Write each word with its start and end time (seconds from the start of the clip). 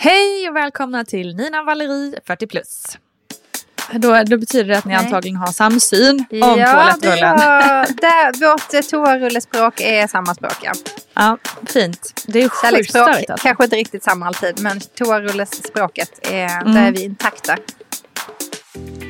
Hej 0.00 0.48
och 0.48 0.56
välkomna 0.56 1.04
till 1.04 1.36
Nina 1.36 1.62
Valerie 1.62 2.20
40 2.26 2.46
plus. 2.46 2.98
Då, 3.92 4.22
då 4.26 4.38
betyder 4.38 4.64
det 4.68 4.78
att 4.78 4.84
ni 4.84 4.94
Nej. 4.94 5.04
antagligen 5.04 5.36
har 5.36 5.46
samsyn 5.52 6.24
om 6.30 6.38
Ja, 6.38 6.54
toalettrullen. 6.72 7.36
där, 8.00 8.50
vårt 8.50 8.74
eh, 8.74 8.80
toarullespråk 8.80 9.80
är 9.80 10.06
samma 10.06 10.34
språk. 10.34 10.56
Ja. 10.62 10.72
Ja, 11.14 11.38
fint. 11.66 12.22
Det 12.26 12.42
är 12.42 12.48
sjukt 12.48 12.90
störigt 12.90 13.30
alltså. 13.30 13.46
kanske 13.46 13.64
inte 13.64 13.76
riktigt 13.76 14.02
samma 14.04 14.26
alltid, 14.26 14.60
men 14.60 14.80
toarullespråket, 14.80 16.26
är, 16.32 16.60
Mm. 16.60 16.74
där 16.74 16.86
är 16.86 16.92
vi 16.92 17.04
intakta. 17.04 17.56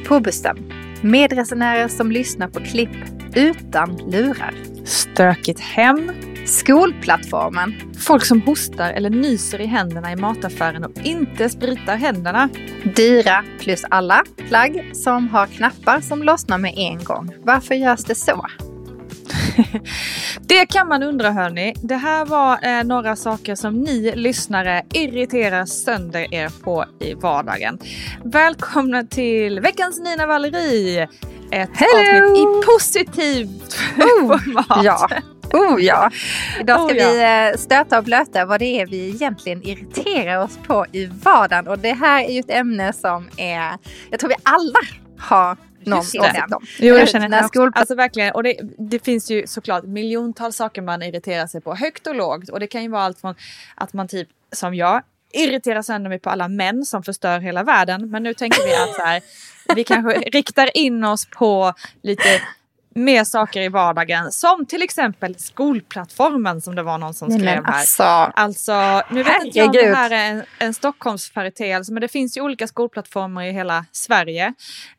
På 0.06 0.20
bussen, 0.20 0.72
medresenärer 1.02 1.88
som 1.88 2.12
lyssnar 2.12 2.48
på 2.48 2.60
klipp 2.64 2.90
utan 3.34 3.96
lurar. 3.96 4.54
Stökigt 4.84 5.60
hem. 5.60 6.12
Skolplattformen, 6.48 7.74
Folk 7.98 8.24
som 8.24 8.42
hostar 8.42 8.90
eller 8.92 9.10
nyser 9.10 9.60
i 9.60 9.66
händerna 9.66 10.12
i 10.12 10.16
mataffären 10.16 10.84
och 10.84 10.92
inte 11.04 11.48
spritar 11.48 11.96
händerna. 11.96 12.48
dyra 12.96 13.44
plus 13.60 13.84
alla 13.90 14.24
plagg 14.48 14.90
som 14.94 15.28
har 15.28 15.46
knappar 15.46 16.00
som 16.00 16.22
lossnar 16.22 16.58
med 16.58 16.74
en 16.76 17.04
gång. 17.04 17.30
Varför 17.42 17.74
görs 17.74 18.04
det 18.04 18.14
så? 18.14 18.46
Det 20.40 20.66
kan 20.66 20.88
man 20.88 21.02
undra 21.02 21.30
hörni. 21.30 21.74
Det 21.82 21.96
här 21.96 22.24
var 22.24 22.58
eh, 22.62 22.84
några 22.84 23.16
saker 23.16 23.54
som 23.54 23.74
ni 23.74 24.12
lyssnare 24.16 24.82
irriterar 24.94 25.64
sönder 25.64 26.34
er 26.34 26.48
på 26.62 26.84
i 27.00 27.14
vardagen. 27.14 27.78
Välkomna 28.24 29.04
till 29.04 29.60
veckans 29.60 30.00
Nina 30.00 30.26
Valerie. 30.26 31.08
Ett 31.50 31.70
Hello! 31.74 32.24
avsnitt 32.24 32.38
i 32.38 32.66
positivt 32.66 33.72
format. 33.96 34.84
Ja. 34.84 35.08
Oh 35.52 35.82
ja! 35.84 36.10
Idag 36.60 36.80
ska 36.80 36.94
Oh, 36.94 36.96
ja. 36.96 37.10
vi 37.10 37.50
eh, 37.52 37.58
stöta 37.58 37.98
och 37.98 38.04
blöta 38.04 38.44
vad 38.44 38.60
det 38.60 38.80
är 38.80 38.86
vi 38.86 39.08
egentligen 39.08 39.62
irriterar 39.62 40.36
oss 40.44 40.58
på 40.66 40.86
i 40.92 41.06
vardagen. 41.06 41.68
Och 41.68 41.78
det 41.78 41.92
här 41.92 42.24
är 42.24 42.28
ju 42.32 42.40
ett 42.40 42.50
ämne 42.50 42.92
som 42.92 43.28
är, 43.36 43.72
jag 44.10 44.20
tror 44.20 44.28
vi 44.28 44.34
alla 44.42 44.78
har 45.18 45.56
någon 45.84 45.98
åsikt 45.98 46.24
om. 46.54 46.66
Jo, 46.78 46.94
jag 46.94 47.08
känner 47.08 47.28
det. 47.28 47.36
skol- 47.48 47.72
Alltså 47.74 47.94
verkligen. 47.94 48.34
Och 48.34 48.42
det, 48.42 48.56
det 48.78 49.04
finns 49.04 49.30
ju 49.30 49.46
såklart 49.46 49.84
miljontals 49.84 50.56
saker 50.56 50.82
man 50.82 51.02
irriterar 51.02 51.46
sig 51.46 51.60
på, 51.60 51.74
högt 51.74 52.06
och 52.06 52.14
lågt. 52.14 52.48
Och 52.48 52.60
det 52.60 52.66
kan 52.66 52.82
ju 52.82 52.88
vara 52.88 53.02
allt 53.02 53.20
från 53.20 53.34
att 53.74 53.92
man 53.92 54.08
typ, 54.08 54.28
som 54.52 54.74
jag, 54.74 55.02
irriterar 55.32 55.82
sönder 55.82 56.08
mig 56.08 56.18
på 56.18 56.30
alla 56.30 56.48
män 56.48 56.84
som 56.84 57.02
förstör 57.02 57.38
hela 57.40 57.62
världen. 57.62 58.10
Men 58.10 58.22
nu 58.22 58.34
tänker 58.34 58.66
vi 58.66 58.74
att 58.74 58.94
så 58.96 59.02
här, 59.02 59.22
vi 59.74 59.84
kanske 59.84 60.18
riktar 60.18 60.76
in 60.76 61.04
oss 61.04 61.26
på 61.38 61.72
lite 62.02 62.28
mer 62.94 63.24
saker 63.24 63.62
i 63.62 63.68
vardagen. 63.68 64.32
Som 64.32 64.66
till 64.66 64.82
exempel 64.82 65.38
skolplattformen 65.38 66.60
som 66.60 66.74
det 66.74 66.82
var 66.82 66.98
någon 66.98 67.14
som 67.14 67.30
skrev 67.30 67.64
här. 67.64 67.74
alltså, 67.74 68.02
Alltså, 68.02 69.02
nu 69.10 69.22
vet 69.22 69.44
inte 69.44 69.58
jag 69.58 69.66
om 69.66 69.72
det 69.72 69.94
här 69.94 70.10
är 70.10 70.30
en, 70.30 70.42
en 70.58 70.74
Stockholmsföreteelse, 70.74 71.92
men 71.92 72.00
det 72.00 72.08
finns 72.08 72.36
ju 72.36 72.40
olika 72.40 72.66
skolplattformar 72.66 73.44
i 73.44 73.52
hela 73.52 73.84
Sverige. 73.92 74.54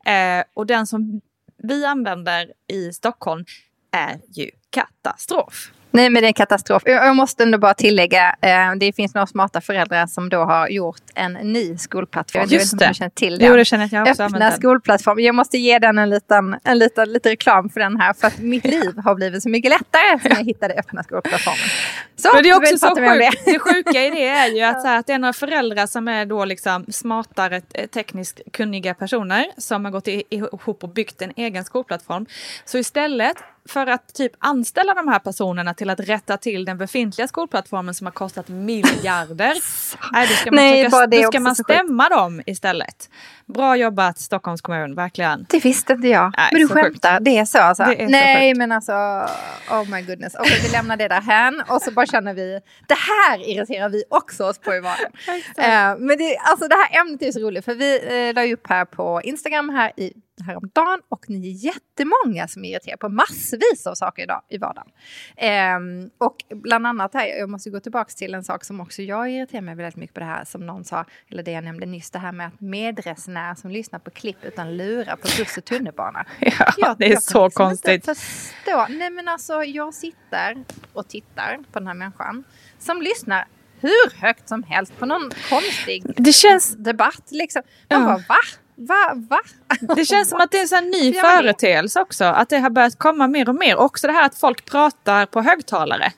Eh, 0.06 0.44
och 0.54 0.66
den 0.66 0.86
som 0.86 1.20
vi 1.62 1.84
använder 1.84 2.52
i 2.72 2.92
Stockholm 2.92 3.44
är 3.92 4.20
ju 4.28 4.50
katastrof. 4.70 5.70
Nej 5.90 6.10
men 6.10 6.22
det 6.22 6.26
är 6.26 6.28
en 6.28 6.34
katastrof. 6.34 6.82
Jag 6.86 7.06
jag 7.06 7.16
måste 7.16 7.42
ändå 7.42 7.58
bara 7.58 7.74
tillägga, 7.74 8.36
eh, 8.40 8.74
det 8.80 8.92
finns 8.92 9.14
några 9.14 9.26
smarta 9.26 9.60
föräldrar 9.60 10.06
som 10.06 10.28
då 10.28 10.44
har 10.44 10.68
gjort 10.68 11.02
en 11.14 11.32
ny 11.32 11.76
skolplattform. 11.78 12.42
Jag 12.42 12.52
Just 12.52 12.78
det. 12.78 12.88
du 12.88 12.94
känner 12.94 13.10
till 13.10 13.38
den. 13.38 13.48
Jo, 13.48 13.56
det 13.56 13.64
känner 13.64 13.88
jag 13.92 14.06
jag 14.06 14.10
också 14.10 14.22
Öppna 14.22 14.50
skolplattform. 14.50 15.20
Jag 15.20 15.34
måste 15.34 15.58
ge 15.58 15.78
den 15.78 15.98
en 15.98 16.10
liten, 16.10 16.56
en 16.64 16.78
liten 16.78 17.12
lite 17.12 17.30
reklam 17.30 17.68
för 17.70 17.80
den 17.80 18.00
här. 18.00 18.12
För 18.12 18.26
att 18.26 18.38
mitt 18.38 18.64
liv 18.74 18.98
har 19.04 19.14
blivit 19.14 19.42
så 19.42 19.48
mycket 19.48 19.70
lättare 19.70 20.18
sen 20.22 20.32
jag 20.36 20.44
hittade 20.44 20.74
öppna 20.74 21.02
skolplattformen. 21.02 21.68
Så, 22.16 22.30
Men 22.34 22.42
det 22.42 22.50
är 22.50 22.56
också 22.56 22.78
så 22.78 22.86
sjukt. 22.88 22.96
det. 22.96 23.52
Det 23.52 23.58
sjuka 23.58 24.04
i 24.04 24.10
det 24.10 24.28
är 24.28 24.48
ju 24.48 24.62
att, 24.62 24.80
så 24.82 24.88
här, 24.88 24.98
att 24.98 25.06
det 25.06 25.12
är 25.12 25.18
några 25.18 25.32
föräldrar 25.32 25.86
som 25.86 26.08
är 26.08 26.26
då 26.26 26.44
liksom 26.44 26.84
smartare, 26.88 27.62
eh, 27.74 27.86
tekniskt 27.86 28.40
kunniga 28.52 28.94
personer 28.94 29.46
som 29.56 29.84
har 29.84 29.92
gått 29.92 30.08
ihop 30.08 30.84
och 30.84 30.88
byggt 30.88 31.22
en 31.22 31.32
egen 31.36 31.64
skolplattform. 31.64 32.26
Så 32.64 32.78
istället 32.78 33.36
för 33.68 33.86
att 33.86 34.14
typ 34.14 34.32
anställa 34.38 34.94
de 34.94 35.08
här 35.08 35.18
personerna 35.18 35.74
till 35.74 35.90
att 35.90 36.00
rätta 36.00 36.36
till 36.36 36.64
den 36.64 36.78
befintliga 36.78 37.28
skolplattformen 37.28 37.94
som 37.94 38.06
har 38.06 38.12
kostat 38.12 38.48
miljarder. 38.48 39.54
nej, 40.12 40.26
då 40.28 40.34
ska 40.34 40.50
man, 40.50 40.56
Nej, 40.56 40.80
är 40.80 41.22
då 41.22 41.28
ska 41.32 41.40
man 41.40 41.56
så 41.56 41.62
stämma 41.62 42.08
dem 42.08 42.42
istället. 42.46 43.10
Bra 43.46 43.76
jobbat 43.76 44.18
Stockholms 44.18 44.60
kommun, 44.60 44.94
verkligen. 44.94 45.46
Det 45.48 45.64
visste 45.64 45.92
inte 45.92 46.08
jag. 46.08 46.34
Nej, 46.36 46.48
men 46.52 46.60
du 46.60 46.68
så 46.68 46.74
sjukt. 46.74 46.84
skämtar, 46.84 47.20
det 47.20 47.38
är 47.38 47.44
så 47.44 47.58
alltså? 47.58 47.82
Är 47.82 48.04
så 48.04 48.10
Nej 48.10 48.50
sjukt. 48.50 48.58
men 48.58 48.72
alltså, 48.72 48.92
oh 49.70 49.90
my 49.90 50.02
goodness. 50.02 50.34
Okej 50.34 50.60
vi 50.62 50.68
lämnar 50.68 50.96
det 50.96 51.08
där 51.08 51.20
hän 51.20 51.62
och 51.68 51.82
så 51.82 51.90
bara 51.90 52.06
känner 52.06 52.34
vi, 52.34 52.60
det 52.88 52.94
här 52.94 53.48
irriterar 53.48 53.88
vi 53.88 54.04
också 54.08 54.44
oss 54.44 54.58
på 54.58 54.74
i 54.74 54.80
vardagen. 54.80 55.12
Eh, 55.56 56.06
men 56.06 56.18
det, 56.18 56.36
alltså 56.36 56.68
det 56.68 56.74
här 56.74 57.00
ämnet 57.00 57.22
är 57.22 57.32
så 57.32 57.40
roligt 57.40 57.64
för 57.64 57.74
vi 57.74 58.28
eh, 58.28 58.34
la 58.34 58.54
upp 58.54 58.66
här 58.68 58.84
på 58.84 59.20
Instagram 59.24 59.68
här 59.68 59.92
i 59.96 60.12
häromdagen 60.42 61.00
och 61.08 61.30
ni 61.30 61.48
är 61.50 61.64
jättemånga 61.64 62.48
som 62.48 62.64
är 62.64 62.70
irriterade 62.70 62.98
på 62.98 63.08
massvis 63.08 63.86
av 63.86 63.94
saker 63.94 64.22
idag 64.22 64.42
i 64.48 64.58
vardagen. 64.58 64.88
Ehm, 65.36 66.10
och 66.18 66.36
bland 66.50 66.86
annat 66.86 67.14
här, 67.14 67.26
jag 67.26 67.50
måste 67.50 67.70
gå 67.70 67.80
tillbaka 67.80 68.10
till 68.10 68.34
en 68.34 68.44
sak 68.44 68.64
som 68.64 68.80
också 68.80 69.02
jag 69.02 69.30
irriterar 69.30 69.62
mig 69.62 69.74
väldigt 69.74 69.96
mycket 69.96 70.14
på 70.14 70.20
det 70.20 70.26
här 70.26 70.44
som 70.44 70.66
någon 70.66 70.84
sa, 70.84 71.04
eller 71.30 71.42
det 71.42 71.50
jag 71.50 71.64
nämnde 71.64 71.86
nyss, 71.86 72.10
det 72.10 72.18
här 72.18 72.32
med 72.32 72.46
att 72.46 72.60
medresenärer 72.60 73.54
som 73.54 73.70
lyssnar 73.70 73.98
på 73.98 74.10
klipp 74.10 74.44
utan 74.44 74.76
lurar 74.76 75.16
på 75.16 75.28
buss 75.38 75.56
och 75.56 75.64
tunnelbana. 75.64 76.26
Ja, 76.40 76.72
Jag- 76.76 76.98
det 76.98 77.04
är 77.06 77.10
jag 77.10 77.22
så 77.22 77.44
liksom 77.44 77.64
konstigt. 77.66 78.04
Förstå. 78.04 78.86
Nej 78.88 79.10
men 79.10 79.28
alltså 79.28 79.64
jag 79.64 79.94
sitter 79.94 80.64
och 80.92 81.08
tittar 81.08 81.56
på 81.72 81.78
den 81.78 81.86
här 81.86 81.94
människan 81.94 82.44
som 82.78 83.02
lyssnar 83.02 83.44
hur 83.80 84.20
högt 84.20 84.48
som 84.48 84.62
helst 84.62 84.98
på 84.98 85.06
någon 85.06 85.30
konstig 85.48 86.04
Det 86.16 86.32
känns, 86.32 86.74
debatt 86.76 87.28
liksom. 87.30 87.62
Man 87.90 88.00
Ja. 88.00 88.06
bara 88.06 88.16
va? 88.28 88.36
Va? 88.88 89.12
Va? 89.30 89.40
Det 89.96 90.04
känns 90.04 90.28
som 90.30 90.40
att 90.40 90.50
det 90.50 90.56
är 90.58 90.62
en 90.62 90.68
sån 90.68 90.90
ny 90.90 91.12
företeelse 91.20 92.00
också. 92.00 92.24
Att 92.24 92.48
det 92.48 92.58
har 92.58 92.70
börjat 92.70 92.98
komma 92.98 93.26
mer 93.28 93.48
och 93.48 93.54
mer. 93.54 93.76
Också 93.76 94.06
det 94.06 94.12
här 94.12 94.26
att 94.26 94.38
folk 94.38 94.64
pratar 94.64 95.26
på 95.26 95.42
högtalare. 95.42 96.12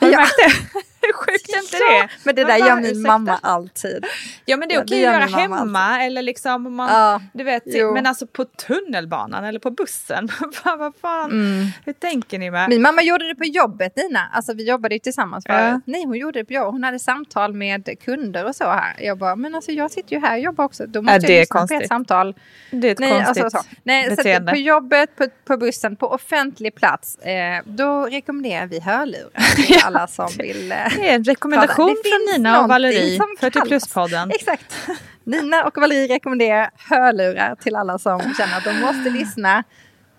Har 0.00 0.06
du 0.06 0.12
Ja. 0.12 0.18
märkt 0.18 0.32
det? 0.72 0.80
Hur 1.02 1.12
sjukt 1.32 1.48
är 1.52 1.58
inte 1.58 1.76
det? 1.76 2.08
men 2.24 2.34
det 2.34 2.44
där 2.44 2.58
bara, 2.58 2.68
gör 2.68 2.76
min 2.76 2.84
ursäkta? 2.84 3.08
mamma 3.08 3.38
alltid. 3.42 4.04
Ja 4.44 4.56
men 4.56 4.68
det 4.68 4.74
är 4.74 4.76
Ja, 4.78 4.82
okej 4.84 5.06
att 5.06 5.12
gör 5.14 5.20
göra 5.28 5.40
hemma 5.40 6.02
eller 6.04 6.22
liksom 6.22 6.66
om 6.66 6.74
man, 6.74 6.88
Ja, 6.92 7.20
du 7.34 7.44
vet, 7.44 7.62
jo. 7.66 7.94
men 7.94 8.06
alltså 8.06 8.26
på 8.26 8.44
tunnelbanan 8.44 9.44
eller 9.44 9.60
på 9.60 9.70
bussen. 9.70 10.28
Vad 10.64 10.94
fan, 11.02 11.30
Mm. 11.30 11.66
hur 11.84 11.92
tänker 11.92 12.38
ni 12.38 12.50
med? 12.50 12.68
Min 12.68 12.82
mamma 12.82 13.02
gjorde 13.02 13.28
det 13.28 13.34
på 13.34 13.44
jobbet 13.44 13.96
Nina. 13.96 14.28
Alltså 14.32 14.54
vi 14.54 14.68
jobbade 14.68 14.94
ju 14.94 14.98
tillsammans 14.98 15.44
förut. 15.46 15.58
Ja. 15.60 15.80
Nej 15.84 16.04
hon 16.04 16.18
gjorde 16.18 16.38
det 16.38 16.44
på 16.44 16.52
jobbet. 16.52 16.72
Hon 16.72 16.84
hade 16.84 16.98
samtal 16.98 17.52
med 17.54 17.88
kunder 18.04 18.44
och 18.44 18.56
så 18.56 18.64
här. 18.64 18.94
Jag 18.98 19.18
bara, 19.18 19.36
men 19.36 19.54
alltså 19.54 19.70
jag 19.72 19.90
sitter 19.90 20.12
ju 20.16 20.20
här 20.22 20.32
och 20.32 20.40
jobbar 20.42 20.64
också. 20.64 20.86
Då 20.86 21.02
måste 21.02 21.14
jag 21.32 21.40
lyssna 21.40 21.54
på 21.54 21.58
konstigt. 21.58 21.82
ett 21.82 21.88
samtal. 21.88 22.34
det 22.70 22.88
är 22.88 22.92
ett 22.92 22.98
Nej, 22.98 23.10
konstigt 23.24 23.44
alltså, 23.44 23.58
så. 23.58 23.64
Nej, 23.82 24.04
så 24.10 24.16
beteende. 24.16 24.52
på 24.52 24.58
jobbet, 24.58 25.16
på, 25.16 25.26
på 25.44 25.56
bussen, 25.56 25.96
på 25.96 26.06
offentlig 26.08 26.74
plats. 26.74 27.16
Eh, 27.18 27.62
då 27.64 28.04
rekommenderar 28.06 28.66
vi 28.66 28.80
hörlurar 28.80 29.54
till 29.66 29.78
alla 29.84 30.06
som 30.06 30.28
vill. 30.38 30.74
Det 30.96 31.08
är 31.08 31.14
en 31.14 31.24
rekommendation 31.24 31.96
Det 32.02 32.08
från 32.10 32.34
Nina 32.34 32.62
och 32.62 32.68
Valerie, 32.68 33.16
som 33.16 33.36
40 33.40 33.52
kallas- 33.52 33.68
plus-podden. 33.68 34.30
Exakt. 34.30 34.88
Nina 35.24 35.64
och 35.64 35.76
Valerie 35.76 36.14
rekommenderar 36.14 36.70
hörlurar 36.76 37.54
till 37.54 37.76
alla 37.76 37.98
som 37.98 38.20
känner 38.20 38.56
att 38.56 38.64
de 38.64 38.80
måste 38.80 39.10
lyssna. 39.10 39.64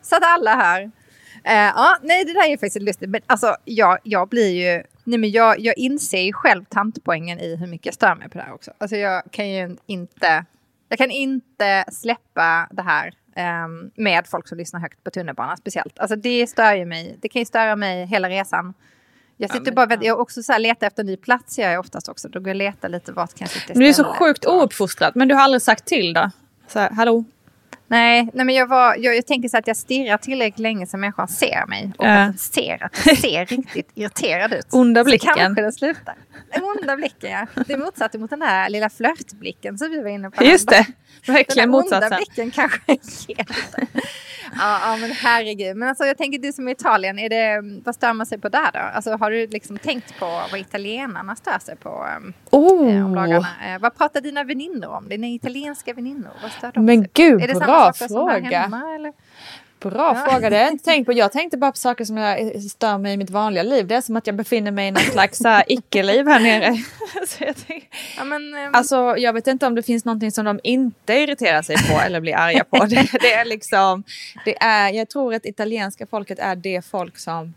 Så 0.02 0.16
att 0.16 0.24
alla 0.24 0.56
hör. 0.56 0.92
Eh, 1.44 1.54
ja, 1.54 1.98
nej, 2.02 2.26
det 2.26 2.34
där 2.34 2.50
är 2.52 2.58
faktiskt 2.58 2.82
lustigt. 2.82 3.10
Men 3.10 3.22
alltså, 3.28 3.56
jag, 3.66 3.98
jag 4.04 4.30
blir 4.30 4.50
ju... 4.50 4.84
Nej, 5.04 5.20
men 5.20 5.32
jag, 5.32 5.60
jag 5.60 5.78
inser 5.78 6.22
ju 6.22 6.34
själv 6.34 6.66
tantpoängen 6.66 7.40
i 7.40 7.56
hur 7.56 7.68
mycket 7.68 7.86
jag 7.86 7.96
stör 7.96 8.16
mig 8.16 8.30
på 8.30 8.38
det 8.38 8.44
här 8.44 8.54
också. 8.54 8.72
Alltså, 8.78 8.96
jag 8.96 9.24
kan 9.32 9.50
ju 9.50 9.78
inte... 9.86 10.46
Jag 10.90 10.98
kan 10.98 11.12
inte 11.12 11.86
släppa 11.92 12.68
det 12.72 12.82
här 12.82 13.14
ehm, 13.36 13.92
med 13.96 14.28
folk 14.28 14.48
som 14.48 14.58
lyssnar 14.58 14.80
högt 14.80 15.04
på 15.04 15.12
tunnelbanan 15.12 15.58
speciellt. 15.58 16.00
Alltså 16.00 16.16
det 16.16 16.48
stör 16.48 16.74
ju 16.76 16.86
mig. 16.86 17.18
Det 17.22 17.30
kan 17.30 17.40
ju 17.40 17.46
störa 17.46 17.76
mig 17.76 18.06
hela 18.06 18.30
resan. 18.30 18.74
Jag 19.44 19.58
sitter 19.58 19.72
bara 19.72 19.86
väntar. 19.86 20.06
Jag 20.08 20.20
också 20.20 20.44
så 20.44 20.52
här, 20.52 20.60
letar 20.60 20.88
efter 20.88 21.04
en 21.04 21.08
ny 21.08 21.18
plats 21.18 21.60
jag 21.60 21.80
oftast 21.80 22.10
också. 22.10 22.28
Då 22.30 22.40
går 22.40 22.48
jag 22.48 22.54
och 22.56 22.58
letar 22.58 22.90
lite 22.90 23.12
vart 23.12 23.34
kan 23.34 23.46
jag 23.46 23.50
sitta 23.62 23.80
det 23.80 23.88
är 23.90 23.94
så 23.94 24.04
sjukt 24.04 24.46
ouppfostrat. 24.46 25.16
Men 25.16 25.28
du 25.28 25.36
har 25.36 25.42
aldrig 25.42 25.62
sagt 25.62 25.86
till 25.86 26.14
då? 26.14 26.32
Så 26.68 26.80
här, 26.80 26.90
hallå? 26.90 27.24
Nej, 27.88 28.30
nej 28.34 28.46
men 28.46 28.56
jag, 28.56 28.68
var, 28.68 28.96
jag, 29.00 29.16
jag 29.16 29.28
tänker 29.28 29.50
så 29.50 29.58
att 29.58 29.68
jag 29.68 29.78
stirrar 29.78 30.18
tillräckligt 30.18 30.60
länge 30.60 30.88
så 30.88 30.98
människan 30.98 31.28
ser 31.28 31.66
mig. 31.68 31.92
Och 31.98 32.06
Ja. 32.06 32.10
att 32.12 32.28
den 32.30 32.38
ser 32.38 32.84
att 32.84 33.06
jag 33.06 33.18
ser 33.18 33.46
riktigt 33.56 33.90
irriterad 33.96 34.54
ut. 34.54 34.66
Onda 34.72 35.02
Så 35.02 35.06
blicken. 35.06 35.34
kanske 35.36 35.62
det 35.62 35.72
slutar. 35.72 36.16
Den 36.54 36.64
onda 36.64 36.96
blicken 36.96 37.32
ja. 37.32 37.64
Det 37.68 37.74
är 37.74 37.78
motsatsen 37.78 38.22
mot 38.22 38.30
den 38.30 38.40
där 38.40 38.70
lilla 38.70 38.90
flörtblicken 38.90 39.78
som 39.78 39.92
vi 39.92 40.02
var 40.02 40.10
inne 40.10 40.30
på. 40.32 40.44
Just 40.44 40.70
det, 40.70 40.86
Den 41.26 41.36
verkligen 41.36 41.72
där 41.72 41.78
onda 41.78 42.00
motsatsen. 42.00 42.18
blicken 42.18 42.52
kanske. 42.52 42.80
Ja, 44.60 44.80
ja, 44.82 44.98
men 44.98 45.12
herregud. 45.12 45.78
Men 45.78 45.90
alltså 45.90 46.04
jag 46.06 46.18
tänker 46.18 46.40
du 46.40 46.54
som 46.54 46.68
är 46.68 46.72
i 46.72 46.74
Italien, 46.74 47.20
är 47.20 47.30
det, 47.30 47.62
vad 47.86 47.96
stör 47.96 48.14
man 48.14 48.26
sig 48.26 48.38
på 48.40 48.50
där 48.50 48.70
då? 48.74 48.80
Alltså 48.80 49.12
har 49.16 49.32
du 49.32 49.48
liksom 49.48 49.78
tänkt 49.78 50.20
på 50.20 50.26
vad 50.52 50.60
italienarna 50.60 51.36
stör 51.36 51.60
sig 51.60 51.76
på 51.76 51.90
um, 52.18 52.34
eh, 52.52 53.06
om 53.06 53.18
Oh. 53.18 53.74
Eh, 53.74 53.80
vad 53.80 53.98
pratar 53.98 54.22
dina 54.22 54.44
väninnor 54.44 54.90
om? 54.90 55.10
Dina 55.10 55.28
italienska 55.28 55.94
väninnor? 55.94 56.32
Vad 56.42 56.52
stör 56.52 56.72
de 56.74 56.86
Men 56.86 56.98
sig 57.00 57.08
på? 57.08 57.12
gud, 57.14 57.42
Är 57.44 57.48
det 57.48 57.54
samma 57.54 57.66
bra 57.66 57.94
saker 57.94 58.08
som 58.08 58.28
här 58.30 58.42
fråga. 58.42 58.60
hemma 58.60 58.96
eller? 58.96 59.14
Bra 59.84 60.14
Ja. 60.18 60.26
fråga, 60.32 60.50
det 60.50 60.56
har 60.56 60.64
jag 60.64 60.72
inte 60.72 60.84
tänkt 60.86 61.06
på. 61.06 61.14
Jag 61.14 61.32
tänkte 61.32 61.58
bara 61.58 61.72
på 61.72 61.78
saker 61.78 62.06
som 62.06 62.18
jag 62.18 62.62
stör 62.62 62.98
mig 62.98 63.14
i 63.14 63.18
mitt 63.18 63.30
vanliga 63.30 63.64
liv. 63.64 63.88
Det 63.88 63.96
är 63.96 64.02
som 64.02 64.16
att 64.16 64.28
jag 64.28 64.36
befinner 64.36 64.72
mig 64.72 64.88
i 64.88 64.92
något 64.92 65.04
slags 65.04 65.38
så 65.38 65.48
här 65.48 65.64
icke-liv 65.68 66.28
här 66.28 66.40
nere. 66.40 66.76
Så 67.28 67.44
jag, 67.44 67.56
tänker, 67.68 67.88
Ja, 68.18 68.24
men, 68.24 68.56
ehm, 68.56 68.76
alltså, 68.76 69.18
jag 69.18 69.34
vet 69.34 69.48
inte 69.48 69.66
om 69.68 69.76
det 69.76 69.84
finns 69.84 70.06
någonting 70.06 70.32
som 70.32 70.46
de 70.46 70.60
inte 70.64 71.14
irriterar 71.14 71.62
sig 71.62 71.76
på 71.90 72.00
eller 72.00 72.20
blir 72.22 72.36
arga 72.36 72.64
på. 72.64 72.86
Det, 72.86 73.08
det 73.22 73.34
är 73.34 73.46
liksom, 73.46 74.04
det 74.46 74.64
är, 74.64 74.90
jag 74.90 75.10
tror 75.10 75.34
att 75.34 75.46
italienska 75.46 76.08
folket 76.08 76.40
är 76.40 76.56
det 76.56 76.86
folk 76.86 77.18
som 77.18 77.54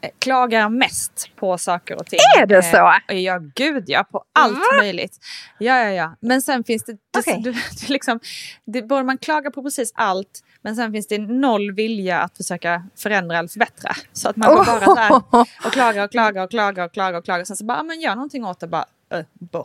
eh, 0.00 0.10
klagar 0.18 0.68
mest 0.68 1.30
på 1.36 1.58
saker 1.58 1.96
och 1.96 2.06
ting. 2.06 2.18
Är 2.40 2.46
det 2.46 2.62
så? 2.62 2.92
Eh, 3.08 3.18
Ja, 3.18 3.38
gud 3.54 3.84
ja, 3.86 4.04
på 4.04 4.24
allt 4.32 4.58
möjligt. 4.80 5.18
Ja, 5.58 5.78
ja, 5.84 5.90
ja. 5.90 6.16
Men 6.20 6.42
sen 6.42 6.64
finns 6.64 6.84
det, 6.84 6.92
det, 6.92 7.18
Okej. 7.18 7.40
det, 7.44 7.88
liksom, 7.88 8.20
det, 8.64 8.82
både 8.82 9.02
man 9.02 9.18
klagar 9.18 9.50
på 9.50 9.62
precis 9.62 9.92
allt, 9.94 10.40
men 10.66 10.76
sen 10.76 10.92
finns 10.92 11.06
det 11.06 11.18
noll 11.18 11.72
vilja 11.72 12.20
att 12.20 12.36
försöka 12.36 12.84
förändra 12.96 13.38
eller 13.38 13.48
förbättra. 13.48 13.92
Så 14.12 14.28
att 14.28 14.36
man 14.36 14.48
går 14.54 14.64
bara 14.64 14.80
så 14.84 14.94
här 14.94 15.12
och 15.64 15.72
klagar 15.72 16.04
och 16.04 16.10
klagar 16.10 16.44
och 16.44 16.50
klagar 16.50 16.84
och 16.86 16.92
klagar 16.92 17.18
och 17.18 17.24
klagar. 17.24 17.44
Sen 17.44 17.56
så 17.56 17.64
bara, 17.64 17.78
"Ja, 17.78 17.82
men 17.82 18.00
gör 18.00 18.14
någonting 18.14 18.44
åt 18.44 18.60
det 18.60 18.66
bara. 18.66 18.84
Uh, 19.14 19.24
bo. 19.32 19.58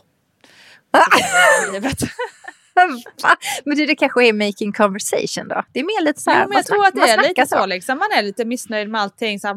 Men 3.64 3.76
du, 3.76 3.86
det 3.86 3.94
kanske 3.94 4.28
är 4.28 4.32
making 4.32 4.72
conversation 4.72 5.48
då? 5.48 5.62
Det 5.72 5.80
är 5.80 5.84
mer 5.84 6.04
lite 6.04 6.20
så 6.20 6.30
här, 6.30 6.42
Jo, 6.42 6.48
men 6.48 6.56
jag 6.56 6.66
tror 6.66 6.86
att 6.86 6.94
det 6.94 7.00
är 7.00 7.28
lite 7.28 7.46
så. 7.46 7.66
Liksom. 7.66 7.98
Man 7.98 8.08
är 8.18 8.22
lite 8.22 8.44
missnöjd 8.44 8.88
med 8.90 9.00
allting. 9.00 9.40
Så 9.40 9.46
här, 9.48 9.56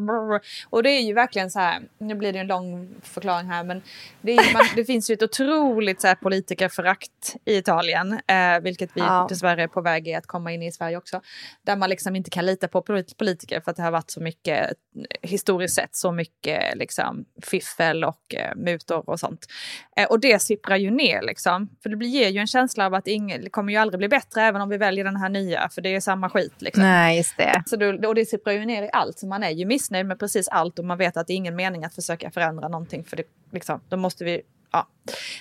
och 0.70 0.82
det 0.82 0.90
är 0.90 1.00
ju 1.00 1.12
verkligen 1.14 1.50
så 1.50 1.58
här. 1.58 1.82
Nu 1.98 2.14
blir 2.14 2.32
det 2.32 2.38
en 2.38 2.46
lång 2.46 2.88
förklaring 3.02 3.46
här. 3.46 3.64
Men 3.64 3.82
det, 4.20 4.32
ju- 4.32 4.52
man, 4.52 4.64
det 4.76 4.84
finns 4.84 5.10
ju 5.10 5.14
ett 5.14 5.22
otroligt 5.22 6.00
så 6.00 6.06
här, 6.06 6.14
politikerförakt 6.14 7.36
i 7.44 7.56
Italien. 7.56 8.12
Eh, 8.26 8.60
vilket 8.62 8.90
vi 8.94 9.00
Ja. 9.00 9.26
dessvärre 9.28 9.62
är 9.62 9.68
på 9.68 9.80
väg 9.80 10.08
i 10.08 10.14
att 10.14 10.26
komma 10.26 10.52
in 10.52 10.62
i 10.62 10.72
Sverige 10.72 10.96
också. 10.96 11.20
Där 11.62 11.76
man 11.76 11.90
liksom 11.90 12.16
inte 12.16 12.30
kan 12.30 12.46
lita 12.46 12.68
på 12.68 12.80
polit- 12.82 13.16
politiker. 13.16 13.60
För 13.60 13.70
att 13.70 13.76
det 13.76 13.82
har 13.82 13.90
varit 13.90 14.10
så 14.10 14.20
mycket, 14.20 14.70
historiskt 15.22 15.74
sett, 15.74 15.96
så 15.96 16.12
mycket 16.12 16.76
liksom, 16.76 17.24
fiffel 17.42 18.04
och 18.04 18.34
eh, 18.34 18.56
mutor 18.56 19.10
och 19.10 19.20
sånt. 19.20 19.46
Eh, 19.96 20.04
och 20.08 20.20
det 20.20 20.42
sipprar 20.42 20.76
ju 20.76 20.90
ner 20.90 21.22
liksom. 21.22 21.68
För 21.82 21.88
det 21.90 22.06
ger 22.06 22.28
ju 22.28 22.38
en 22.38 22.46
känsla 22.46 22.86
av 22.86 22.94
att 22.94 23.05
ingen, 23.10 23.44
det 23.44 23.50
kommer 23.50 23.72
ju 23.72 23.78
aldrig 23.78 23.98
bli 23.98 24.08
bättre 24.08 24.42
även 24.42 24.60
om 24.62 24.68
vi 24.68 24.76
väljer 24.76 25.04
den 25.04 25.16
här 25.16 25.28
nya. 25.28 25.68
För 25.68 25.82
det 25.82 25.94
är 25.94 26.00
samma 26.00 26.30
skit 26.30 26.54
liksom. 26.58 26.82
Nej, 26.84 27.16
just 27.16 27.36
det. 27.36 27.62
Så 27.66 27.76
då, 27.76 28.08
och 28.08 28.14
det 28.14 28.26
sipprar 28.26 28.52
ju 28.52 28.64
ner 28.64 28.82
i 28.82 28.90
allt. 28.92 29.18
Så 29.18 29.26
man 29.26 29.42
är 29.42 29.50
ju 29.50 29.66
missnöjd 29.66 30.06
med 30.06 30.18
precis 30.18 30.48
allt 30.48 30.78
och 30.78 30.84
man 30.84 30.98
vet 30.98 31.16
att 31.16 31.26
det 31.26 31.32
är 31.32 31.36
ingen 31.36 31.56
mening 31.56 31.84
att 31.84 31.94
försöka 31.94 32.30
förändra 32.30 32.68
någonting. 32.68 33.04
För 33.04 33.16
det, 33.16 33.22
liksom, 33.52 33.80
då 33.88 33.96
måste 33.96 34.24
vi, 34.24 34.42
ja. 34.72 34.86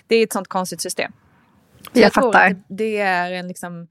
Det 0.08 0.16
är 0.16 0.24
ett 0.24 0.34
sånt 0.34 0.48
konstigt 0.48 0.82
system. 0.82 1.12
Så 1.94 2.00
Jag 2.00 2.14
tror 2.14 2.34
fattar. 2.34 2.52
att 2.52 2.58
det, 2.68 2.98
är 2.98 3.32
en 3.32 3.48
liksom, 3.48 3.88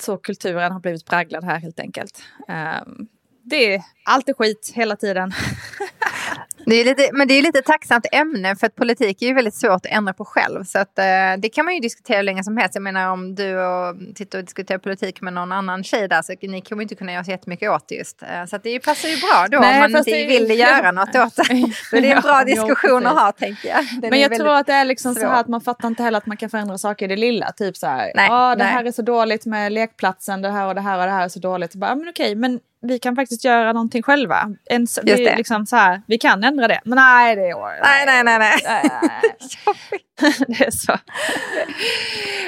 så 0.00 0.16
kulturen 0.16 0.72
har 0.72 0.80
blivit 0.80 1.06
präglad 1.06 1.44
här 1.44 1.58
helt 1.58 1.80
enkelt. 1.80 2.22
Ehm, 2.48 3.08
det 3.42 3.74
är 3.74 3.82
allt 4.04 4.28
är 4.28 4.34
skit 4.34 4.72
hela 4.74 4.96
tiden. 4.96 5.32
Det 6.68 6.74
är 6.74 6.84
lite, 6.84 7.10
men 7.12 7.28
det 7.28 7.34
är 7.34 7.42
lite 7.42 7.62
tacksamt 7.62 8.06
ämne 8.12 8.56
för 8.56 8.66
att 8.66 8.74
politik 8.74 9.22
är 9.22 9.26
ju 9.26 9.34
väldigt 9.34 9.54
svårt 9.54 9.72
att 9.86 9.86
ändra 9.86 10.12
på 10.12 10.24
själv. 10.24 10.64
Så 10.64 10.78
att, 10.78 10.98
eh, 10.98 11.04
det 11.38 11.48
kan 11.48 11.64
man 11.64 11.74
ju 11.74 11.80
diskutera 11.80 12.16
hur 12.16 12.22
länge 12.24 12.44
som 12.44 12.56
helst. 12.56 12.74
Jag 12.74 12.82
menar 12.82 13.10
om 13.10 13.34
du 13.34 13.58
och 13.58 13.96
sitter 14.16 14.38
och 14.38 14.44
diskuterar 14.44 14.78
politik 14.78 15.20
med 15.20 15.32
någon 15.32 15.52
annan 15.52 15.84
tjej 15.84 16.08
där 16.08 16.22
så 16.22 16.34
ni 16.42 16.60
kommer 16.60 16.82
inte 16.82 16.94
kunna 16.94 17.12
göra 17.12 17.24
så 17.24 17.30
jättemycket 17.30 17.70
åt 17.70 17.90
just. 17.90 18.22
Eh, 18.22 18.44
så 18.44 18.56
att 18.56 18.62
det 18.62 18.80
passar 18.80 19.08
ju 19.08 19.16
bra 19.16 19.46
då 19.50 19.58
Nej, 19.58 19.74
om 19.84 19.92
man 19.92 19.98
inte 19.98 20.10
det- 20.10 20.26
vill 20.26 20.58
göra 20.58 20.92
något 20.92 21.08
åt 21.16 21.36
det. 21.36 21.44
För 21.90 22.00
det 22.00 22.10
är 22.12 22.16
en 22.16 22.22
bra 22.22 22.44
diskussion 22.44 23.02
ja, 23.02 23.10
att 23.10 23.18
ha 23.20 23.32
tänker 23.32 23.68
jag. 23.68 23.84
Den 24.00 24.10
Men 24.10 24.20
jag 24.20 24.34
tror 24.36 24.54
att 24.56 24.66
det 24.66 24.72
är 24.72 24.84
liksom 24.84 25.14
så 25.14 25.20
svår. 25.20 25.28
här 25.28 25.40
att 25.40 25.48
man 25.48 25.60
fattar 25.60 25.88
inte 25.88 26.02
heller 26.02 26.18
att 26.18 26.26
man 26.26 26.36
kan 26.36 26.50
förändra 26.50 26.78
saker 26.78 27.04
i 27.04 27.08
det 27.08 27.16
lilla. 27.16 27.52
Typ 27.52 27.76
så 27.76 27.86
här, 27.86 28.12
ja 28.14 28.54
det 28.54 28.64
nej. 28.64 28.72
här 28.72 28.84
är 28.84 28.92
så 28.92 29.02
dåligt 29.02 29.46
med 29.46 29.72
lekplatsen, 29.72 30.42
det 30.42 30.50
här 30.50 30.66
och 30.66 30.74
det 30.74 30.80
här 30.80 30.98
och 30.98 31.04
det 31.06 31.12
här 31.12 31.24
är 31.24 31.28
så 31.28 31.38
dåligt. 31.38 31.74
Bara, 31.74 31.94
men 31.94 32.08
okej, 32.08 32.34
men 32.34 32.60
vi 32.86 32.98
kan 32.98 33.16
faktiskt 33.16 33.44
göra 33.44 33.72
någonting 33.72 34.02
själva. 34.02 34.50
En, 34.64 34.86
vi. 35.02 35.36
Liksom 35.36 35.66
så 35.66 35.76
här, 35.76 36.02
vi 36.06 36.18
kan 36.18 36.44
ändra 36.44 36.68
det, 36.68 36.80
men 36.84 36.96
nej 36.96 37.36
det 37.36 37.42
är 37.42 37.54
Nej, 37.82 38.06
nej, 38.06 38.24
nej, 38.24 38.38
nej. 38.38 38.60
nej, 38.64 38.90
nej. 39.02 39.36
det 40.48 40.64
är 40.64 40.70
så. 40.70 40.98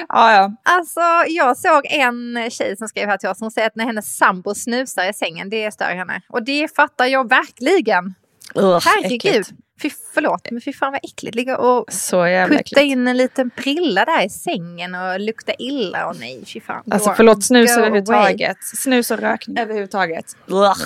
ja, 0.09 0.33
ja. 0.33 0.51
Alltså, 0.63 1.01
jag 1.27 1.57
såg 1.57 1.85
en 1.85 2.49
tjej 2.51 2.77
som 2.77 2.87
skrev 2.87 3.09
här 3.09 3.17
till 3.17 3.29
oss. 3.29 3.39
Hon 3.39 3.51
säger 3.51 3.67
att 3.67 3.75
när 3.75 3.85
hennes 3.85 4.17
sambo 4.17 4.55
snusar 4.55 5.09
i 5.09 5.13
sängen, 5.13 5.49
det 5.49 5.73
stör 5.73 5.95
henne. 5.95 6.21
Och 6.29 6.43
det 6.43 6.75
fattar 6.75 7.05
jag 7.05 7.29
verkligen. 7.29 8.15
Ugh, 8.55 8.79
Herregud. 8.85 9.25
äckligt. 9.25 9.51
Fy, 9.81 9.89
förlåt, 10.13 10.51
men 10.51 10.61
fy 10.61 10.73
fan 10.73 10.91
vad 10.91 11.01
äckligt. 11.03 11.35
Ligga 11.35 11.57
och 11.57 11.85
putta 11.87 12.55
äckligt. 12.55 12.81
in 12.81 13.07
en 13.07 13.17
liten 13.17 13.49
prilla 13.49 14.05
där 14.05 14.25
i 14.25 14.29
sängen 14.29 14.95
och 14.95 15.19
lukta 15.19 15.53
illa. 15.59 16.07
Och 16.07 16.15
nej, 16.19 16.43
fy 16.45 16.61
fan. 16.61 16.83
Alltså 16.91 17.13
förlåt, 17.17 17.43
snus 17.43 17.75
go 17.75 17.81
överhuvudtaget. 17.81 18.57
Snus 18.63 19.11
och 19.11 19.19
rökning 19.19 19.57
överhuvudtaget. 19.57 20.37
Ugh. 20.47 20.77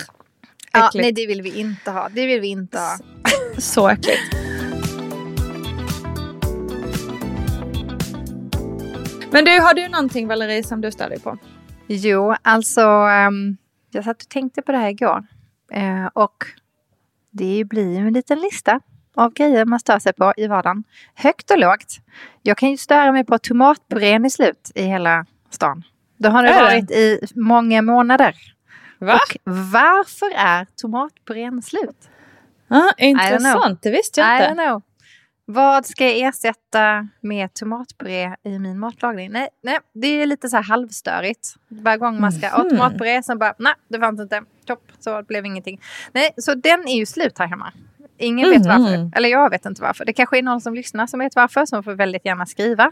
Ja, 0.71 0.91
nej, 0.93 1.11
det 1.11 1.27
vill 1.27 1.41
vi 1.41 1.59
inte 1.59 1.91
ha. 1.91 2.09
Det 2.09 2.25
vill 2.25 2.41
vi 2.41 2.47
inte 2.47 2.79
ha. 2.79 2.97
Så 3.57 3.89
äckligt. 3.89 4.21
Men 9.31 9.45
du, 9.45 9.59
har 9.59 9.73
du 9.73 9.87
någonting 9.87 10.27
Valerie 10.27 10.63
som 10.63 10.81
du 10.81 10.91
stör 10.91 11.09
dig 11.09 11.19
på? 11.19 11.37
Jo, 11.87 12.35
alltså 12.41 12.81
ehm, 12.81 13.57
jag 13.91 14.03
satt 14.03 14.21
och 14.21 14.29
tänkte 14.29 14.61
på 14.61 14.71
det 14.71 14.77
här 14.77 14.89
igår. 14.89 15.23
Eh, 15.73 16.05
och 16.13 16.45
det 17.33 17.63
blir 17.65 17.89
ju 17.89 18.07
en 18.07 18.13
liten 18.13 18.39
lista 18.39 18.79
av 19.15 19.33
grejer 19.33 19.65
man 19.65 19.79
stör 19.79 19.99
sig 19.99 20.13
på 20.13 20.33
i 20.37 20.47
vardagen. 20.47 20.83
Högt 21.15 21.51
och 21.51 21.59
lågt. 21.59 21.99
Jag 22.41 22.57
kan 22.57 22.69
ju 22.69 22.77
störa 22.77 23.11
mig 23.11 23.23
på 23.23 23.37
tomatpurén 23.37 24.25
är 24.25 24.29
slut 24.29 24.71
i 24.75 24.83
hela 24.83 25.25
stan. 25.49 25.83
Då 26.17 26.29
har 26.29 26.43
det 26.43 26.49
det? 26.53 26.63
varit 26.63 26.91
i 26.91 27.19
många 27.35 27.81
månader. 27.81 28.35
Va? 28.99 29.13
Och 29.13 29.37
varför 29.53 30.31
är 30.35 30.67
tomatpurén 30.75 31.61
slut? 31.61 32.09
Ah, 32.67 32.91
I 32.97 33.05
intressant, 33.05 33.81
det 33.81 33.91
visste 33.91 34.19
jag 34.19 34.39
I 34.39 34.41
don't 34.41 34.51
inte. 34.51 34.63
know. 34.63 34.81
Vad 35.45 35.85
ska 35.85 36.03
jag 36.03 36.17
ersätta 36.17 37.07
med 37.21 37.53
tomatpuré 37.53 38.35
i 38.43 38.59
min 38.59 38.79
matlagning? 38.79 39.31
Nej, 39.31 39.49
nej, 39.63 39.79
det 39.93 40.07
är 40.07 40.25
lite 40.25 40.49
så 40.49 40.55
här 40.55 40.63
halvstörigt. 40.63 41.55
Varje 41.67 41.97
gång 41.97 42.21
man 42.21 42.31
ska, 42.31 42.47
mm. 42.47 42.69
tomatpuré, 42.69 43.23
sen 43.23 43.39
bara, 43.39 43.55
nej, 43.59 43.73
det 43.87 43.99
fanns 43.99 44.21
inte. 44.21 44.41
Topp, 44.65 44.83
så 44.99 45.17
det 45.17 45.27
blev 45.27 45.45
ingenting. 45.45 45.81
Nej, 46.13 46.31
så 46.37 46.55
den 46.55 46.87
är 46.87 46.95
ju 46.97 47.05
slut 47.05 47.39
här 47.39 47.47
hemma. 47.47 47.73
Ingen 48.17 48.49
vet 48.49 48.65
Mhm. 48.65 48.67
varför. 48.83 49.11
Eller 49.17 49.29
jag 49.29 49.49
vet 49.49 49.65
inte 49.65 49.81
varför. 49.81 50.05
Det 50.05 50.13
kanske 50.13 50.37
är 50.37 50.41
någon 50.41 50.61
som 50.61 50.75
lyssnar 50.75 51.07
som 51.07 51.19
vet 51.19 51.35
varför, 51.35 51.65
som 51.65 51.83
får 51.83 51.91
väldigt 51.93 52.25
gärna 52.25 52.45
skriva. 52.45 52.91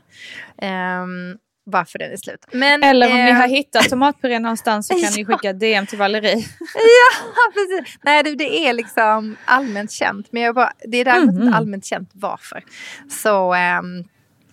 ehm, 0.58 1.38
varför 1.64 2.00
den 2.00 2.12
är 2.12 2.18
slut. 2.18 2.46
Men, 2.52 2.84
Eller 2.84 3.08
om 3.12 3.14
ni 3.18 3.30
eh, 3.30 3.36
har 3.36 3.48
hittat 3.48 3.90
tomatpuré 3.90 4.40
någonstans 4.40 4.88
så 4.88 4.94
kan 5.02 5.12
ni 5.16 5.26
skicka 5.26 5.54
DM 5.54 5.86
till 5.86 5.98
Valerie. 5.98 6.36
Ja, 6.76 7.20
precis. 7.54 7.98
Nej, 8.02 8.24
det, 8.24 8.36
det 8.36 8.68
är 8.68 8.74
liksom 8.74 9.36
allmänt 9.46 9.92
känt. 9.92 10.32
Men 10.32 10.42
jag 10.42 10.56
bara, 10.56 10.72
det 10.88 10.98
är 10.98 11.06
däremot 11.06 11.36
Mhm. 11.36 11.44
inte 11.44 11.58
allmänt 11.58 11.86
känt 11.86 12.10
varför. 12.14 12.64
Så... 13.24 13.54
är 13.54 13.82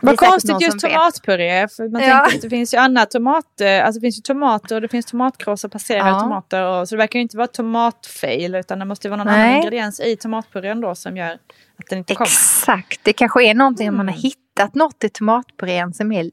Vad 0.00 0.16
konstigt 0.16 0.60
just 0.60 0.80
som 0.80 0.90
tomatpuré. 0.90 1.68
För 1.68 1.88
man 1.88 2.02
Ja. 2.02 2.08
tänker 2.20 2.36
att 2.36 2.42
det 2.42 2.50
finns 2.50 2.74
ju 2.74 2.78
annat 2.78 3.10
tomat, 3.10 3.60
eh, 3.60 3.84
alltså 3.86 4.00
det 4.00 4.04
finns 4.04 4.18
ju 4.18 4.22
tomater 4.22 4.74
och 4.74 4.80
det 4.80 4.88
finns 4.88 5.06
tomatkross 5.06 5.64
och 5.64 5.72
passerade 5.72 6.08
Ja. 6.10 6.20
tomater. 6.20 6.62
Och, 6.62 6.88
så 6.88 6.94
det 6.94 6.98
verkar 6.98 7.18
ju 7.18 7.22
inte 7.22 7.36
vara 7.36 7.46
tomatfail 7.46 8.54
utan 8.54 8.78
det 8.78 8.84
måste 8.84 9.08
vara 9.08 9.16
någon 9.24 9.26
Nej. 9.32 9.42
annan 9.44 9.56
ingrediens 9.56 10.00
i 10.00 10.16
tomatpurén 10.16 10.80
då 10.80 10.94
som 10.94 11.16
gör 11.16 11.30
att 11.78 11.86
den 11.90 11.98
inte 11.98 12.14
kommer. 12.14 12.26
Exakt. 12.26 13.00
Det 13.02 13.12
kanske 13.12 13.44
är 13.44 13.54
någonting 13.54 13.86
man 13.96 14.08
har 14.08 14.14
Mm. 14.14 14.22
hittat 14.22 14.74
något 14.74 15.04
i 15.04 15.08
tomatpurén 15.08 15.94
som 15.94 16.12
är 16.12 16.30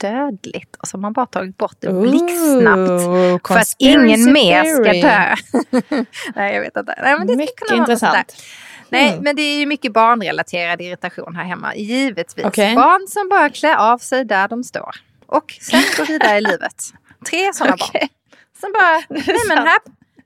dödligt. 0.00 0.76
Och 0.76 0.88
har 0.92 0.98
man 0.98 1.12
bara 1.12 1.26
tagit 1.26 1.56
bort 1.58 1.76
det 1.80 1.92
blixtsnabbt. 1.92 3.48
För 3.48 3.56
att 3.58 3.74
ingen 3.78 4.32
mer 4.32 4.64
ska 4.64 4.92
dö. 5.08 5.34
Nej, 6.36 6.54
jag 6.54 6.60
vet 6.60 6.76
inte. 6.76 6.94
Nej, 7.02 7.18
men 7.18 7.26
det 7.26 7.36
Mycket 7.36 7.70
intressant. 7.70 8.36
Nej, 8.88 9.08
Mm. 9.12 9.24
men 9.24 9.36
det 9.36 9.42
är 9.42 9.58
ju 9.58 9.66
mycket 9.66 9.92
barnrelaterad 9.92 10.80
irritation 10.80 11.36
här 11.36 11.44
hemma. 11.44 11.74
Givetvis. 11.74 12.44
Okej. 12.46 12.74
Barn 12.74 13.06
som 13.08 13.28
bara 13.28 13.50
klär 13.50 13.76
av 13.76 13.98
sig 13.98 14.24
där 14.24 14.48
de 14.48 14.64
står. 14.64 14.90
Och 15.26 15.54
sen 15.60 15.82
går 15.96 16.04
vidare 16.06 16.38
i 16.38 16.40
livet. 16.40 16.74
Tre 17.30 17.52
sådana 17.52 17.76
barn. 17.76 17.88
Okej. 17.90 18.08
Som 18.60 18.72
bara, 18.72 19.02
nej 19.08 19.36
men 19.48 19.58
här, 19.58 19.78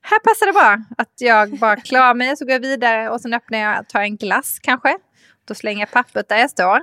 här 0.03 0.19
passar 0.19 0.47
det 0.47 0.53
bra. 0.53 0.79
Att 0.99 1.13
jag 1.19 1.59
bara 1.59 1.77
klarar 1.77 2.15
mig 2.15 2.37
så 2.37 2.45
går 2.45 2.53
jag 2.53 2.61
vidare 2.61 3.09
och 3.11 3.21
sen 3.21 3.35
öppnar 3.35 3.59
jag, 3.59 3.89
tar 3.89 4.01
en 4.01 4.17
glass 4.17 4.59
kanske. 4.63 4.97
Då 5.49 5.55
slänger 5.55 5.81
jag 5.81 5.91
pappret 5.91 6.29
där 6.29 6.37
jag 6.37 6.51
står. 6.51 6.81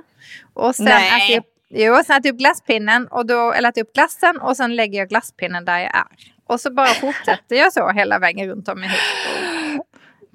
Och 0.54 0.76
sen, 0.76 0.84
Nej. 0.84 1.10
alltså, 1.10 1.32
jag, 1.32 1.42
Jo, 1.72 1.94
sen 2.06 2.16
äter 2.16 2.26
jag 2.26 2.32
upp 2.34 2.38
glasspinnen, 2.38 3.06
och 3.06 3.26
då, 3.26 3.52
eller 3.52 3.68
äter 3.68 3.82
upp 3.82 3.92
glassen 3.92 4.38
och 4.40 4.56
sen 4.56 4.76
lägger 4.76 4.98
jag 4.98 5.08
glasspinnen 5.08 5.64
där 5.64 5.78
jag 5.78 5.96
är. 5.96 6.04
Och 6.46 6.60
så 6.60 6.70
bara 6.72 6.86
fortsätter 6.86 7.56
jag 7.56 7.72
så 7.72 7.90
hela 7.90 8.18
vägen 8.18 8.48
runt 8.48 8.68
om 8.68 8.84
i 8.84 8.86
huset. 8.86 9.00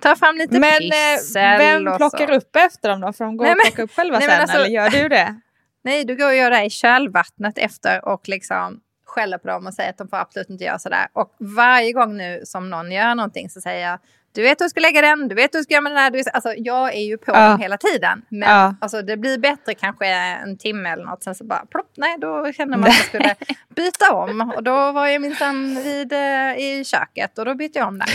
Tar 0.02 0.16
fram 0.16 0.38
lite 0.38 0.60
Men 0.60 0.70
eh, 0.74 0.78
pyssel 1.16 1.58
vem 1.58 1.88
och 1.88 1.98
plockar 1.98 2.32
upp 2.32 2.56
efter 2.56 2.90
dem 2.90 3.02
då? 3.02 3.14
Får 3.14 3.26
de 3.26 3.38
gå 3.38 3.44
Nej, 3.44 3.52
och 3.52 3.58
men- 3.58 3.66
plocka 3.66 3.84
upp 3.84 3.92
själva 3.92 4.20
nej, 4.20 4.28
sen 4.28 4.34
men 4.36 4.42
alltså- 4.42 4.58
eller 4.58 4.70
gör 4.70 4.90
du 4.90 5.10
det? 5.10 5.36
Nej, 5.84 6.06
du 6.06 6.16
går 6.16 6.26
och 6.28 6.36
gör 6.36 6.52
det 6.52 6.64
i 6.64 6.70
kölvattnet 6.70 7.58
efter 7.58 8.06
och 8.06 8.30
liksom 8.30 8.80
skäller 9.06 9.38
på 9.38 9.48
dem 9.48 9.68
och 9.68 9.74
säger 9.74 9.90
att 9.90 9.98
de 9.98 10.08
får 10.08 10.18
absolut 10.18 10.50
inte 10.50 10.64
göra 10.64 10.80
sådär. 10.80 11.08
Och 11.14 11.36
varje 11.40 11.92
gång 11.94 12.18
nu 12.18 12.42
som 12.44 12.70
någon 12.70 12.92
gör 12.92 13.16
någonting 13.16 13.50
så 13.50 13.62
säger 13.62 13.90
jag 13.90 14.00
du 14.36 14.42
vet 14.42 14.62
hur 14.62 14.66
du 14.66 14.70
ska 14.70 14.80
lägga 14.80 15.02
den, 15.02 15.28
du 15.28 15.36
vet 15.36 15.54
hur 15.54 15.60
du 15.60 15.64
ska 15.64 15.74
göra 15.74 15.82
med 15.82 15.92
den 15.92 16.00
här. 16.00 16.12
Du 16.12 16.18
vet, 16.18 16.34
alltså, 16.36 16.54
jag 16.58 16.96
är 16.96 17.02
ju 17.06 17.18
på 17.18 17.32
Ja. 17.32 17.50
dem 17.50 17.60
hela 17.60 17.78
tiden. 17.78 18.22
Men 18.30 18.50
Ja. 18.50 18.76
alltså, 18.82 19.02
det 19.02 19.18
blir 19.18 19.38
bättre 19.38 19.74
kanske 19.74 20.06
en 20.08 20.58
timme 20.58 20.90
eller 20.90 21.06
något. 21.06 21.24
Sen 21.24 21.36
så 21.36 21.44
bara 21.44 21.66
plopp, 21.72 21.92
nej 21.98 22.18
då 22.20 22.52
känner 22.54 22.78
man 22.78 22.90
att 22.90 22.96
jag 22.98 23.06
skulle 23.06 23.36
byta 23.76 24.14
om. 24.14 24.54
Och 24.56 24.64
då 24.64 24.92
var 24.92 25.08
jag 25.08 25.22
minsann 25.22 25.76
vid, 25.84 26.14
eh, 26.14 26.58
i 26.58 26.84
köket 26.86 27.38
och 27.38 27.46
då 27.46 27.56
bytte 27.56 27.80
jag 27.80 27.88
om 27.88 28.00
där. 28.00 28.10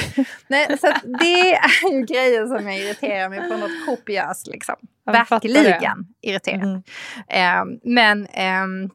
Nej, 0.48 0.78
så 0.80 0.86
det 1.04 1.40
är 1.40 1.90
ju 1.92 2.04
grejer 2.06 2.46
som 2.46 2.68
jag 2.68 2.78
irriterar 2.78 3.28
mig 3.28 3.48
på 3.48 3.56
något 3.56 3.86
kopiöst. 3.86 4.46
Liksom. 4.46 4.74
Verkligen 5.06 6.06
irriterad. 6.22 6.62
Mm. 6.62 6.82
Ehm, 7.28 7.68
men 7.84 8.26
ehm, 8.26 8.90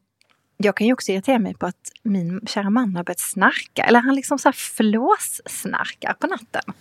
jag 0.57 0.75
kan 0.77 0.87
ju 0.87 0.93
också 0.93 1.11
irritera 1.11 1.39
mig 1.39 1.53
på 1.53 1.65
att 1.65 1.91
min 2.03 2.41
kära 2.47 2.69
man 2.69 2.95
har 2.95 3.03
börjat 3.03 3.19
snarka. 3.19 3.83
Eller 3.83 3.99
han 3.99 4.15
liksom 4.15 4.39
så 4.39 4.47
här 4.47 4.53
flåssnarkar 4.53 6.13
på 6.13 6.27
natten. 6.27 6.73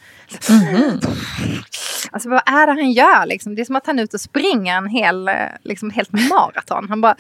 Mhm. 0.51 1.01
Alltså 2.11 2.29
vad 2.29 2.43
är 2.47 2.67
det 2.67 2.73
han 2.73 2.93
gör 2.93 3.27
liksom? 3.27 3.55
Det 3.55 3.63
är 3.63 3.65
som 3.65 3.77
att 3.77 3.87
han 3.87 3.99
är 3.99 4.03
ute 4.03 4.17
och 4.17 4.21
springer 4.21 4.77
en 4.77 4.87
hel, 4.87 5.29
eh, 5.29 5.35
liksom, 5.63 5.91
helt 5.91 6.13
maraton. 6.13 6.89
Han 6.89 7.01
bara... 7.01 7.17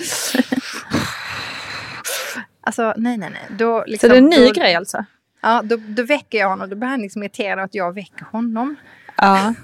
Alltså 2.60 2.94
nej, 2.96 3.16
nej, 3.16 3.30
nej. 3.30 3.58
Då, 3.58 3.80
Så 3.80 3.90
liksom, 3.90 4.08
det 4.08 4.16
är 4.16 4.18
en 4.18 4.26
ny 4.26 4.46
då, 4.46 4.52
grej 4.52 4.74
alltså? 4.74 5.04
Ja, 5.40 5.62
då, 5.64 5.76
då 5.76 6.02
väcker 6.02 6.38
jag 6.38 6.48
honom. 6.48 6.70
Då 6.70 6.76
blir 6.76 6.88
han 6.88 7.00
liksom 7.00 7.22
irriterad 7.22 7.58
att 7.64 7.74
jag 7.74 7.94
väcker 7.94 8.24
honom. 8.24 8.76
Ja. 9.16 9.54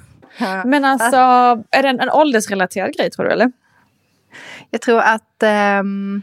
Men 0.65 0.85
alltså, 0.85 1.17
är 1.71 1.83
det 1.83 1.89
en, 1.89 2.01
en 2.01 2.11
åldersrelaterad 2.11 2.97
grej 2.97 3.11
tror 3.11 3.25
du 3.25 3.31
eller? 3.31 3.53
Jag 4.71 4.81
tror 4.81 5.01
att... 5.01 5.43
ehm, 5.43 6.23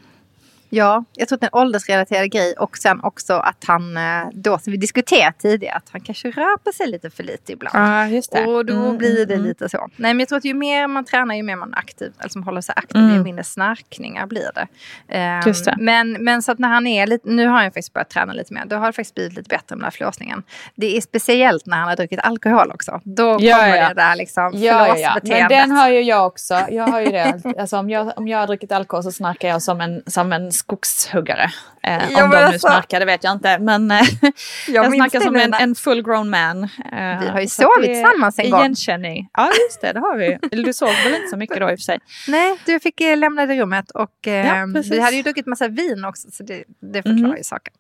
ja, 0.70 1.04
jag 1.14 1.28
tror 1.28 1.36
att 1.36 1.42
det 1.42 1.46
är 1.46 1.58
en 1.58 1.62
åldersrelaterad 1.62 2.32
grej 2.32 2.54
och 2.58 2.78
sen 2.78 3.04
också 3.04 3.34
att 3.34 3.64
han, 3.68 3.98
eh, 3.98 4.04
då 4.34 4.58
som 4.60 4.72
vi 4.72 4.78
diskuterat 4.78 5.40
tidigare, 5.40 5.76
att 5.76 5.90
han 5.92 6.02
kanske 6.02 6.32
rör 6.32 6.58
på 6.58 6.72
sig 6.72 6.88
lite 6.88 7.10
för 7.10 7.24
lite 7.24 7.52
ibland. 7.52 7.78
Ja, 7.78 8.08
just 8.08 8.34
Och 8.34 8.66
då 8.66 8.74
Mm, 8.74 8.98
blir 8.98 9.16
det 9.16 9.24
mm, 9.24 9.34
mm. 9.40 9.44
lite 9.48 9.70
så. 9.70 9.78
Nej 9.96 10.14
men 10.14 10.20
jag 10.20 10.28
tror 10.30 10.38
att 10.38 10.46
ju 10.46 10.54
mer 10.54 10.88
man 10.88 11.06
tränar 11.06 11.36
ju 11.36 11.44
mer 11.44 11.56
man 11.56 11.74
aktiv, 11.74 12.14
eller 12.20 12.30
som 12.30 12.44
håller 12.44 12.62
sig 12.62 12.74
aktiv, 12.78 13.02
Mm. 13.02 13.16
ju 13.16 13.24
mindre 13.24 13.44
snarkningar 13.44 14.26
blir 14.28 14.50
det. 14.56 14.68
Ehm, 15.16 15.42
Just 15.46 15.66
det. 15.66 15.76
Men, 15.80 16.12
men 16.12 16.42
så 16.42 16.52
att 16.52 16.60
när 16.60 16.68
han 16.70 16.88
är 16.88 17.08
lite, 17.08 17.30
nu 17.30 17.48
har 17.48 17.54
han 17.62 17.66
faktiskt 17.66 17.94
börjat 17.94 18.10
träna 18.10 18.34
lite 18.34 18.54
mer, 18.54 18.66
då 18.66 18.76
har 18.76 18.86
det 18.88 18.94
faktiskt 18.94 19.16
blivit 19.16 19.34
lite 19.34 19.48
bättre 19.50 19.66
med 19.76 19.78
den 19.78 19.84
här 19.84 19.92
flåsningen. 19.92 20.44
Det 20.76 20.98
är 20.98 21.02
speciellt 21.02 21.66
när 21.66 21.78
han 21.78 21.88
har 21.88 21.96
druckit 21.96 22.20
alkohol 22.24 22.72
också. 22.72 23.02
Då 23.04 23.38
Ja, 23.40 23.58
kommer 23.58 23.76
ja. 23.78 23.88
det 23.88 23.94
där 23.94 24.16
liksom 24.16 24.52
Ja, 24.54 24.88
ja, 24.88 24.98
ja. 24.98 25.18
Men 25.24 25.50
den 25.50 25.72
har 25.72 25.90
ju 25.90 26.02
jag 26.02 26.28
också. 26.28 26.62
Jag 26.70 26.88
har 26.88 27.02
ju 27.02 27.08
det. 27.08 27.42
Alltså, 27.60 27.78
om, 27.78 27.90
jag, 27.90 28.14
om 28.18 28.28
jag 28.28 28.40
har 28.40 28.48
druckit 28.48 28.72
alkohol 28.72 29.04
så 29.04 29.12
snarkar 29.12 29.48
jag 29.50 29.62
som 29.62 29.82
en, 29.82 30.04
som 30.08 30.34
en 30.34 30.52
skogshuggare. 30.58 31.52
Eh, 31.84 32.08
om 32.08 32.14
de 32.14 32.30
nu 32.30 32.36
alltså- 32.36 32.60
snarkar 32.68 33.00
det 33.00 33.06
vet 33.06 33.24
jag 33.24 33.34
inte. 33.34 33.60
Men 33.60 33.92
eh, 33.92 33.98
jag, 34.68 34.94
snackar 34.96 35.20
det 35.20 35.26
som 35.26 35.36
en, 35.36 35.54
en 35.54 35.76
full 35.76 36.04
grown 36.04 36.30
man. 36.30 36.64
Eh, 36.64 37.20
Vi 37.22 37.28
har 37.28 37.40
ju 37.42 37.48
sovit 37.48 37.86
tillsammans 37.86 38.40
en 38.40 38.50
gång. 38.50 38.60
Igenkänning. 38.60 39.30
Ja 39.34 39.50
just 39.68 39.82
det, 39.82 39.94
det 39.94 40.00
har 40.00 40.18
vi. 40.18 40.64
Du 40.64 40.74
sov 40.74 40.90
väl 41.04 41.16
inte 41.16 41.28
så 41.28 41.38
mycket 41.38 41.60
då 41.60 41.72
i 41.72 41.76
och 41.76 41.80
för 41.80 41.84
sig. 41.84 42.00
Nej, 42.28 42.58
du 42.66 42.80
fick 42.80 43.02
eh, 43.02 43.18
lämna 43.18 43.46
det 43.46 43.62
rummet 43.62 43.92
och 43.92 44.28
eh, 44.28 44.48
Ja, 44.48 44.68
precis. 44.74 44.92
vi 44.92 45.00
hade 45.00 45.16
ju 45.16 45.22
druckit 45.24 45.46
massa 45.46 45.68
vin 45.68 46.06
också 46.06 46.28
så 46.32 46.44
det, 46.44 46.64
det 46.94 47.02
förklarar 47.04 47.28
Mhm. 47.28 47.38
ju 47.38 47.44
saken. 47.44 47.74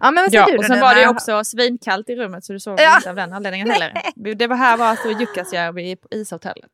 Ja, 0.00 0.10
men 0.10 0.24
vad 0.24 0.30
säger 0.30 0.46
Ja, 0.52 0.58
och 0.58 0.64
sen 0.64 0.74
nu 0.76 0.80
var 0.80 0.94
det 0.94 1.00
ju 1.00 1.08
också 1.08 1.44
svinkallt 1.44 2.08
i 2.10 2.16
rummet 2.16 2.44
så 2.44 2.52
du 2.52 2.60
sov 2.60 2.76
Ja. 2.80 2.96
inte 2.96 3.10
av 3.10 3.16
den 3.16 3.32
anledningen 3.32 3.70
heller. 3.70 3.92
Det 4.34 4.46
var 4.46 4.56
här 4.56 4.76
var 4.76 4.86
alltså 4.86 5.10
Jukkasjärvi 5.10 5.96
på 5.96 6.08
ishotellet. 6.10 6.70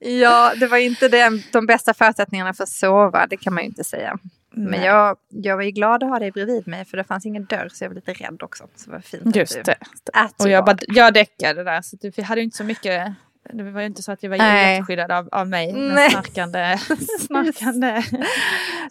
Ja, 0.00 0.52
det 0.60 0.66
var 0.66 0.76
inte 0.78 1.08
den, 1.08 1.42
de 1.52 1.66
bästa 1.66 1.94
förutsättningarna 1.94 2.54
för 2.54 2.62
att 2.62 2.68
sova, 2.68 3.26
det 3.26 3.36
kan 3.36 3.54
man 3.54 3.62
ju 3.62 3.68
inte 3.68 3.84
säga. 3.84 4.18
Men 4.58 4.70
Nej. 4.70 4.84
jag, 4.84 5.16
jag 5.28 5.56
var 5.56 5.62
ju 5.62 5.70
glad 5.70 6.02
att 6.02 6.10
ha 6.10 6.18
dig 6.18 6.30
bredvid 6.30 6.68
mig 6.68 6.84
för 6.84 6.96
det 6.96 7.04
fanns 7.04 7.26
ingen 7.26 7.44
dörr 7.44 7.68
så 7.72 7.84
jag 7.84 7.88
var 7.88 7.94
lite 7.94 8.12
rädd 8.12 8.42
också. 8.42 8.68
Så 8.76 8.90
det 8.90 8.92
var 8.92 9.00
fint 9.00 9.26
att 9.26 9.36
Just 9.36 9.54
du 9.54 9.62
det. 9.62 9.76
Att 10.12 10.40
Och 10.40 10.46
du 10.46 10.52
jag, 10.52 10.64
bara, 10.64 10.76
jag 10.88 11.14
däckade 11.14 11.64
där 11.64 11.82
så 11.82 11.96
att 11.96 12.18
vi 12.18 12.22
hade 12.22 12.40
ju 12.40 12.44
inte 12.44 12.56
så 12.56 12.64
mycket 12.64 13.14
det 13.52 13.70
var 13.70 13.80
ju 13.80 13.86
inte 13.86 14.02
så 14.02 14.12
att 14.12 14.22
jag 14.22 14.30
var 14.30 14.36
jätteskyddad 14.36 15.12
av, 15.12 15.28
av 15.32 15.48
mig. 15.48 15.72
Den 15.72 16.10
snarkande, 16.10 16.78
snarkande 17.26 18.02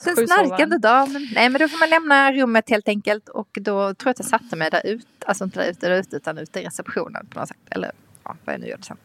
Den 0.05 0.27
snarkande 0.27 0.77
damen. 0.77 1.29
Nej 1.35 1.49
men 1.49 1.61
då 1.61 1.67
får 1.67 1.79
man 1.79 1.89
lämna 1.89 2.31
rummet 2.33 2.69
helt 2.69 2.87
enkelt 2.87 3.29
och 3.29 3.49
då 3.61 3.93
tror 3.93 4.07
jag 4.07 4.11
att 4.11 4.19
jag 4.19 4.25
satte 4.25 4.55
mig 4.55 4.69
där 4.69 4.81
ute. 4.85 5.05
Alltså 5.25 5.43
inte 5.43 5.59
där 5.59 5.69
ute, 5.69 5.87
där 5.89 5.95
ute 5.99 6.15
utan 6.15 6.37
ute 6.37 6.59
i 6.61 6.65
receptionen 6.65 7.27
på 7.27 7.39
något 7.39 7.47
sätt. 7.47 7.57
Eller 7.69 7.91
ja, 8.23 8.35
vad 8.45 8.53
jag 8.53 8.61
nu 8.61 8.67
gör 8.67 8.77
det 8.77 8.83
sen. 8.83 8.97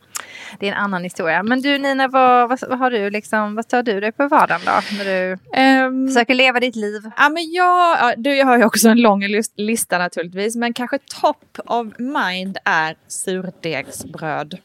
Det 0.59 0.69
är 0.69 0.73
en 0.73 0.79
annan 0.79 1.05
historia. 1.05 1.43
Men 1.43 1.61
du 1.61 1.79
Nina, 1.79 2.09
vad, 2.09 2.49
vad, 2.49 2.61
vad 2.69 2.79
har 2.79 2.91
du 2.91 3.11
liksom, 3.11 3.55
vad 3.55 3.65
stör 3.65 3.83
du 3.83 4.01
dig 4.01 4.13
på 4.13 4.29
vardagen 4.29 4.61
då? 4.67 4.73
När 4.97 5.05
du 5.05 5.39
Ehm, 5.55 6.09
försöker 6.09 6.35
leva 6.35 6.61
ditt 6.61 6.77
liv? 6.77 7.03
Ja, 7.17 7.29
men 7.29 7.53
jag, 7.53 7.99
ja, 8.01 8.15
du, 8.17 8.35
jag 8.37 8.47
har 8.47 8.59
ju 8.59 8.65
också 8.65 8.89
en 8.89 9.03
lång 9.03 9.23
lis- 9.25 9.53
lista 9.57 9.99
naturligtvis, 9.99 10.57
men 10.57 10.73
kanske 10.75 10.99
top 10.99 11.45
of 11.67 11.87
mind 11.99 12.59
är 12.65 12.97
surdegsbröd. 13.09 14.59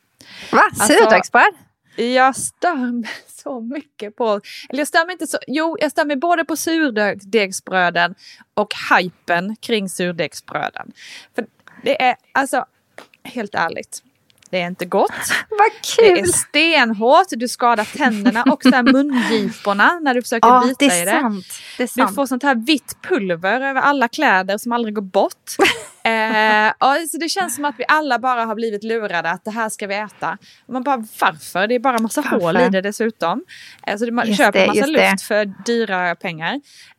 Va? 0.52 0.62
Alltså- 0.80 0.94
Surdegsbröd? 1.04 1.54
Jag 1.98 2.36
stör 2.36 2.92
mig 3.02 3.10
så 3.28 3.60
mycket 3.62 4.16
på, 4.16 4.42
eller 4.70 4.80
jag 4.80 4.88
stör 4.88 5.06
mig 5.06 5.14
inte 5.14 5.28
så, 5.28 5.38
jo 5.48 5.78
jag 5.80 5.92
stör 5.92 6.06
mig 6.06 6.16
både 6.16 6.46
på 6.46 6.56
surdegsbröden 6.56 8.16
och 8.54 8.74
hypen 8.98 9.56
kring 9.56 9.90
surdegsbröden. 9.90 10.92
För 11.36 11.46
det 11.84 12.02
är, 12.04 12.16
alltså, 12.32 12.66
helt 13.24 13.56
ärligt, 13.56 14.04
det 14.50 14.62
är 14.62 14.68
inte 14.68 14.86
gott. 14.86 15.12
Vad 15.50 15.60
Det 15.98 16.12
är 16.12 16.16
kul! 16.16 16.34
stenhårt, 16.34 17.28
du 17.30 17.48
skadar 17.48 17.98
tänderna 17.98 18.44
och 18.44 18.64
så 18.64 18.70
här 18.70 18.84
mungiporna 18.94 20.00
när 20.02 20.14
du 20.14 20.22
försöker 20.22 20.48
Ja, 20.48 20.64
bita 20.68 20.86
det 20.96 21.02
i 21.02 21.06
det. 21.06 21.12
sant. 21.12 21.46
Det 21.78 21.84
är 21.84 21.88
Du 21.88 22.04
sant. 22.04 22.16
får 22.16 22.26
sånt 22.26 22.44
här 22.44 22.56
vitt 22.56 22.98
pulver 23.02 23.62
över 23.62 23.82
alla 23.82 24.08
kläder 24.08 24.58
som 24.58 24.72
aldrig 24.72 24.96
går 24.96 25.02
bort. 25.02 25.52
eh, 26.04 26.68
och 26.90 27.10
så 27.10 27.18
det 27.18 27.30
känns 27.30 27.56
som 27.56 27.66
att 27.66 27.76
vi 27.78 27.86
alla 27.88 28.20
bara 28.20 28.46
har 28.46 28.56
blivit 28.56 28.84
lurade 28.84 29.30
att 29.32 29.46
det 29.46 29.52
här 29.52 29.70
ska 29.70 29.88
vi 29.88 29.96
äta. 29.96 30.38
Man 30.72 30.84
bara 30.84 31.06
varför? 31.22 31.68
Det 31.68 31.76
är 31.76 31.80
bara 31.80 32.00
massa 32.00 32.22
Varför? 32.22 32.40
hål 32.40 32.58
i 32.58 32.70
det 32.70 32.82
dessutom. 32.82 33.44
Eh, 33.88 33.98
så 33.98 34.12
man 34.12 34.28
Just 34.28 34.38
köper 34.38 34.60
det, 34.60 34.68
massa 34.68 34.80
just 34.80 34.94
det. 34.94 35.12
luft 35.12 35.22
för 35.24 35.46
dyra 35.66 36.16
pengar. 36.16 36.54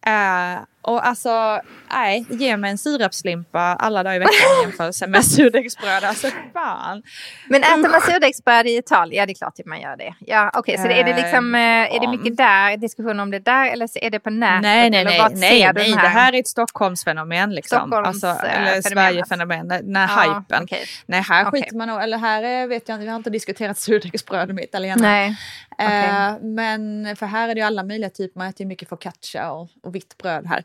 Eh, 0.07 0.61
och 0.87 1.07
alltså, 1.07 1.61
nej, 1.93 2.27
ge 2.31 2.57
mig 2.57 2.71
en 2.71 2.79
sirapslimpa 2.79 3.61
alla 3.61 4.03
dagar 4.03 4.17
i 4.17 4.19
veckan 4.19 4.33
i 4.61 4.63
jämförelse 4.63 5.07
med 5.07 5.25
surdegsbröd. 5.37 6.05
Alltså 6.05 6.29
fan. 6.53 7.03
Men 7.49 7.63
äter 7.63 7.89
man 7.91 8.01
surdegsbröd 8.01 8.67
i 8.67 8.77
Italien? 8.77 9.21
Ja, 9.21 9.27
det 9.27 9.33
är 9.33 9.35
klart 9.35 9.55
att 9.61 9.67
man 9.67 9.81
gör 9.81 9.97
det. 9.97 10.15
Ja, 10.21 10.51
okej, 10.55 10.79
så 10.79 10.89
det, 10.89 11.01
är 11.01 11.05
det 11.05 11.17
liksom, 11.17 11.55
eh, 11.55 11.61
är 11.61 12.01
det 12.01 12.09
mycket 12.09 12.37
där, 12.37 12.77
diskussion 12.77 13.21
om 13.21 13.31
det 13.31 13.39
där, 13.39 13.71
eller 13.71 13.87
så 13.87 13.99
är 14.03 14.11
det 14.11 14.21
på 14.21 14.31
nätet? 14.31 14.63
Nej, 14.63 14.91
nej, 14.91 15.05
nej, 15.05 15.29
nej, 15.35 15.73
nej. 15.75 15.91
det 15.93 16.09
här 16.09 16.33
är 16.33 16.41
ett 16.41 16.49
Stockholmsfenomen 16.49 17.55
liksom. 17.55 17.79
Stockholms, 17.79 18.25
alltså, 18.25 18.47
eh, 18.47 18.61
eller. 18.63 18.83
Sverigefenomen, 18.83 19.69
den 19.69 19.97
här 19.97 20.27
Ja, 20.27 20.39
hypen. 20.39 20.63
okej. 20.65 20.87
Nej, 21.07 21.21
här 21.21 21.49
Okej. 21.49 21.63
skiter 21.63 21.77
man 21.77 21.89
nog, 21.89 22.03
eller 22.03 22.19
här 22.19 22.43
är, 22.43 22.67
vet 22.67 22.89
jag 22.89 22.97
inte, 22.97 23.05
vi 23.05 23.11
har 23.11 23.17
inte 23.17 23.31
diskuterat 23.31 23.79
surdegsbröd 23.79 24.55
med 24.55 24.65
italienare. 24.65 25.11
Nej, 25.11 25.37
Eh, 25.79 26.39
men 26.43 27.17
för 27.17 27.27
här 27.27 27.49
är 27.49 27.55
det 27.55 27.61
ju 27.61 27.67
alla 27.67 27.83
möjliga 27.83 28.11
typer, 28.11 28.39
man 28.39 28.49
äter 28.49 28.61
ju 28.61 28.69
mycket 28.69 28.89
focaccia 28.89 29.53
och, 29.53 29.69
och 29.83 29.95
vitt 29.95 30.19
bröd 30.19 30.47
här. 30.47 30.65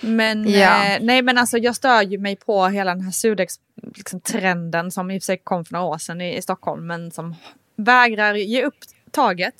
Men 0.00 0.50
Ja. 0.50 0.84
eh, 0.86 0.98
nej 1.02 1.22
men 1.22 1.38
alltså 1.38 1.58
jag 1.58 1.76
stör 1.76 2.02
ju 2.02 2.18
mig 2.18 2.36
på 2.36 2.66
hela 2.66 2.94
den 2.94 3.04
här 3.04 3.10
surdegs-trenden 3.12 4.86
liksom, 4.86 4.90
som 4.90 5.10
i 5.10 5.18
och 5.18 5.22
för 5.22 5.24
sig 5.26 5.36
kom 5.44 5.64
för 5.64 5.72
några 5.72 5.86
år 5.86 5.98
sedan 5.98 6.20
i, 6.20 6.36
i 6.36 6.42
Stockholm 6.42 6.86
men 6.86 7.10
som 7.10 7.34
vägrar 7.76 8.34
ge 8.34 8.62
upp 8.64 8.78
taget. 9.12 9.54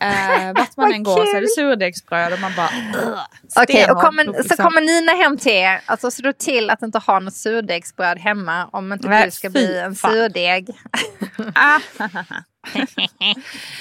Eh, 0.00 0.52
vart 0.54 0.76
man 0.76 0.92
än 0.92 1.02
går 1.02 1.26
så 1.26 1.36
är 1.36 1.40
det 1.40 1.48
surdegsbröd 1.48 2.32
och 2.32 2.40
man 2.40 2.52
bara 2.56 2.70
"Ugh, 3.06 3.20
Okej, 3.56 3.62
och 3.62 3.68
stenhårt, 3.84 4.04
kommer, 4.04 4.24
så 4.24 4.32
liksom. 4.32 4.56
kommer 4.56 4.80
Nina 4.80 5.12
hem 5.12 5.38
till 5.38 5.52
er, 5.52 5.80
alltså 5.86 6.10
se 6.10 6.22
då 6.22 6.32
till 6.32 6.70
att 6.70 6.82
inte 6.82 6.98
ha 6.98 7.20
något 7.20 7.34
surdegsbröd 7.34 8.18
hemma 8.18 8.68
om 8.72 8.92
inte 8.92 9.08
Nej, 9.08 9.24
du 9.24 9.30
ska 9.30 9.50
bli 9.50 9.78
en 9.78 9.94
fan. 9.94 10.12
surdeg. 10.12 10.68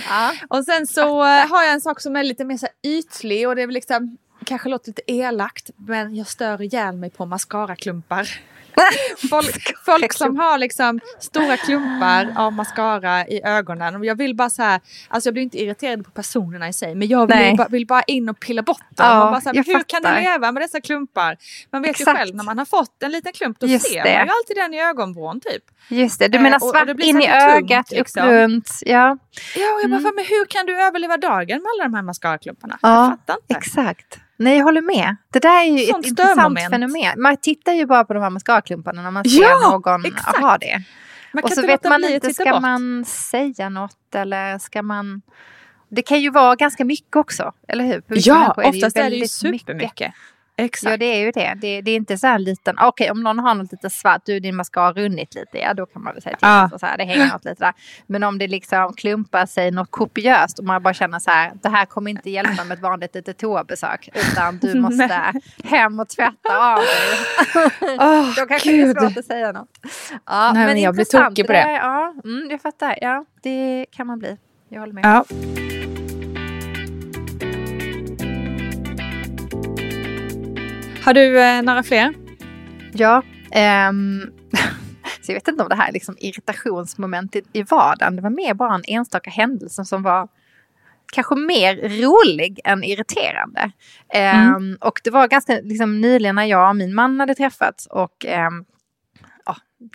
Ah. 0.09 0.31
Och 0.49 0.63
sen 0.65 0.87
så 0.87 1.23
har 1.23 1.63
jag 1.63 1.73
en 1.73 1.81
sak 1.81 2.01
som 2.01 2.15
är 2.15 2.23
lite 2.23 2.43
mer 2.45 2.57
så 2.57 2.67
ytlig 2.83 3.47
och 3.47 3.55
det 3.55 3.61
är 3.61 3.67
väl 3.67 3.73
liksom 3.73 4.17
kanske 4.45 4.69
låter 4.69 4.87
lite 4.89 5.01
elakt 5.11 5.69
men 5.75 6.15
jag 6.15 6.27
stör 6.27 6.61
ihjäl 6.61 6.95
mig 6.95 7.09
på 7.09 7.25
mascaraklumpar. 7.25 8.29
folk, 9.29 9.73
folk 9.85 10.13
som 10.13 10.37
har 10.39 10.57
liksom 10.57 10.99
stora 11.19 11.57
klumpar 11.57 12.33
av 12.37 12.53
mascara 12.53 13.27
i 13.27 13.41
ögonen. 13.43 13.95
Och 13.95 14.05
jag 14.05 14.15
vill 14.17 14.35
bara 14.35 14.49
så 14.49 14.63
här, 14.63 14.81
alltså 15.07 15.27
jag 15.27 15.33
blir 15.33 15.43
inte 15.43 15.61
irriterad 15.61 16.05
på 16.05 16.11
personerna 16.11 16.67
i 16.69 16.73
sig, 16.73 16.95
men 16.95 17.07
jag 17.07 17.27
vill, 17.37 17.57
bara, 17.57 17.67
vill 17.67 17.87
bara 17.87 18.01
in 18.03 18.29
och 18.29 18.39
pilla 18.39 18.61
bort 18.61 18.79
dem. 18.79 19.07
Ja, 19.07 19.23
och 19.25 19.31
bara 19.31 19.41
så 19.41 19.49
här, 19.49 19.63
hur 19.65 19.83
kan 19.83 20.01
du 20.01 20.21
leva 20.21 20.51
med 20.51 20.61
dessa 20.63 20.81
klumpar? 20.81 21.37
Man 21.71 21.81
vet 21.81 21.91
Exakt. 21.91 22.09
ju 22.09 22.19
själv 22.19 22.35
när 22.35 22.43
man 22.43 22.57
har 22.57 22.65
fått 22.65 23.03
en 23.03 23.11
liten 23.11 23.33
klump, 23.33 23.59
då 23.59 23.67
Just 23.67 23.87
ser 23.91 24.03
det. 24.03 24.17
man 24.17 24.25
ju 24.27 24.31
alltid 24.31 24.55
den 24.55 24.73
i 24.73 24.81
ögonvrån 24.81 25.39
typ. 25.39 25.63
Just 25.89 26.19
det, 26.19 26.27
du 26.27 26.37
Eh, 26.37 26.43
menar 26.43 26.57
och- 26.57 26.63
och 26.63 26.69
svart 26.69 26.87
det 26.87 26.95
blir 26.95 27.05
in 27.07 27.17
i 27.21 27.21
säkert 27.21 27.49
tungt, 27.55 27.71
ögat, 27.71 27.91
liksom. 27.91 28.27
runt. 28.29 28.69
Ja, 28.81 29.17
Ja, 29.55 29.73
och 29.73 29.81
jag 29.81 29.89
bara, 29.89 29.99
Mm. 29.99 30.15
men 30.15 30.25
hur 30.25 30.45
kan 30.45 30.65
du 30.65 30.81
överleva 30.83 31.17
dagen 31.17 31.61
med 31.61 31.67
alla 31.75 31.83
de 31.83 31.93
här 31.93 32.01
mascaraklumparna? 32.01 32.79
Ja, 32.81 32.89
jag 33.01 33.09
fattar 33.11 33.37
inte. 33.49 33.55
exakt. 33.57 34.17
Nej, 34.37 34.57
jag 34.57 34.63
håller 34.63 34.81
med. 34.81 35.15
Det 35.33 35.39
där 35.39 35.61
är 35.61 35.65
ju 35.65 35.85
Sånt 35.85 36.05
ett 36.05 36.09
intressant 36.09 36.59
fenomen. 36.69 37.21
Man 37.21 37.37
tittar 37.37 37.73
ju 37.73 37.85
bara 37.85 38.05
på 38.05 38.13
de 38.13 38.23
här 38.23 38.29
mascaraklumparna 38.29 39.01
när 39.01 39.11
man 39.11 39.29
ser 39.29 39.41
Ja, 39.41 39.69
någon 39.71 40.03
ha 40.41 40.57
det. 40.57 40.83
Man 41.33 41.43
Och 41.43 41.51
så 41.51 41.61
inte 41.61 41.67
vet 41.67 41.83
man 41.83 42.03
inte, 42.03 42.33
ska 42.33 42.51
bort. 42.51 42.61
man 42.61 43.05
säga 43.05 43.69
något 43.69 44.15
eller 44.15 44.57
ska 44.57 44.81
man... 44.81 45.21
Det 45.89 46.01
kan 46.01 46.21
ju 46.21 46.29
vara 46.29 46.55
ganska 46.55 46.85
mycket 46.85 47.15
också, 47.15 47.53
eller 47.67 47.83
hur? 47.83 48.03
Ja, 48.07 48.53
oftast 48.57 48.97
är 48.97 49.03
det 49.03 49.09
ju 49.09 49.11
väldigt 49.11 49.31
supermycket. 49.31 50.13
Exakt. 50.57 50.91
Ja, 50.91 50.97
det 50.97 51.05
är 51.05 51.19
ju 51.19 51.31
det. 51.31 51.53
Det, 51.61 51.81
det 51.81 51.91
är 51.91 51.95
inte 51.95 52.17
så 52.17 52.27
här 52.27 52.35
en 52.35 52.43
liten... 52.43 52.75
Okej, 52.81 53.11
om 53.11 53.23
någon 53.23 53.39
har 53.39 53.55
något 53.55 53.71
lite 53.71 53.89
svart, 53.89 54.21
du 54.25 54.39
din 54.39 54.55
mascara 54.55 54.85
har 54.85 54.93
runnit 54.93 55.35
lite, 55.35 55.57
ja 55.57 55.73
då 55.73 55.85
kan 55.85 56.03
man 56.03 56.13
väl 56.13 56.21
säga 56.21 56.35
till. 56.37 56.47
Alltså, 56.47 56.79
så 56.79 56.85
här, 56.85 56.97
det 56.97 57.03
hänger 57.03 57.27
något 57.33 57.45
lite 57.45 57.63
där. 57.63 57.73
Men 58.07 58.23
om 58.23 58.37
det 58.37 58.47
liksom 58.47 58.93
klumpar 58.93 59.45
sig 59.45 59.71
något 59.71 59.91
kopiöst 59.91 60.59
och 60.59 60.65
man 60.65 60.83
bara 60.83 60.93
känner 60.93 61.19
så 61.19 61.31
här, 61.31 61.51
det 61.63 61.69
här 61.69 61.85
kommer 61.85 62.11
inte 62.11 62.29
hjälpa 62.29 62.63
med 62.63 62.75
ett 62.75 62.81
vanligt 62.81 63.15
litet 63.15 63.37
toabesök, 63.37 64.09
utan 64.13 64.57
du 64.57 64.79
måste 64.81 65.33
hem 65.63 65.99
och 65.99 66.09
tvätta 66.09 66.73
av 66.73 66.77
dig. 66.77 67.17
Åh, 67.99 68.35
Då 68.35 68.45
kanske 68.45 68.69
det 68.71 68.81
är 68.81 68.85
Gud. 68.85 68.97
svårt 69.01 69.17
att 69.17 69.25
säga 69.25 69.51
något. 69.51 69.69
Ja, 70.25 70.51
Nej, 70.53 70.65
men 70.67 70.81
jag 70.81 70.95
blir 70.95 71.05
tokig 71.05 71.47
på 71.47 71.53
där- 71.53 71.65
det. 71.67 71.71
Ja, 71.73 72.13
mm, 72.23 72.47
jag 72.51 72.61
fattar. 72.61 72.97
Ja, 73.01 73.25
det 73.43 73.85
kan 73.91 74.07
man 74.07 74.19
bli. 74.19 74.37
Jag 74.69 74.79
håller 74.79 74.93
med. 74.93 75.05
Ja. 75.05 75.25
Har 81.05 81.13
du 81.13 81.41
eh, 81.41 81.61
några 81.61 81.83
fler? 81.83 82.13
Ja, 82.93 83.23
ehm, 83.51 84.21
så 85.21 85.31
jag 85.31 85.35
vet 85.35 85.47
inte 85.47 85.63
om 85.63 85.69
det 85.69 85.75
här 85.75 85.87
är 85.87 85.93
liksom 85.93 86.15
irritationsmoment 86.19 87.35
i, 87.53 87.63
vardagen. 87.63 88.15
Det 88.15 88.21
var 88.21 88.29
mer 88.29 88.53
bara 88.53 88.75
en 88.75 88.83
enstaka 88.87 89.29
händelse 89.29 89.85
som 89.85 90.03
var 90.03 90.27
kanske 91.13 91.35
mer 91.35 91.75
rolig 91.75 92.59
än 92.63 92.83
irriterande. 92.83 93.71
Ehm, 94.13 94.77
Och 94.81 95.01
det 95.03 95.09
var 95.09 95.27
ganska 95.27 95.59
liksom, 95.63 96.01
nyligen 96.01 96.35
när 96.35 96.45
jag 96.45 96.69
och 96.69 96.75
min 96.75 96.95
man 96.95 97.19
hade 97.19 97.35
träffats 97.35 97.85
och 97.85 98.25
ehm, 98.25 98.65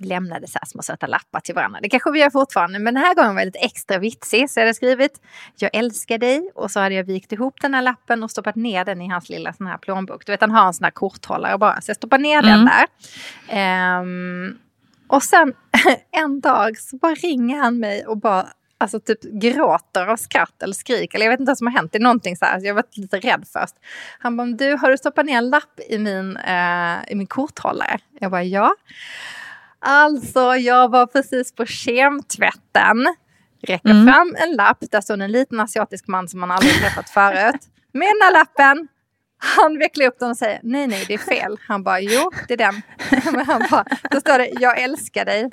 lämnade 0.01 0.47
så 0.47 0.59
här 0.63 0.67
små 0.67 0.83
söta 0.83 1.07
lappar 1.07 1.41
till 1.41 1.55
varandra. 1.55 1.81
Det 1.83 1.89
kanske 1.89 2.11
vi 2.11 2.21
gör 2.21 2.31
fortfarande, 2.31 2.79
men 2.79 2.95
den 2.95 3.05
här 3.05 3.15
gången 3.15 3.35
var 3.35 3.41
jag 3.41 3.47
lite 3.47 3.59
extra 3.59 3.99
vitsig. 3.99 4.51
Så 4.51 4.61
jag 4.61 4.65
hade 4.65 4.75
skrivit 4.75 5.21
jag 5.57 5.71
älskar 5.75 6.19
dig 6.19 6.51
och 6.55 6.71
så 6.71 6.81
hade 6.81 6.95
jag 6.95 7.05
vikt 7.05 7.33
ihop 7.33 7.61
den 7.61 7.75
här 7.75 7.83
lappen 7.83 8.23
och 8.23 8.31
stoppat 8.31 8.57
ner 8.57 8.85
den 8.85 9.03
i 9.03 9.09
hans 9.09 9.29
lilla 9.29 9.53
sån 9.53 9.67
här 9.67 9.79
plånbok. 9.79 10.27
Du 10.27 10.33
vet 10.33 10.41
han 10.41 10.51
har 10.51 10.67
en 10.67 10.75
sån 10.75 10.85
här 10.85 10.91
korthållare 10.91 11.59
bara, 11.59 11.81
så 11.81 11.91
jag 11.91 11.97
stoppar 11.97 12.19
ner 12.19 12.43
den 12.43 12.61
Mm. 12.61 12.65
där. 12.67 12.87
Ehm, 13.49 14.59
och 15.07 15.23
sen 15.23 15.55
en 16.11 16.41
dag 16.41 16.79
så 16.79 16.97
bara 16.97 17.15
ringer 17.15 17.59
han 17.59 17.79
mig 17.79 18.07
och 18.07 18.19
bara 18.19 18.47
Alltså 18.83 19.01
typ 19.01 19.23
gråter 19.23 20.07
av 20.07 20.17
skratt 20.17 20.63
eller 20.63 20.75
skrik. 20.75 21.15
Eller 21.15 21.25
jag 21.27 21.31
vet 21.33 21.41
inte 21.41 21.51
vad 21.51 21.59
som 21.59 21.67
har 21.67 21.75
hänt. 21.75 21.93
Det 21.93 21.99
är 21.99 22.03
någonting 22.03 22.37
så 22.37 22.45
här. 22.45 22.61
Jag 22.61 22.75
var 22.75 22.85
lite 22.93 23.19
rädd 23.19 23.45
först. 23.53 23.75
Han 24.19 24.37
bara, 24.37 24.47
du 24.47 24.77
har 24.77 24.91
du 24.91 24.97
stoppat 24.99 25.27
ner 25.27 25.39
en 25.39 25.51
lapp 25.51 25.81
i 25.89 25.99
min, 25.99 26.37
eh, 26.37 26.97
i 27.09 27.15
min 27.15 27.27
korthållare? 27.27 27.99
Jag 28.21 28.31
bara, 28.31 28.43
ja. 28.43 28.75
Alltså, 29.81 30.41
jag 30.57 30.89
var 30.91 31.07
precis 31.07 31.53
på 31.55 31.67
kemtvätten. 31.67 33.15
Räcker 33.63 33.91
Mm. 33.91 34.07
fram 34.07 34.37
en 34.39 34.57
lapp. 34.57 34.79
Där 34.91 35.01
står 35.01 35.21
en 35.21 35.33
liten 35.33 35.61
asiatisk 35.61 36.07
man 36.07 36.29
som 36.29 36.41
man 36.41 36.51
aldrig 36.51 36.73
träffat 36.75 37.11
förut. 37.11 37.61
Med 37.93 38.09
den 38.23 38.33
lappen. 38.33 38.89
Han 39.43 39.79
vecklar 39.79 40.07
upp 40.07 40.19
den 40.19 40.31
och 40.31 40.37
säger 40.37 40.61
nej, 40.63 40.87
nej, 40.87 41.05
det 41.09 41.15
är 41.15 41.19
fel. 41.19 41.59
Han 41.69 41.83
bara 41.83 42.01
jo, 42.01 42.31
det 42.49 42.55
är 42.55 42.59
den. 42.59 42.83
Men 43.33 43.47
han 43.47 43.63
bara, 43.71 43.85
då 44.11 44.21
står 44.21 44.39
det 44.39 44.51
jag 44.61 44.81
älskar 44.81 45.25
dig. 45.25 45.51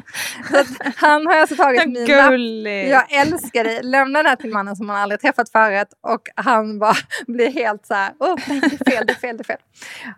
Han 0.96 1.28
har 1.28 1.36
alltså 1.36 1.56
tagit 1.56 1.86
min 1.86 2.06
lapp 2.06 2.30
Gullig. 2.30 2.90
jag 2.90 3.12
älskar 3.12 3.64
dig. 3.64 3.84
Lämna 3.84 4.20
den 4.20 4.26
här 4.26 4.36
till 4.36 4.50
mannen 4.50 4.76
som 4.76 4.88
man 4.88 4.96
aldrig 4.96 5.22
träffat 5.22 5.50
förut. 5.50 5.88
Och 6.02 6.22
han 6.36 6.80
bara 6.80 6.96
blir 7.28 7.52
helt 7.52 7.86
så 7.86 7.94
här. 7.94 8.14
Åh, 8.20 8.36
nej, 8.48 8.60
det 8.60 8.82
är 8.82 8.92
fel, 8.92 9.08
det 9.08 9.14
är 9.14 9.16
fel, 9.16 9.38
det 9.38 9.42
är 9.42 9.46
fel. 9.46 9.58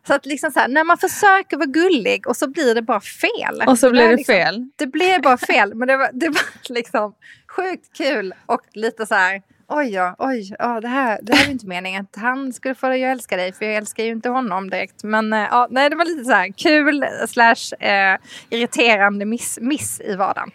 Så 0.08 0.14
att 0.14 0.26
liksom 0.26 0.52
så 0.52 0.60
här, 0.60 0.68
när 0.68 0.84
man 0.84 0.98
försöker 0.98 1.58
vara 1.58 1.66
gullig 1.66 2.28
och 2.28 2.38
så 2.38 2.48
blir 2.48 2.76
det 2.76 2.82
bara 2.82 3.02
fel. 3.02 3.64
Och 3.68 3.80
så 3.80 3.90
blir 3.90 4.02
är 4.02 4.10
det 4.10 4.16
liksom, 4.16 4.34
fel. 4.34 4.70
Det 4.76 4.88
blir 4.88 5.20
bara 5.20 5.38
fel. 5.38 5.76
Men 5.76 5.88
det 5.88 5.98
var, 5.98 6.10
det 6.14 6.30
var 6.30 6.70
liksom 6.70 7.14
sjukt 7.56 7.98
kul 7.98 8.34
och 8.46 8.62
lite 8.74 9.06
så 9.06 9.16
här. 9.16 9.42
Oj, 9.72 9.88
ja, 9.88 10.16
oj, 10.18 10.56
ja, 10.60 10.82
det, 10.82 10.88
här, 10.88 11.20
det 11.22 11.36
här 11.36 11.46
var 11.46 11.52
inte 11.52 11.68
meningen 11.68 12.02
att 12.14 12.22
han 12.22 12.54
skulle 12.54 12.76
få 12.76 12.88
jag 12.88 13.12
älskar 13.12 13.38
dig, 13.38 13.54
för 13.54 13.66
jag 13.66 13.76
älskar 13.76 14.04
ju 14.04 14.12
inte 14.12 14.30
honom 14.30 14.70
direkt. 14.70 15.04
Men 15.04 15.34
eh, 15.34 15.40
ja, 15.40 15.68
nej, 15.72 15.90
det 15.90 15.96
var 15.96 16.06
lite 16.06 16.24
så 16.24 16.32
här 16.32 16.54
kul 16.58 17.06
slash 17.28 17.88
eh, 17.88 18.18
irriterande 18.50 19.26
miss, 19.26 19.60
miss 19.62 20.02
i 20.02 20.16
vardagen. 20.16 20.52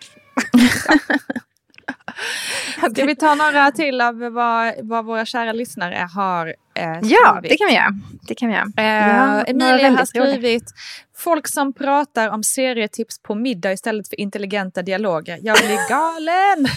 Ska 2.93 3.05
vi 3.05 3.17
ta 3.17 3.35
några 3.35 3.71
till 3.71 4.01
av 4.01 4.19
vad, 4.19 4.75
vad 4.83 5.05
våra 5.05 5.25
kära 5.25 5.53
lyssnare 5.53 6.09
har 6.15 6.55
eh, 6.75 6.99
Ja, 7.03 7.41
det 7.43 7.57
kan 7.57 7.67
vi 7.69 7.75
göra. 7.75 7.91
Det 8.29 8.35
kan 8.35 8.49
vi 8.49 8.55
göra. 8.55 8.67
Eh, 8.77 9.17
Ja, 9.17 9.43
Emilia 9.45 9.91
har 9.91 10.05
skrivit 10.05 10.65
Folk 11.17 11.49
som 11.49 11.73
pratar 11.73 12.29
om 12.29 12.43
serietips 12.43 13.23
på 13.23 13.35
middag 13.35 13.73
istället 13.73 14.09
för 14.09 14.21
intelligenta 14.21 14.83
dialoger. 14.83 15.39
Jag 15.43 15.57
blir 15.59 15.89
galen! 15.89 16.69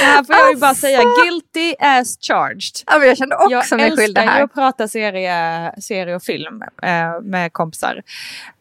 det 0.00 0.04
här 0.04 0.24
får 0.24 0.36
jag 0.36 0.50
ju 0.54 0.56
bara 0.60 0.68
Alltså! 0.68 0.80
säga. 0.80 1.00
Guilty 1.24 1.74
as 1.78 2.18
charged. 2.20 2.72
Ja, 2.86 3.04
jag 3.04 3.16
kände 3.18 3.36
också 3.36 3.76
mig 3.76 3.88
jag 3.88 3.98
skyldig 3.98 4.04
älskar 4.04 4.22
ju 4.22 4.28
här. 4.28 4.42
att 4.42 4.54
prata 4.54 4.88
serie, 4.88 5.72
serie 5.80 6.14
och 6.16 6.22
film 6.22 6.62
eh, 6.82 7.20
med 7.22 7.52
kompisar. 7.52 8.02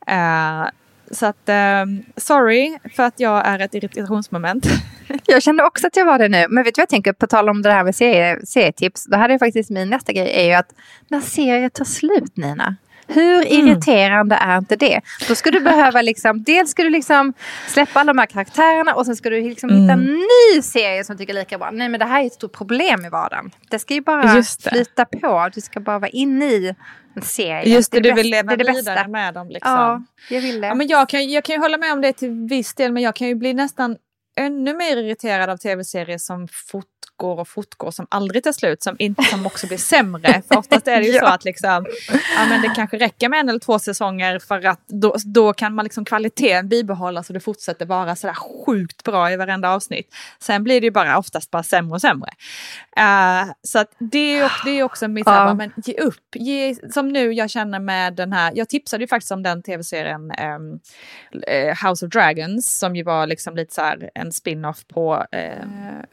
Eh, 0.07 0.65
så 1.11 1.25
att, 1.25 1.49
eh, 1.49 1.85
sorry 2.17 2.77
för 2.95 3.03
att 3.03 3.19
jag 3.19 3.47
är 3.47 3.59
ett 3.59 3.75
irritationsmoment. 3.75 4.65
Jag 5.25 5.43
kände 5.43 5.63
också 5.63 5.87
att 5.87 5.95
jag 5.95 6.05
var 6.05 6.19
det 6.19 6.27
nu. 6.27 6.45
Men 6.49 6.63
vet 6.63 6.75
du 6.75 6.79
vad 6.79 6.83
jag 6.83 6.89
tänker? 6.89 7.13
På 7.13 7.27
tal 7.27 7.49
om 7.49 7.61
det 7.61 7.71
här 7.71 7.83
med 7.83 7.95
serietips. 7.95 9.05
Då 9.05 9.17
hade 9.17 9.33
jag 9.33 9.39
faktiskt 9.39 9.69
min 9.69 9.89
nästa 9.89 10.13
grej 10.13 10.31
är 10.33 10.45
ju 10.45 10.53
att 10.53 10.75
när 11.07 11.19
serier 11.19 11.69
tar 11.69 11.85
slut 11.85 12.37
Nina. 12.37 12.75
Hur 13.07 13.45
Mm. 13.45 13.67
irriterande 13.67 14.35
är 14.35 14.57
inte 14.57 14.75
det? 14.75 15.01
Då 15.27 15.35
ska 15.35 15.51
du 15.51 15.59
behöva 15.59 16.01
liksom, 16.01 16.43
dels 16.43 16.71
ska 16.71 16.83
du 16.83 16.89
liksom 16.89 17.33
släppa 17.67 17.99
alla 17.99 18.13
de 18.13 18.19
här 18.19 18.25
karaktärerna 18.25 18.93
och 18.93 19.05
sen 19.05 19.15
ska 19.15 19.29
du 19.29 19.41
liksom 19.41 19.69
hitta 19.69 19.93
Mm. 19.93 19.99
en 20.09 20.13
ny 20.55 20.61
serie 20.61 21.03
som 21.03 21.17
tycker 21.17 21.33
lika 21.33 21.57
bra. 21.57 21.71
Nej 21.71 21.89
men 21.89 21.99
det 21.99 22.05
här 22.05 22.21
är 22.23 22.27
ett 22.27 22.33
stort 22.33 22.53
problem 22.53 23.05
i 23.05 23.09
vardagen. 23.09 23.51
Det 23.69 23.79
ska 23.79 23.93
ju 23.93 24.01
bara 24.01 24.33
det. 24.33 24.69
flyta 24.71 25.05
på. 25.05 25.49
Du 25.53 25.61
ska 25.61 25.79
bara 25.79 25.99
vara 25.99 26.09
inne 26.09 26.45
i 26.45 26.75
en 27.15 27.21
serie. 27.21 27.73
Just 27.75 27.91
det, 27.91 27.97
är 27.97 28.01
du 28.01 28.13
vill 28.13 28.29
leva 28.31 28.55
det 28.55 28.63
det 28.63 28.71
vidare 28.71 28.95
bästa. 28.95 29.07
med 29.09 29.33
dem. 29.33 29.49
Liksom. 29.49 29.71
Ja, 29.71 30.01
jag 30.29 30.41
vill 30.41 30.61
det. 30.61 30.67
Ja, 30.67 30.75
men 30.75 30.87
jag, 30.87 31.09
kan, 31.09 31.29
jag 31.29 31.43
kan 31.43 31.55
ju 31.55 31.61
hålla 31.61 31.77
med 31.77 31.93
om 31.93 32.01
det 32.01 32.13
till 32.13 32.29
viss 32.49 32.73
del, 32.73 32.91
men 32.93 33.03
jag 33.03 33.15
kan 33.15 33.27
ju 33.27 33.35
bli 33.35 33.53
nästan 33.53 33.97
ännu 34.39 34.73
mer 34.73 34.97
irriterad 34.97 35.49
av 35.49 35.57
tv-serier 35.57 36.17
som 36.17 36.47
fortgår 37.17 37.39
och 37.39 37.47
fortgår, 37.47 37.91
som 37.91 38.07
aldrig 38.09 38.43
tar 38.43 38.51
slut, 38.51 38.83
som, 38.83 38.95
inte, 38.99 39.23
som 39.23 39.45
också 39.45 39.67
blir 39.67 39.77
sämre. 39.77 40.41
För 40.47 40.57
oftast 40.57 40.87
är 40.87 40.99
det 40.99 41.05
ju 41.07 41.11
så 41.19 41.19
Ja. 41.25 41.33
att 41.33 41.43
liksom, 41.45 41.85
ja, 42.09 42.45
men 42.49 42.61
det 42.61 42.71
kanske 42.75 42.97
räcker 42.97 43.29
med 43.29 43.39
en 43.39 43.49
eller 43.49 43.59
två 43.59 43.79
säsonger 43.79 44.39
för 44.39 44.65
att 44.65 44.81
då, 44.87 45.15
då 45.25 45.53
kan 45.53 45.75
man 45.75 45.83
liksom 45.83 46.05
kvaliteten 46.05 46.69
bibehållas 46.69 47.29
och 47.29 47.33
det 47.33 47.39
fortsätter 47.39 47.85
vara 47.85 48.15
sådär 48.15 48.33
sjukt 48.65 49.03
bra 49.03 49.31
i 49.31 49.35
varenda 49.35 49.69
avsnitt. 49.69 50.15
Sen 50.39 50.63
blir 50.63 50.81
det 50.81 50.85
ju 50.87 50.91
bara 50.91 51.17
oftast 51.17 51.51
bara 51.51 51.63
sämre 51.63 51.93
och 51.95 52.01
sämre. 52.01 52.29
Eh, 52.97 53.47
så 53.63 53.79
att 53.79 53.91
det 53.99 54.37
är 54.39 54.51
det 54.65 54.71
är 54.79 54.83
också 54.83 55.07
mitt, 55.07 55.27
Ja. 55.27 55.53
men 55.53 55.71
ge 55.85 55.93
upp. 55.97 56.35
Ge, 56.35 56.75
som 56.93 57.09
nu 57.09 57.33
jag 57.33 57.49
känner 57.49 57.79
med 57.79 58.13
den 58.15 58.33
här, 58.33 58.51
jag 58.55 58.69
tipsade 58.69 59.03
ju 59.03 59.07
faktiskt 59.07 59.31
om 59.31 59.43
den 59.43 59.63
tv-serien 59.63 60.31
eh, 61.47 61.87
House 61.89 62.05
of 62.05 62.11
Dragons 62.11 62.79
som 62.79 62.95
ju 62.95 63.03
var 63.03 63.27
liksom 63.27 63.55
lite 63.55 63.73
så 63.73 63.93
en 64.15 64.31
spin-off 64.31 64.87
på... 64.87 65.25
Eh, 65.31 65.51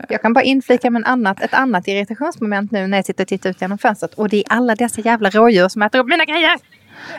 Jag 0.08 0.22
kan 0.22 0.32
bara 0.32 0.44
inflika 0.44 0.90
med 0.94 1.00
en 1.00 1.06
annat, 1.06 1.40
ett 1.40 1.54
annat 1.54 1.88
irritationsmoment 1.88 2.70
nu 2.70 2.86
när 2.86 2.98
jag 2.98 3.04
sitter 3.06 3.24
och 3.24 3.28
tittar 3.28 3.50
ut 3.50 3.60
genom 3.60 3.78
fönstret. 3.78 4.14
Och 4.14 4.28
det 4.28 4.36
är 4.36 4.44
alla 4.48 4.74
dessa 4.74 5.00
jävla 5.00 5.30
rådjur 5.30 5.68
som 5.68 5.82
äter 5.82 5.98
upp 5.98 6.06
mina 6.08 6.24
grejer. 6.24 6.50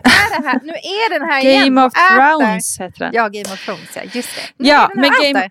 Är 0.03 0.41
det 0.41 0.47
här? 0.47 0.59
Nu 0.63 0.73
är 0.73 1.19
den 1.19 1.29
här 1.29 1.41
igen 1.45 1.63
Game 1.65 1.81
och 1.81 1.87
of. 1.87 1.93
Thrones 1.93 2.79
heter 2.79 2.99
den. 2.99 3.11
Ja, 3.13 3.23
Game 3.29 3.53
of 3.53 3.65
Thrones, 3.65 3.89
ja. 3.95 4.01
Just 4.13 4.29
det. 4.35 4.63
Nu 4.63 4.69
Ja, 4.69 4.89
men 4.95 5.09
Game... 5.23 5.49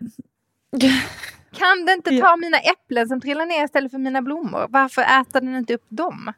Kan 1.59 1.85
den 1.87 1.95
inte 1.95 2.11
ta 2.11 2.17
Ja. 2.17 2.37
mina 2.37 2.59
äpplen 2.59 3.09
som 3.09 3.21
trillar 3.21 3.47
ner 3.47 3.65
istället 3.65 3.91
för 3.91 3.99
mina 3.99 4.23
blommor? 4.23 4.67
Varför 4.69 5.03
äter 5.03 5.41
den 5.41 5.57
inte 5.57 5.75
upp 5.75 5.87
dem? 5.89 6.33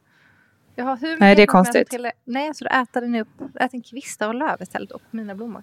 Jag 0.74 0.84
har 0.84 0.96
hur 0.96 1.16
Nej, 1.18 1.34
det 1.34 1.42
är 1.42 1.46
konstigt. 1.46 1.90
trillar- 1.90 2.12
Nej, 2.24 2.50
så 2.54 2.64
då 2.64 2.70
äter 2.70 3.00
den 3.00 3.14
upp, 3.14 3.28
äter 3.60 3.70
en 3.72 3.82
kvistar 3.82 4.28
och 4.28 4.34
löv 4.34 4.56
istället 4.62 4.90
upp 4.90 5.02
mina 5.10 5.34
blommor. 5.34 5.62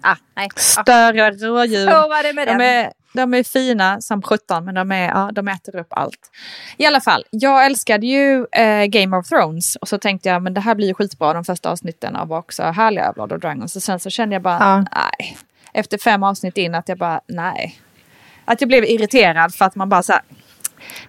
Ah, 0.00 0.16
nej. 0.36 0.48
Ah. 0.54 0.60
Störa 0.60 1.30
rådjur. 1.30 1.86
Så 1.86 2.08
var 2.08 2.22
det 2.22 2.32
med 2.32 2.48
De 2.48 2.52
den. 2.52 2.60
är, 2.60 2.92
De 3.12 3.34
är 3.34 3.42
fina 3.42 4.00
som 4.00 4.22
17 4.22 4.64
men 4.64 4.74
de, 4.74 4.92
är, 4.92 5.08
ja, 5.08 5.30
de 5.32 5.48
äter 5.48 5.76
upp 5.76 5.86
allt. 5.90 6.30
I 6.76 6.86
alla 6.86 7.00
fall, 7.00 7.24
jag 7.30 7.66
älskade 7.66 8.06
ju 8.06 8.46
eh, 8.52 8.84
Game 8.86 9.16
of 9.16 9.28
Thrones 9.28 9.76
och 9.76 9.88
så 9.88 9.98
tänkte 9.98 10.28
jag 10.28 10.42
men 10.42 10.54
det 10.54 10.60
här 10.60 10.74
blir 10.74 10.86
ju 10.86 10.94
skitbra 10.94 11.32
de 11.32 11.44
första 11.44 11.70
avsnitten 11.70 12.16
av 12.16 12.32
också 12.32 12.62
härliga 12.62 13.12
Blood 13.12 13.32
of 13.32 13.40
Dragons. 13.40 13.76
Och 13.76 13.82
sen 13.82 14.00
så 14.00 14.10
kände 14.10 14.34
jag 14.34 14.42
bara 14.42 14.58
Ja. 14.60 14.76
nej. 14.78 15.36
Efter 15.72 15.98
fem 15.98 16.22
avsnitt 16.22 16.56
in 16.56 16.74
att 16.74 16.88
jag 16.88 16.98
bara 16.98 17.20
nej. 17.26 17.80
Att 18.44 18.60
jag 18.60 18.68
blev 18.68 18.84
irriterad 18.84 19.54
för 19.54 19.64
att 19.64 19.74
man 19.74 19.88
bara 19.88 20.02
så 20.02 20.12
här. 20.12 20.22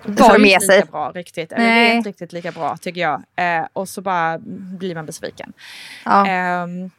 Det 0.05 0.21
var 0.21 0.45
inte 0.45 0.65
sig. 0.65 0.75
lika 0.75 0.91
bra 0.91 1.11
riktigt. 1.15 1.51
Eller 1.51 1.65
det 1.65 1.71
Nej. 1.71 1.91
är 1.91 1.93
inte 1.95 2.09
riktigt 2.09 2.33
lika 2.33 2.51
bra 2.51 2.77
tycker 2.77 3.01
jag. 3.01 3.23
Eh, 3.35 3.67
och 3.73 3.89
så 3.89 4.01
bara 4.01 4.37
blir 4.79 4.95
man 4.95 5.05
besviken. 5.05 5.53
Ja. 6.05 6.27
Ehm, 6.27 6.89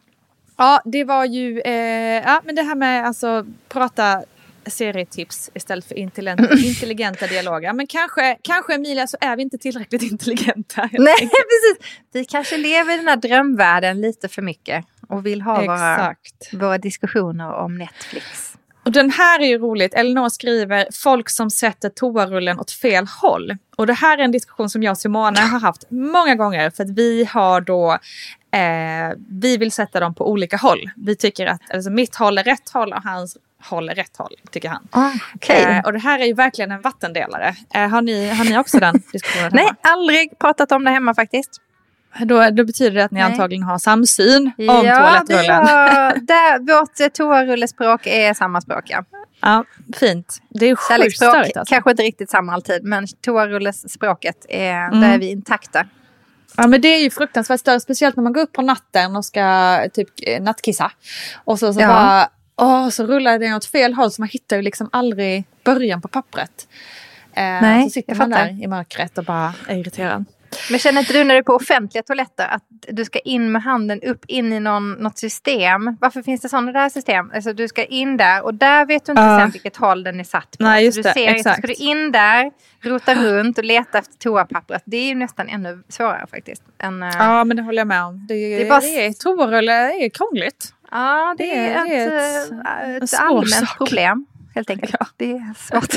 ja, 0.56 0.82
det 0.84 1.04
var 1.04 1.24
ju... 1.24 1.60
Eh, 1.60 2.22
ja, 2.24 2.40
men 2.44 2.54
det 2.54 2.62
här 2.62 2.74
med 2.74 3.06
alltså 3.06 3.46
prata 3.68 4.22
serietips 4.66 5.50
istället 5.54 5.84
för 5.84 5.94
intelligenta, 5.94 6.54
intelligenta 6.58 7.26
dialoger. 7.26 7.72
Men 7.72 7.86
kanske, 7.86 8.36
kanske 8.42 8.74
Emilia 8.74 9.06
så 9.06 9.16
är 9.20 9.36
vi 9.36 9.42
inte 9.42 9.58
tillräckligt 9.58 10.02
intelligenta. 10.02 10.82
Nej, 10.92 11.14
enkelt. 11.20 11.32
precis. 11.32 11.98
Vi 12.12 12.24
kanske 12.24 12.56
lever 12.56 12.94
i 12.94 12.96
den 12.96 13.08
här 13.08 13.16
drömvärlden 13.16 14.00
lite 14.00 14.28
för 14.28 14.42
mycket 14.42 14.84
och 15.08 15.26
vill 15.26 15.42
ha 15.42 15.60
våra, 15.60 16.16
våra 16.52 16.78
diskussioner 16.78 17.52
om 17.52 17.78
Netflix. 17.78 18.56
Och 18.84 18.92
den 18.92 19.10
här 19.10 19.40
är 19.40 19.46
ju 19.46 19.58
roligt. 19.58 19.94
Elinor 19.94 20.28
skriver 20.28 20.86
folk 20.92 21.30
som 21.30 21.50
sätter 21.50 21.88
toarullen 21.88 22.60
åt 22.60 22.70
fel 22.70 23.06
håll. 23.22 23.56
Och 23.76 23.86
det 23.86 23.92
här 23.92 24.18
är 24.18 24.22
en 24.22 24.32
diskussion 24.32 24.70
som 24.70 24.82
jag 24.82 24.90
och 24.90 24.98
Simone 24.98 25.40
har 25.40 25.60
haft 25.60 25.84
många 25.90 26.34
gånger. 26.34 26.70
För 26.70 26.84
att 26.84 26.90
vi 26.90 27.24
har 27.24 27.60
då, 27.60 27.92
eh, 28.52 29.16
vi 29.28 29.56
vill 29.56 29.72
sätta 29.72 30.00
dem 30.00 30.14
på 30.14 30.30
olika 30.30 30.56
håll. 30.56 30.90
Vi 30.96 31.16
tycker 31.16 31.46
att 31.46 31.60
alltså, 31.74 31.90
mitt 31.90 32.16
håll 32.16 32.38
är 32.38 32.44
rätt 32.44 32.70
håll 32.70 32.92
och 32.92 33.02
hans 33.02 33.36
håll 33.62 33.88
är 33.88 33.94
rätt 33.94 34.16
håll, 34.16 34.34
tycker 34.50 34.68
han. 34.68 34.88
Ah, 34.90 35.10
Okej. 35.34 35.62
Eh, 35.62 35.80
och 35.84 35.92
det 35.92 35.98
här 35.98 36.18
är 36.18 36.24
ju 36.24 36.34
verkligen 36.34 36.70
en 36.70 36.80
vattendelare. 36.80 37.54
Eh, 37.74 37.88
har, 37.88 38.02
ni, 38.02 38.28
har 38.28 38.44
ni 38.44 38.58
också 38.58 38.78
den 38.78 38.94
diskussionen 39.12 39.50
Nej, 39.52 39.64
hemma? 39.64 39.76
aldrig 39.82 40.38
pratat 40.38 40.72
om 40.72 40.84
det 40.84 40.90
hemma 40.90 41.14
faktiskt. 41.14 41.50
Då, 42.24 42.50
då 42.50 42.64
betyder 42.64 42.90
det 42.96 43.04
att 43.04 43.10
ni 43.10 43.20
Nej. 43.20 43.32
antagligen 43.32 43.62
har 43.62 43.78
samsyn 43.78 44.50
om 44.58 44.64
ja, 44.64 44.82
det 44.82 44.94
toalettrullen. 44.96 45.66
har, 45.66 46.14
där, 46.26 46.58
vårt 46.80 47.00
eh, 47.00 47.06
toarullespråk 47.08 48.06
är 48.06 48.34
samma 48.34 48.60
språk. 48.60 48.84
Ja. 48.86 49.04
Ja, 49.42 49.64
fint. 49.96 50.42
Det 50.48 50.66
är 50.70 50.76
sjukt 50.76 51.16
störigt 51.16 51.56
alltså. 51.56 51.72
kanske 51.74 51.90
inte 51.90 52.02
riktigt 52.02 52.30
samma 52.30 52.52
alltid, 52.52 52.84
men 52.84 53.06
toarullesspråket, 53.24 54.46
är, 54.48 54.86
Mm. 54.86 55.00
där 55.00 55.14
är 55.14 55.18
vi 55.18 55.30
intakta. 55.30 55.86
Ja 56.56 56.66
men 56.66 56.80
det 56.80 56.88
är 56.88 56.98
ju 57.02 57.10
fruktansvärt 57.10 57.60
störigt, 57.60 57.82
speciellt 57.82 58.16
när 58.16 58.22
man 58.22 58.32
går 58.32 58.40
upp 58.42 58.52
på 58.52 58.62
natten 58.62 59.16
och 59.16 59.24
ska 59.24 59.78
typ 59.92 60.08
eh, 60.26 60.42
nattkissa. 60.42 60.92
Och 61.44 61.58
så, 61.58 61.72
så 61.72 61.80
Ja. 61.80 61.86
bara, 61.88 62.28
åh, 62.60 62.88
så 62.88 63.06
rullar 63.06 63.38
det 63.38 63.54
åt 63.54 63.64
fel 63.64 63.94
håll 63.94 64.10
så 64.10 64.22
man 64.22 64.28
hittar 64.28 64.56
ju 64.56 64.62
liksom 64.62 64.88
aldrig 64.92 65.44
början 65.64 66.00
på 66.02 66.08
pappret. 66.08 66.68
Eh, 67.34 67.42
Nej, 67.42 67.84
så 67.84 67.90
sitter 67.90 68.14
man 68.14 68.30
där 68.30 68.62
i 68.62 68.66
mörkret 68.66 69.18
och 69.18 69.24
bara 69.24 69.54
är 69.68 69.76
irriterad. 69.76 70.24
Men 70.70 70.78
känner 70.78 71.00
inte 71.00 71.12
du 71.12 71.24
när 71.24 71.34
du 71.34 71.38
är 71.38 71.42
på 71.42 71.52
offentliga 71.52 72.02
toaletter 72.02 72.46
att 72.50 72.62
du 72.88 73.04
ska 73.04 73.18
in 73.18 73.52
med 73.52 73.62
handen 73.62 74.02
upp 74.02 74.24
in 74.28 74.52
i 74.52 74.60
någon, 74.60 74.92
något 74.92 75.18
system? 75.18 75.96
Varför 76.00 76.22
finns 76.22 76.40
det 76.40 76.48
sådana 76.48 76.72
där 76.72 76.88
system? 76.88 77.30
Alltså 77.34 77.52
du 77.52 77.68
ska 77.68 77.84
in 77.84 78.16
där 78.16 78.44
och 78.44 78.54
där 78.54 78.86
vet 78.86 79.06
du 79.06 79.12
inte 79.12 79.22
Ja. 79.22 79.38
sen 79.40 79.50
vilket 79.50 79.76
håll 79.76 80.02
den 80.02 80.20
är 80.20 80.24
satt 80.24 80.58
på. 80.58 80.64
Nej, 80.64 80.84
just 80.84 80.94
så 80.96 81.02
du 81.02 81.08
det, 81.08 81.12
ser, 81.14 81.28
exakt. 81.34 81.58
Ska 81.58 81.66
du 81.66 81.72
in 81.74 82.12
där, 82.12 82.50
rota 82.82 83.14
runt 83.14 83.58
och 83.58 83.64
leta 83.64 83.98
efter 83.98 84.14
toapappret. 84.18 84.82
Det 84.86 84.96
är 84.96 85.04
ju 85.08 85.14
nästan 85.14 85.48
ännu 85.48 85.82
svårare 85.88 86.26
faktiskt. 86.30 86.62
Än, 86.78 87.00
ja. 87.02 87.12
Ja 87.18 87.44
men 87.44 87.56
det 87.56 87.62
håller 87.62 87.78
jag 87.80 87.88
med 87.88 88.04
om. 88.04 88.26
Det, 88.28 88.34
Det 88.34 88.56
det 88.56 88.66
är 88.66 88.68
bara- 88.68 89.12
toarulle 89.36 90.04
är 90.04 90.08
krångligt. 90.08 90.74
Ja, 90.90 91.34
det, 91.38 91.44
det 91.44 91.52
är 91.58 91.84
det 91.84 91.94
är 91.94 92.06
ett, 92.08 92.50
ett- 92.50 92.58
ett, 92.96 93.02
en 93.02 93.08
svår 93.08 93.26
allmänt 93.26 93.68
sak. 93.68 93.76
problem. 93.76 94.26
Helt 94.54 94.70
enkelt. 94.70 94.94
Ja. 95.00 95.06
Det 95.16 95.30
är 95.32 95.54
svårt. 95.58 95.90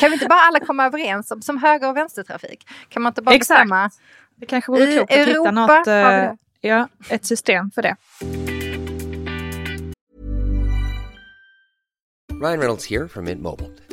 kan 0.00 0.10
vi 0.10 0.12
inte 0.12 0.26
bara 0.26 0.40
alla 0.40 0.60
komma 0.60 0.86
överens 0.86 1.30
om, 1.30 1.42
som 1.42 1.58
höger 1.58 1.88
och 1.88 1.96
vänstertrafik? 1.96 2.68
Kan 2.88 3.02
man 3.02 3.10
inte 3.10 3.22
bara 3.22 3.34
Exakt. 3.34 3.58
bestämma? 3.60 3.90
Det 4.36 4.46
kanske 4.46 4.70
vore 4.72 4.84
I 4.84 4.96
klokt 4.96 5.12
att 5.12 5.18
hitta 5.18 5.30
Europa 5.30 5.50
något, 5.50 5.70
har 5.86 6.20
vi 6.20 6.26
eh, 6.26 6.32
ja, 6.60 6.88
ett 7.08 7.24
system 7.24 7.70
för 7.70 7.82
det. 7.82 7.96
Ryan 12.42 12.58
Reynolds 12.60 12.90
here 12.90 13.08
from 13.08 13.24
Mint 13.24 13.42
Mobile. 13.42 13.70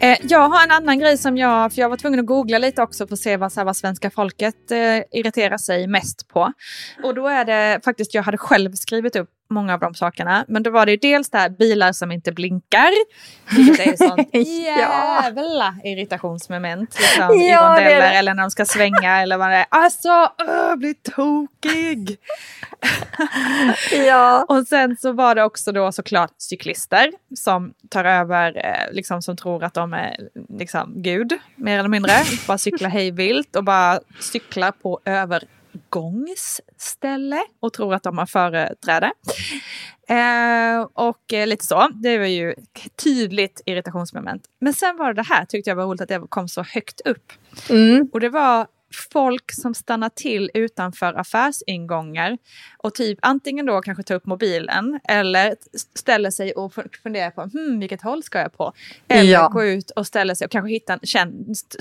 Eh, 0.00 0.18
jag 0.22 0.48
har 0.48 0.64
en 0.64 0.70
annan 0.70 0.98
grej 0.98 1.18
som 1.18 1.36
jag, 1.36 1.72
för 1.72 1.80
jag 1.80 1.88
var 1.88 1.96
tvungen 1.96 2.20
att 2.20 2.26
googla 2.26 2.58
lite 2.58 2.82
också 2.82 3.06
för 3.06 3.14
att 3.14 3.20
se 3.20 3.36
vad, 3.36 3.52
så 3.52 3.60
här, 3.60 3.64
vad 3.64 3.76
svenska 3.76 4.10
folket 4.10 4.70
eh, 4.70 4.78
irriterar 5.12 5.58
sig 5.58 5.86
mest 5.86 6.28
på. 6.28 6.52
Och 7.02 7.14
då 7.14 7.26
är 7.28 7.44
det 7.44 7.80
faktiskt, 7.84 8.14
jag 8.14 8.22
hade 8.22 8.38
själv 8.38 8.72
skrivit 8.72 9.16
upp 9.16 9.30
många 9.48 9.74
av 9.74 9.80
de 9.80 9.94
sakerna. 9.94 10.44
Men 10.48 10.62
då 10.62 10.70
var 10.70 10.86
det 10.86 10.92
ju 10.92 10.98
dels 10.98 11.30
det 11.30 11.38
här 11.38 11.48
bilar 11.48 11.92
som 11.92 12.12
inte 12.12 12.32
blinkar. 12.32 12.90
Vilket 13.56 13.86
är 13.86 13.96
sånt 14.08 14.28
Ja. 14.32 15.22
jävla 15.22 15.76
irritationsmoment. 15.84 16.96
Liksom, 17.00 17.40
I 17.40 17.50
Ja, 17.50 17.60
det 17.60 17.60
är 17.62 17.68
rondeller 17.68 18.00
det. 18.00 18.18
eller 18.18 18.34
när 18.34 18.42
de 18.42 18.50
ska 18.50 18.64
svänga 18.64 19.20
eller 19.22 19.36
vad 19.36 19.50
det 19.50 19.56
är. 19.56 19.66
Alltså, 19.68 20.08
öh, 20.08 20.68
jag 20.68 20.78
blir 20.78 20.94
tokig! 21.14 22.18
Ja. 24.06 24.44
Och 24.48 24.66
sen 24.66 24.96
så 24.96 25.12
var 25.12 25.34
det 25.34 25.42
också 25.42 25.72
då 25.72 25.92
såklart 25.92 26.32
cyklister 26.38 27.10
som 27.36 27.74
tar 27.90 28.04
över, 28.04 28.56
eh, 28.66 28.92
liksom 28.94 29.22
som 29.22 29.36
tror 29.36 29.64
att 29.64 29.74
de 29.74 29.94
är 29.94 30.16
liksom 30.58 30.92
Gud, 31.02 31.32
mer 31.56 31.78
eller 31.78 31.88
mindre. 31.88 32.12
Bara 32.46 32.58
cyklar 32.58 32.88
hej 32.90 33.10
vilt 33.10 33.56
och 33.56 33.64
bara 33.64 34.00
cyklar 34.20 34.70
på 34.72 35.00
övergångsställe 35.76 37.42
och 37.60 37.72
tror 37.72 37.94
att 37.94 38.02
de 38.02 38.18
har 38.18 38.26
företräde. 38.26 39.12
Eh, 40.08 40.86
och 40.94 41.32
eh, 41.32 41.46
lite 41.46 41.66
så, 41.66 41.88
det 42.02 42.18
var 42.18 42.26
ju 42.26 42.54
tydligt 43.04 43.62
irritationsmoment. 43.66 44.42
Men 44.60 44.72
sen 44.72 44.96
var 44.96 45.06
det 45.06 45.22
det 45.22 45.28
här, 45.28 45.44
tyckte 45.44 45.70
jag 45.70 45.76
var 45.76 45.84
roligt 45.84 46.00
att 46.00 46.08
det 46.08 46.26
kom 46.28 46.48
så 46.48 46.62
högt 46.62 47.00
upp. 47.00 47.32
Mm. 47.70 48.08
Och 48.12 48.20
det 48.20 48.28
var 48.28 48.66
folk 49.12 49.52
som 49.52 49.74
stannar 49.74 50.08
till 50.08 50.50
utanför 50.54 51.14
affärsingångar 51.14 52.38
och 52.78 52.94
typ 52.94 53.18
antingen 53.22 53.66
då 53.66 53.80
kanske 53.80 54.02
tar 54.02 54.14
upp 54.14 54.26
mobilen 54.26 55.00
eller 55.08 55.54
ställer 55.98 56.30
sig 56.30 56.52
och 56.52 56.72
funderar 57.02 57.30
på 57.30 57.42
hmm, 57.42 57.80
vilket 57.80 58.02
håll 58.02 58.22
ska 58.22 58.38
jag 58.38 58.52
på? 58.56 58.72
Eller 59.08 59.32
Ja. 59.32 59.48
går 59.48 59.64
ut 59.64 59.90
och 59.90 60.06
ställer 60.06 60.34
sig 60.34 60.44
och 60.44 60.50
kanske 60.50 60.70
hittar, 60.70 61.00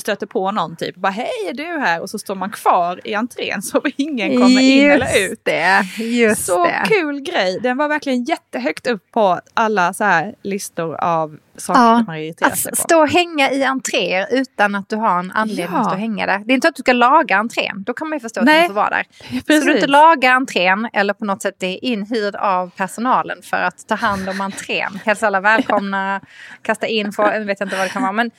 stöter 0.01 0.25
på 0.27 0.51
någon 0.51 0.75
typ. 0.75 0.95
Bara 0.95 1.11
hej 1.11 1.29
är 1.49 1.53
du 1.53 1.63
här? 1.79 2.01
Och 2.01 2.09
så 2.09 2.19
står 2.19 2.35
man 2.35 2.49
kvar 2.51 3.01
i 3.03 3.13
entrén 3.13 3.61
så 3.61 3.81
ingen 3.97 4.41
kommer 4.41 4.61
in 4.61 4.89
eller 4.91 5.31
ut. 5.31 5.39
det, 5.43 5.81
just 6.03 6.45
Så 6.45 6.65
det. 6.65 6.83
kul 6.87 7.21
grej! 7.21 7.59
Den 7.63 7.77
var 7.77 7.87
verkligen 7.87 8.23
jättehögt 8.23 8.87
upp 8.87 9.11
på 9.11 9.39
alla 9.53 9.93
så 9.93 10.03
här 10.03 10.35
listor 10.43 10.95
av 10.95 11.37
saker 11.57 11.79
Ja, 11.81 12.03
man 12.07 12.15
irriterar 12.17 12.49
Att 12.51 12.63
på. 12.69 12.75
stå 12.75 12.99
och 13.01 13.09
hänga 13.09 13.51
i 13.51 13.63
entréer 13.63 14.27
utan 14.31 14.75
att 14.75 14.89
du 14.89 14.95
har 14.95 15.19
en 15.19 15.31
anledning 15.31 15.67
Ja. 15.71 15.79
att 15.79 15.85
stå 15.85 15.93
och 15.93 15.99
hänga 15.99 16.25
där. 16.25 16.39
Det 16.45 16.53
är 16.53 16.55
inte 16.55 16.67
att 16.67 16.75
du 16.75 16.79
ska 16.81 16.93
laga 16.93 17.37
entrén. 17.37 17.83
Då 17.83 17.93
kan 17.93 18.09
man 18.09 18.15
ju 18.15 18.19
förstå 18.19 18.39
att 18.39 18.45
Nej, 18.45 18.55
du 18.55 18.61
måste 18.61 18.73
vara 18.75 18.89
där. 18.89 19.05
Så 19.39 19.45
Precis. 19.45 19.65
du 19.65 19.75
inte 19.75 19.87
lagar 19.87 20.31
entrén 20.33 20.89
eller 20.93 21.13
på 21.13 21.25
något 21.25 21.41
sätt 21.41 21.63
är 21.63 21.85
inhyrd 21.85 22.35
av 22.35 22.69
personalen 22.69 23.41
för 23.41 23.57
att 23.57 23.87
ta 23.87 23.95
hand 23.95 24.29
om 24.29 24.41
entrén. 24.41 24.99
Hälsa 25.05 25.27
alla 25.27 25.39
välkomna, 25.41 26.21
kasta 26.61 26.87
in, 26.87 27.11
få, 27.13 27.21
jag 27.23 27.45
vet 27.45 27.61
inte 27.61 27.75
vad 27.77 27.85
det 27.85 27.89
kan 27.89 28.01
vara. 28.01 28.11
Men 28.11 28.31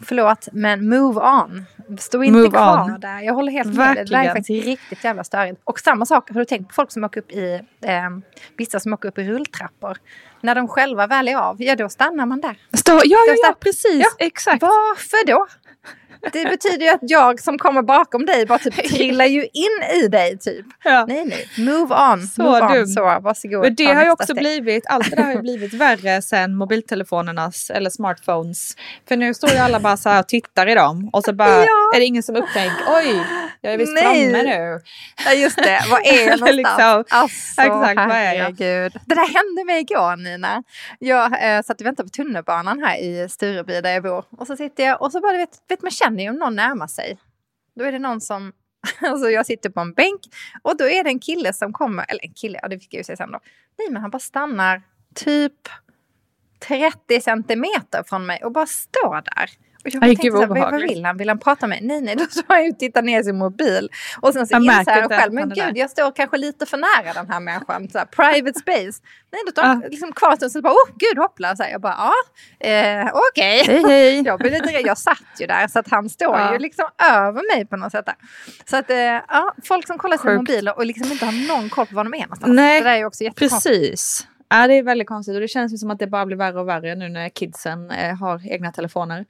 Förlåt, 0.00 0.48
men 0.52 0.88
move 0.88 1.20
on. 1.20 1.64
Stå 1.98 2.22
inte 2.22 2.38
Move 2.38 2.50
kvar 2.50 2.82
on. 2.94 3.00
där. 3.00 3.20
Jag 3.20 3.34
håller 3.34 3.52
helt 3.52 3.74
med. 3.74 3.96
dig. 3.96 4.04
Det 4.04 4.10
där 4.10 4.18
är 4.18 4.22
Verkligen. 4.24 4.36
faktiskt 4.36 4.66
riktigt 4.66 5.04
jävla 5.04 5.24
störigt. 5.24 5.60
Och 5.64 5.80
samma 5.80 6.06
sak, 6.06 6.30
har 6.30 6.38
du 6.38 6.44
tänkt 6.44 6.68
på 6.68 6.74
folk 6.74 6.92
som 6.92 7.04
åker 7.04 7.20
upp 7.20 7.32
i, 7.32 7.54
eh, 7.84 7.90
vissa 8.56 8.80
som 8.80 8.92
åker 8.92 9.08
upp 9.08 9.18
i 9.18 9.24
rulltrappor. 9.24 9.96
När 10.40 10.54
de 10.54 10.68
själva 10.68 11.06
väl 11.06 11.28
är 11.28 11.36
av, 11.36 11.62
ja 11.62 11.76
då 11.76 11.88
stannar 11.88 12.26
man 12.26 12.40
där. 12.40 12.56
Stå, 12.72 12.92
ja, 12.92 13.00
ja, 13.04 13.34
ja, 13.42 13.54
precis. 13.60 14.00
Ja, 14.18 14.26
Exakt. 14.26 14.62
Varför 14.62 15.26
då? 15.26 15.46
Det 16.32 16.44
betyder 16.44 16.86
ju 16.86 16.88
att 16.92 17.00
jag 17.02 17.40
som 17.40 17.58
kommer 17.58 17.82
bakom 17.82 18.26
dig 18.26 18.46
bara 18.46 18.58
typ 18.58 18.74
trillar 18.88 19.24
ju 19.24 19.42
in 19.52 20.02
i 20.04 20.08
dig 20.08 20.38
typ. 20.38 20.66
Ja. 20.84 21.04
Nej, 21.08 21.24
nej. 21.24 21.66
Move 21.66 21.94
on. 22.12 22.22
Så 22.26 22.42
move 22.42 22.80
on. 22.80 22.86
Så, 22.86 23.00
varsågod. 23.02 23.60
Men 23.60 23.74
det 23.74 23.84
har 23.92 24.04
ju 24.04 24.10
också 24.10 24.24
steg. 24.24 24.36
blivit, 24.36 24.84
allt 24.86 25.10
det 25.10 25.16
där 25.16 25.22
har 25.22 25.32
ju 25.32 25.40
blivit 25.40 25.72
värre 25.74 26.22
sen 26.22 26.56
mobiltelefonernas 26.56 27.70
eller 27.70 27.90
smartphones. 27.90 28.76
För 29.08 29.16
nu 29.16 29.34
står 29.34 29.50
ju 29.50 29.56
alla 29.56 29.80
bara 29.80 29.96
så 29.96 30.08
här 30.08 30.20
och 30.20 30.28
tittar 30.28 30.66
i 30.68 30.74
dem 30.74 31.10
och 31.12 31.24
så 31.24 31.32
bara 31.32 31.48
Ja. 31.48 31.90
är 31.94 32.00
det 32.00 32.04
ingen 32.06 32.22
som 32.22 32.36
upptänker 32.36 32.84
oj, 32.88 33.24
jag 33.64 33.72
är 33.72 33.78
visst 33.78 33.92
Nej. 33.94 34.30
framme 34.30 34.42
nu. 34.42 34.80
Ja 35.24 35.32
just 35.32 35.56
det, 35.56 35.80
var 35.90 36.00
är 36.00 36.26
jag 36.28 36.40
någonstans? 36.40 36.56
Liksom. 36.56 37.04
Alltså, 37.10 37.62
Exakt, 37.62 37.96
var 37.96 38.16
är 38.16 38.34
jag? 38.34 38.56
Det 38.56 39.14
där 39.14 39.34
hände 39.34 39.64
mig 39.64 39.80
igår 39.80 40.16
Nina. 40.16 40.62
Jag 40.98 41.56
eh, 41.56 41.62
satt 41.62 41.80
och 41.80 41.86
väntade 41.86 42.08
på 42.08 42.10
tunnelbanan 42.10 42.82
här 42.84 42.96
i 42.96 43.28
Stureby 43.28 43.80
där 43.80 43.92
jag 43.92 44.02
bor. 44.02 44.24
Och 44.30 44.46
så 44.46 44.56
sitter 44.56 44.84
jag 44.84 45.02
och 45.02 45.12
så 45.12 45.20
bara, 45.20 45.36
vet, 45.36 45.62
vet 45.68 45.82
man 45.82 45.90
känner 45.90 46.22
ju 46.22 46.30
om 46.30 46.36
någon 46.36 46.56
närmar 46.56 46.86
sig. 46.86 47.18
Då 47.76 47.84
är 47.84 47.92
det 47.92 47.98
någon 47.98 48.20
som, 48.20 48.52
alltså 49.00 49.30
jag 49.30 49.46
sitter 49.46 49.70
på 49.70 49.80
en 49.80 49.92
bänk 49.92 50.20
och 50.62 50.76
då 50.76 50.88
är 50.88 51.04
det 51.04 51.10
en 51.10 51.20
kille 51.20 51.52
som 51.52 51.72
kommer, 51.72 52.04
eller 52.08 52.24
en 52.24 52.34
kille, 52.34 52.58
ja 52.62 52.68
det 52.68 52.78
fick 52.78 52.94
jag 52.94 52.98
ju 52.98 53.04
säga 53.04 53.16
sen 53.16 53.32
då. 53.32 53.40
Nej 53.78 53.88
men 53.90 54.02
han 54.02 54.10
bara 54.10 54.18
stannar 54.18 54.82
typ 55.14 55.68
30 56.68 57.20
centimeter 57.20 58.02
från 58.06 58.26
mig 58.26 58.44
och 58.44 58.52
bara 58.52 58.66
står 58.66 59.22
där. 59.36 59.50
Och 59.84 59.90
jag 59.90 60.02
tänkte 60.02 60.22
gud, 60.22 60.32
vad, 60.32 60.48
vad 60.48 60.80
vill 60.82 61.04
han? 61.04 61.16
Vill 61.16 61.28
han 61.28 61.38
prata 61.38 61.66
med 61.66 61.82
mig? 61.82 61.88
Nej, 61.88 62.00
nej, 62.00 62.16
då 62.16 62.24
står 62.30 62.54
han 62.54 62.64
ju 62.64 62.70
och 62.70 62.78
tittar 62.78 63.02
ner 63.02 63.20
i 63.20 63.24
sin 63.24 63.38
mobil. 63.38 63.88
Och 64.20 64.32
sen 64.32 64.46
så 64.46 64.56
inser 64.56 65.00
han 65.00 65.08
själv, 65.08 65.32
men 65.32 65.48
gud, 65.48 65.56
där. 65.58 65.72
jag 65.74 65.90
står 65.90 66.10
kanske 66.16 66.36
lite 66.36 66.66
för 66.66 66.76
nära 66.76 67.12
den 67.14 67.30
här 67.30 67.40
människan. 67.40 67.88
Så 67.88 67.98
här, 67.98 68.04
private 68.04 68.58
space. 68.60 69.02
Nej, 69.32 69.42
då 69.46 69.52
tar 69.52 69.62
han 69.62 69.80
Ja. 69.82 69.88
liksom 69.88 70.12
kvar 70.12 70.36
stund, 70.36 70.52
så 70.52 70.60
bara, 70.62 70.72
oh 70.72 70.90
gud, 70.98 71.18
hoppla. 71.18 71.56
Så 71.56 71.62
här, 71.62 71.70
jag 71.70 71.80
bara, 71.80 71.96
ja, 71.98 72.12
eh, 72.68 73.08
okej. 73.30 73.62
Hej 73.66 73.82
hej. 73.88 74.22
Jag, 74.26 74.38
blev 74.38 74.52
lite, 74.52 74.70
jag 74.70 74.98
satt 74.98 75.22
ju 75.40 75.46
där 75.46 75.68
så 75.68 75.78
att 75.78 75.90
han 75.90 76.08
står 76.08 76.38
Ja. 76.38 76.52
ju 76.52 76.58
liksom 76.58 76.84
över 77.12 77.54
mig 77.56 77.66
på 77.66 77.76
något 77.76 77.92
sätt. 77.92 78.06
Där. 78.06 78.14
Så 78.70 78.76
att 78.76 78.90
eh, 78.90 78.96
ja, 78.96 79.54
folk 79.64 79.86
som 79.86 79.98
kollar 79.98 80.16
sina 80.16 80.34
mobiler 80.34 80.76
och 80.78 80.86
liksom 80.86 81.12
inte 81.12 81.24
har 81.24 81.48
någon 81.56 81.68
koll 81.70 81.86
på 81.86 81.94
var 81.94 82.04
de 82.04 82.14
är 82.14 82.18
någonstans. 82.20 82.52
Nej, 82.56 82.80
det 82.80 82.86
där 82.88 82.94
är 82.94 82.98
ju 82.98 83.04
också 83.06 83.24
jättekonstigt. 83.24 83.64
Precis. 83.90 84.26
Ja, 84.48 84.66
det 84.66 84.74
är 84.74 84.82
väldigt 84.82 85.08
konstigt 85.08 85.34
och 85.34 85.40
det 85.40 85.48
känns 85.48 85.72
ju 85.72 85.76
som 85.76 85.90
att 85.90 85.98
det 85.98 86.06
bara 86.06 86.26
blir 86.26 86.36
värre 86.36 86.60
och 86.60 86.68
värre 86.68 86.94
nu 86.94 87.08
när 87.08 87.28
kidsen 87.28 87.90
eh, 87.90 88.16
har 88.16 88.40
egna 88.52 88.72
telefoner. 88.72 89.24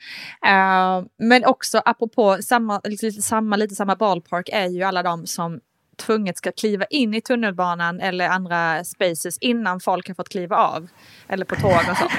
Eh, 0.47 1.03
men 1.19 1.45
också 1.45 1.83
apropå 1.85 2.39
samma, 2.43 2.81
lite, 2.85 3.13
samma, 3.13 3.57
lite 3.57 3.75
samma 3.75 3.97
ballpark 3.97 4.49
är 4.53 4.67
ju 4.67 4.83
alla 4.83 5.03
de 5.03 5.27
som 5.27 5.61
tvunget 5.97 6.39
ska 6.39 6.53
kliva 6.53 6.85
in 6.85 7.15
i 7.15 7.21
tunnelbanan 7.21 8.01
eller 8.01 8.29
andra 8.29 8.85
spaces 8.85 9.39
innan 9.39 9.81
folk 9.81 10.09
har 10.09 10.15
fått 10.15 10.29
kliva 10.29 10.57
av. 10.57 10.89
Eller 11.29 11.45
på 11.45 11.57
tåg 11.57 11.73
och 11.91 11.97
sånt. 11.97 12.13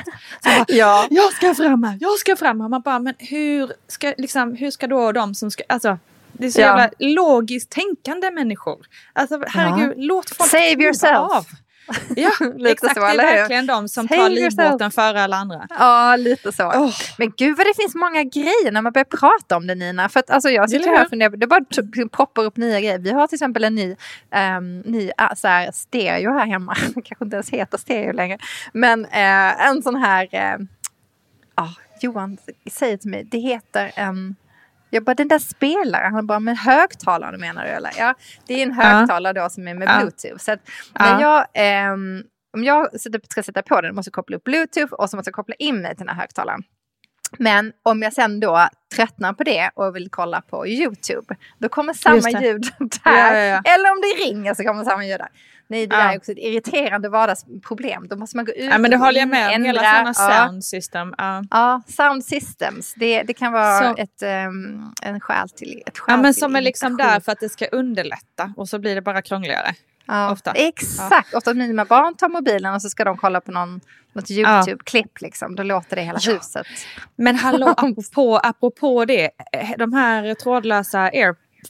Så 0.43 0.49
bara, 0.49 0.65
Ja. 0.67 1.07
Jag 1.09 1.33
ska 1.33 1.55
fram 1.55 1.83
här, 1.83 1.97
jag 2.01 2.19
ska 2.19 2.35
fram 2.35 2.61
här. 2.61 2.69
Man 2.69 2.81
bara, 2.81 2.99
men 2.99 3.13
hur 3.17 3.71
ska, 3.87 4.13
liksom, 4.17 4.55
hur 4.55 4.71
ska 4.71 4.87
då 4.87 5.11
de 5.11 5.35
som 5.35 5.51
ska, 5.51 5.63
alltså 5.69 5.97
det 6.31 6.45
är 6.45 6.49
så 6.51 6.61
Ja. 6.61 6.65
jävla 6.67 6.89
logiskt 6.99 7.69
tänkande 7.71 8.31
människor. 8.31 8.77
Alltså 9.13 9.41
herregud, 9.47 9.93
låt 9.97 10.29
folk 10.35 10.49
Save 10.49 10.65
kliva 10.67 10.83
yourself. 10.83 11.17
av. 11.17 11.45
Ja, 12.15 12.31
exakt. 12.69 12.93
så, 12.93 12.99
det 12.99 13.07
är 13.07 13.17
verkligen 13.17 13.65
de 13.65 13.89
som 13.89 14.07
tar 14.07 14.29
livbåten 14.29 14.91
före 14.91 15.23
alla 15.23 15.35
andra. 15.35 15.67
Ja, 15.69 16.15
lite 16.15 16.51
så. 16.51 16.71
Åh. 16.75 16.91
Men 17.17 17.33
gud 17.37 17.57
vad 17.57 17.67
det 17.67 17.73
finns 17.75 17.95
många 17.95 18.23
grejer 18.23 18.71
när 18.71 18.81
man 18.81 18.93
börjar 18.93 19.05
prata 19.05 19.57
om 19.57 19.67
det 19.67 19.75
Nina. 19.75 20.09
För 20.09 20.19
att 20.19 20.29
alltså, 20.29 20.49
jag 20.49 20.69
sitter 20.69 20.89
här 20.89 21.03
och 21.03 21.09
funderar, 21.09 21.37
det 21.37 21.47
bara 21.47 21.59
t- 21.65 22.07
poppar 22.11 22.43
upp 22.43 22.57
nya 22.57 22.79
grejer. 22.79 22.99
Vi 22.99 23.11
har 23.11 23.27
till 23.27 23.35
exempel 23.35 23.63
en 23.63 23.75
ny, 23.75 23.95
um, 24.57 24.79
ny 24.79 25.05
uh, 25.05 25.35
så 25.35 25.47
här, 25.47 25.71
stereo 25.71 26.31
här 26.31 26.45
hemma. 26.45 26.75
Det 26.95 27.01
kanske 27.01 27.25
inte 27.25 27.35
ens 27.35 27.49
heter 27.49 27.77
stereo 27.77 28.13
längre. 28.13 28.37
Men 28.73 29.05
eh, 29.05 29.67
en 29.67 29.83
sån 29.83 29.95
här, 29.95 30.27
ah, 31.55 31.69
Johan 32.01 32.37
säger 32.71 32.97
till 32.97 33.09
mig, 33.09 33.23
det 33.23 33.37
heter 33.37 33.91
en 33.95 34.35
jag 34.95 35.03
bara, 35.03 35.13
den 35.13 35.27
där 35.27 35.39
spelaren, 35.39 36.13
han 36.13 36.27
bara, 36.27 36.39
men 36.39 36.55
högtalare 36.55 37.37
menar 37.37 37.63
du 37.65 37.69
eller? 37.69 37.91
Ja, 37.97 38.13
det 38.47 38.53
är 38.53 38.63
en 38.63 38.71
högtalare 38.71 39.33
då 39.43 39.49
som 39.49 39.67
är 39.67 39.73
med 39.73 39.87
bluetooth. 39.99 40.37
Så 40.43 40.51
att 40.51 40.59
när 40.99 41.21
Ja. 41.21 41.21
jag, 41.21 41.47
ehm, 41.53 42.23
om 42.57 42.63
jag 42.63 42.99
ska 43.23 43.43
sätta 43.43 43.61
på 43.61 43.81
den, 43.81 43.95
måste 43.95 44.07
jag 44.09 44.13
koppla 44.13 44.37
upp 44.37 44.43
bluetooth 44.43 44.93
och 44.93 45.09
så 45.09 45.15
måste 45.17 45.29
jag 45.29 45.35
koppla 45.35 45.55
in 45.59 45.81
mig 45.81 45.95
till 45.95 46.05
den 46.05 46.15
här 46.15 46.21
högtalaren. 46.21 46.63
Men 47.39 47.71
om 47.83 48.01
jag 48.01 48.13
sen 48.13 48.39
då 48.39 48.67
tröttnar 48.95 49.33
på 49.33 49.43
det 49.43 49.69
och 49.75 49.95
vill 49.95 50.09
kolla 50.11 50.41
på 50.41 50.67
YouTube, 50.67 51.35
då 51.59 51.69
kommer 51.69 51.93
samma 51.93 52.41
ljud 52.41 52.61
där. 52.79 52.99
Ja, 53.03 53.33
ja, 53.37 53.43
ja. 53.43 53.61
Eller 53.73 53.91
om 53.91 54.01
det 54.01 54.23
ringer 54.25 54.53
så 54.53 54.63
kommer 54.63 54.83
samma 54.83 55.05
ljud 55.05 55.19
där. 55.19 55.27
Nej, 55.67 55.87
det 55.87 55.95
Ja. 55.95 56.03
där 56.03 56.13
är 56.13 56.17
också 56.17 56.31
ett 56.31 56.37
irriterande 56.37 57.09
vardagsproblem. 57.09 58.07
Då 58.07 58.15
måste 58.15 58.37
man 58.37 58.45
gå 58.45 58.51
ut 58.51 58.69
Ja, 58.71 58.77
men 58.77 58.91
det 58.91 58.97
håller 58.97 59.19
jag 59.19 59.29
med 59.29 59.55
om. 59.55 59.63
Hela 59.63 59.81
ändra. 59.97 60.13
sådana 60.13 60.33
Ja. 60.35 60.45
sound 60.47 60.65
system. 60.65 61.13
Ja. 61.17 61.43
Ja, 61.51 61.81
sound 61.87 62.25
systems. 62.25 62.93
Det, 62.93 63.23
det 63.23 63.33
kan 63.33 63.51
vara 63.53 63.79
Så- 63.79 63.95
ett, 64.01 64.47
um, 64.47 64.93
en 65.01 65.19
skäl 65.19 65.49
till 65.49 65.81
ett 65.85 65.97
skäl 65.97 66.13
ja, 66.13 66.21
men 66.21 66.33
som 66.33 66.55
är 66.55 66.61
liksom 66.61 66.97
där 66.97 67.19
för 67.19 67.31
att 67.31 67.39
det 67.39 67.49
ska 67.49 67.65
underlätta 67.65 68.53
och 68.57 68.69
så 68.69 68.79
blir 68.79 68.95
det 68.95 69.01
bara 69.01 69.21
krångligare. 69.21 69.73
Ja, 70.07 70.31
ofta. 70.31 70.51
Exakt. 70.51 71.33
Ofta 71.33 71.53
när 71.53 71.67
mina 71.67 71.85
barn 71.85 72.15
tar 72.15 72.29
mobilen 72.29 72.73
och 72.73 72.81
så 72.81 72.89
ska 72.89 73.03
de 73.03 73.17
kolla 73.17 73.41
på 73.41 73.51
någon, 73.51 73.81
något 74.13 74.31
YouTube-klipp. 74.31 75.21
Liksom. 75.21 75.55
Då 75.55 75.63
låter 75.63 75.95
det 75.95 76.01
hela 76.01 76.19
Ja. 76.21 76.33
huset. 76.33 76.67
Men 77.15 77.35
hallå, 77.35 77.67
apropå, 77.77 78.37
apropå 78.43 79.05
det, 79.05 79.23
eh, 79.53 79.69
de 79.77 79.93
här 79.93 80.33
trådlösa 80.33 81.09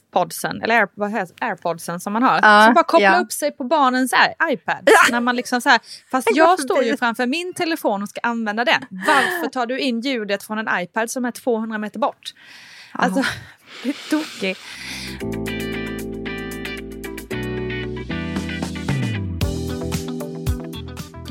airpodsen, 0.04 0.62
eller 0.62 0.74
air, 0.80 0.88
vad 0.94 1.10
heter, 1.10 1.36
airpodsen 1.40 2.00
som 2.00 2.12
man 2.12 2.22
har, 2.22 2.38
Ja, 2.42 2.64
som 2.64 2.74
bara 2.74 2.84
kopplar 2.84 3.12
ja. 3.14 3.18
upp 3.20 3.32
sig 3.32 3.50
på 3.52 3.64
barnens 3.64 4.12
i- 4.12 4.52
iPads. 4.52 4.92
När 5.10 5.20
man 5.20 5.36
liksom 5.36 5.60
så 5.60 5.68
här, 5.68 5.80
fast 6.10 6.28
Jag 6.34 6.60
står 6.60 6.82
ju 6.84 6.96
framför 6.96 7.26
min 7.26 7.54
telefon 7.54 8.02
och 8.02 8.08
ska 8.08 8.20
använda 8.22 8.64
den. 8.64 8.84
Varför 8.90 9.48
tar 9.50 9.66
du 9.66 9.78
in 9.78 10.00
ljudet 10.00 10.42
från 10.42 10.58
en 10.58 10.80
iPad 10.80 11.10
som 11.10 11.24
är 11.24 11.30
200 11.30 11.78
meter 11.78 11.98
bort? 11.98 12.34
Alltså, 12.92 13.22
det 13.82 13.88
är 13.88 14.56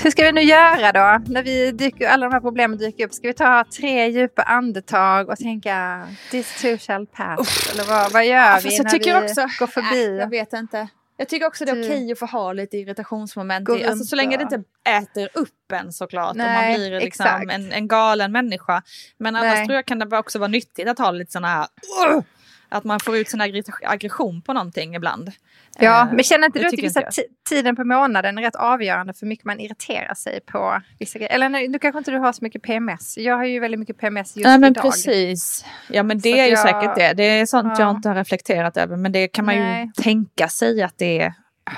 Hur 0.05 0.11
ska 0.11 0.23
vi 0.23 0.31
nu 0.31 0.41
göra 0.41 0.91
då? 0.91 1.23
När 1.33 1.43
vi 1.43 1.71
dyker, 1.71 2.07
alla 2.07 2.25
de 2.25 2.33
här 2.33 2.39
problemen 2.41 2.77
dyker 2.77 3.05
upp. 3.05 3.13
Ska 3.13 3.27
vi 3.27 3.33
ta 3.33 3.65
tre 3.77 4.07
djupa 4.07 4.41
andetag 4.43 5.29
och 5.29 5.37
tänka 5.37 6.07
this 6.31 6.61
too 6.61 6.77
shall 6.77 7.05
pass? 7.07 7.69
Eller 7.73 7.83
vad, 7.83 8.11
vad 8.11 8.25
gör 8.25 8.35
Ja, 8.35 8.55
vi 8.63 8.69
fast 8.69 8.77
jag 8.77 8.83
när 8.83 8.91
tycker 8.91 9.21
vi 9.21 9.27
också, 9.27 9.41
går 9.59 9.67
förbi? 9.67 10.07
Nej, 10.09 10.17
jag 10.17 10.29
vet 10.29 10.53
inte. 10.53 10.87
Jag 11.17 11.29
tycker 11.29 11.47
också 11.47 11.65
det 11.65 11.71
är 11.71 11.83
okej 11.83 12.11
att 12.11 12.19
få 12.19 12.25
ha 12.25 12.53
lite 12.53 12.77
irritationsmoment. 12.77 13.69
I, 13.69 13.83
alltså, 13.85 14.05
så 14.05 14.15
länge 14.15 14.37
det 14.37 14.43
inte 14.43 14.63
äter 14.89 15.29
upp 15.33 15.71
en 15.73 15.93
såklart. 15.93 16.31
och 16.31 16.37
man 16.37 16.47
Nej, 16.47 16.75
blir 16.77 16.99
liksom 16.99 17.49
en, 17.49 17.71
en 17.71 17.87
galen 17.87 18.31
människa. 18.31 18.81
Men 19.17 19.35
annars 19.35 19.53
Nej. 19.55 19.65
tror 19.65 19.75
jag 19.75 19.85
kan 19.85 19.99
det 19.99 20.17
också 20.17 20.39
vara 20.39 20.47
nyttigt 20.47 20.87
att 20.87 20.99
ha 20.99 21.11
lite 21.11 21.31
sådana 21.31 21.47
här... 21.47 21.67
"Ugh!" 22.07 22.23
Att 22.69 22.83
man 22.83 22.99
får 22.99 23.17
ut 23.17 23.29
sin 23.29 23.41
aggre- 23.41 23.71
aggression 23.83 24.41
på 24.41 24.53
någonting 24.53 24.95
ibland. 24.95 25.31
Ja, 25.79 26.01
Eh, 26.01 26.13
men 26.13 26.23
känner 26.23 26.45
inte 26.45 26.59
du 26.59 26.65
att 26.67 26.73
ti- 26.73 27.23
tiden 27.49 27.75
på 27.75 27.83
månaden 27.83 28.37
är 28.37 28.41
rätt 28.41 28.55
avgörande 28.55 29.13
för 29.13 29.21
hur 29.21 29.27
mycket 29.27 29.45
man 29.45 29.59
irriterar 29.59 30.13
sig 30.13 30.39
på 30.45 30.81
vissa 30.99 31.19
grejer? 31.19 31.33
Eller 31.33 31.49
nu, 31.49 31.79
kanske 31.79 31.97
inte 31.97 32.11
du 32.11 32.17
har 32.17 32.31
så 32.33 32.43
mycket 32.43 32.61
PMS. 32.63 33.17
Jag 33.17 33.35
har 33.37 33.45
ju 33.45 33.59
väldigt 33.59 33.79
mycket 33.79 33.97
PMS 33.97 34.35
just 34.37 34.45
Nej 34.47 34.59
men 34.59 34.71
idag. 34.71 34.83
precis. 34.83 35.65
Ja 35.89 36.03
men 36.03 36.17
det 36.17 36.31
Så 36.31 36.37
är 36.37 36.43
ju 36.45 36.49
jag- 36.51 36.59
säkert 36.59 36.95
det. 36.95 37.13
Det 37.13 37.23
är 37.23 37.45
sånt 37.45 37.73
Ja. 37.79 37.85
jag 37.85 37.95
inte 37.95 38.09
har 38.09 38.15
reflekterat 38.15 38.77
över. 38.77 38.97
Men 38.97 39.11
det 39.11 39.27
kan 39.27 39.45
man 39.45 39.55
Nej. 39.55 39.83
ju 39.95 40.03
tänka 40.03 40.47
sig 40.47 40.81
att 40.83 40.97
det 40.97 41.33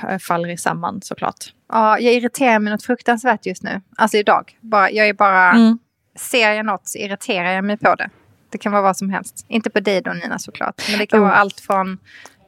eh, 0.10 0.18
faller 0.18 0.56
samman 0.58 1.02
såklart. 1.02 1.54
Ja, 1.72 2.00
jag 2.00 2.14
irriterar 2.14 2.60
mig 2.60 2.72
något 2.74 2.84
fruktansvärt 2.86 3.46
just 3.46 3.64
nu. 3.64 3.82
Alltså 3.98 4.18
idag. 4.18 4.58
Bara, 4.62 4.92
jag 4.92 5.08
är 5.08 5.14
bara... 5.14 5.52
Mm. 5.52 5.80
Ser 6.16 6.52
jag 6.52 6.66
något 6.66 6.88
så 6.88 6.98
irriterar 6.98 7.52
jag 7.52 7.64
mig 7.64 7.78
på 7.78 7.96
det. 7.96 8.10
Det 8.50 8.58
kan 8.58 8.72
vara 8.72 8.82
vad 8.82 8.98
som 8.98 9.10
helst. 9.10 9.46
Inte 9.48 9.70
på 9.70 9.80
dig 9.80 10.02
då 10.02 10.14
Nina 10.14 10.40
såklart. 10.40 10.82
Men 10.90 11.00
det 11.00 11.06
kan 11.06 11.20
Oh. 11.20 11.24
vara 11.24 11.34
allt 11.36 11.60
från 11.60 11.98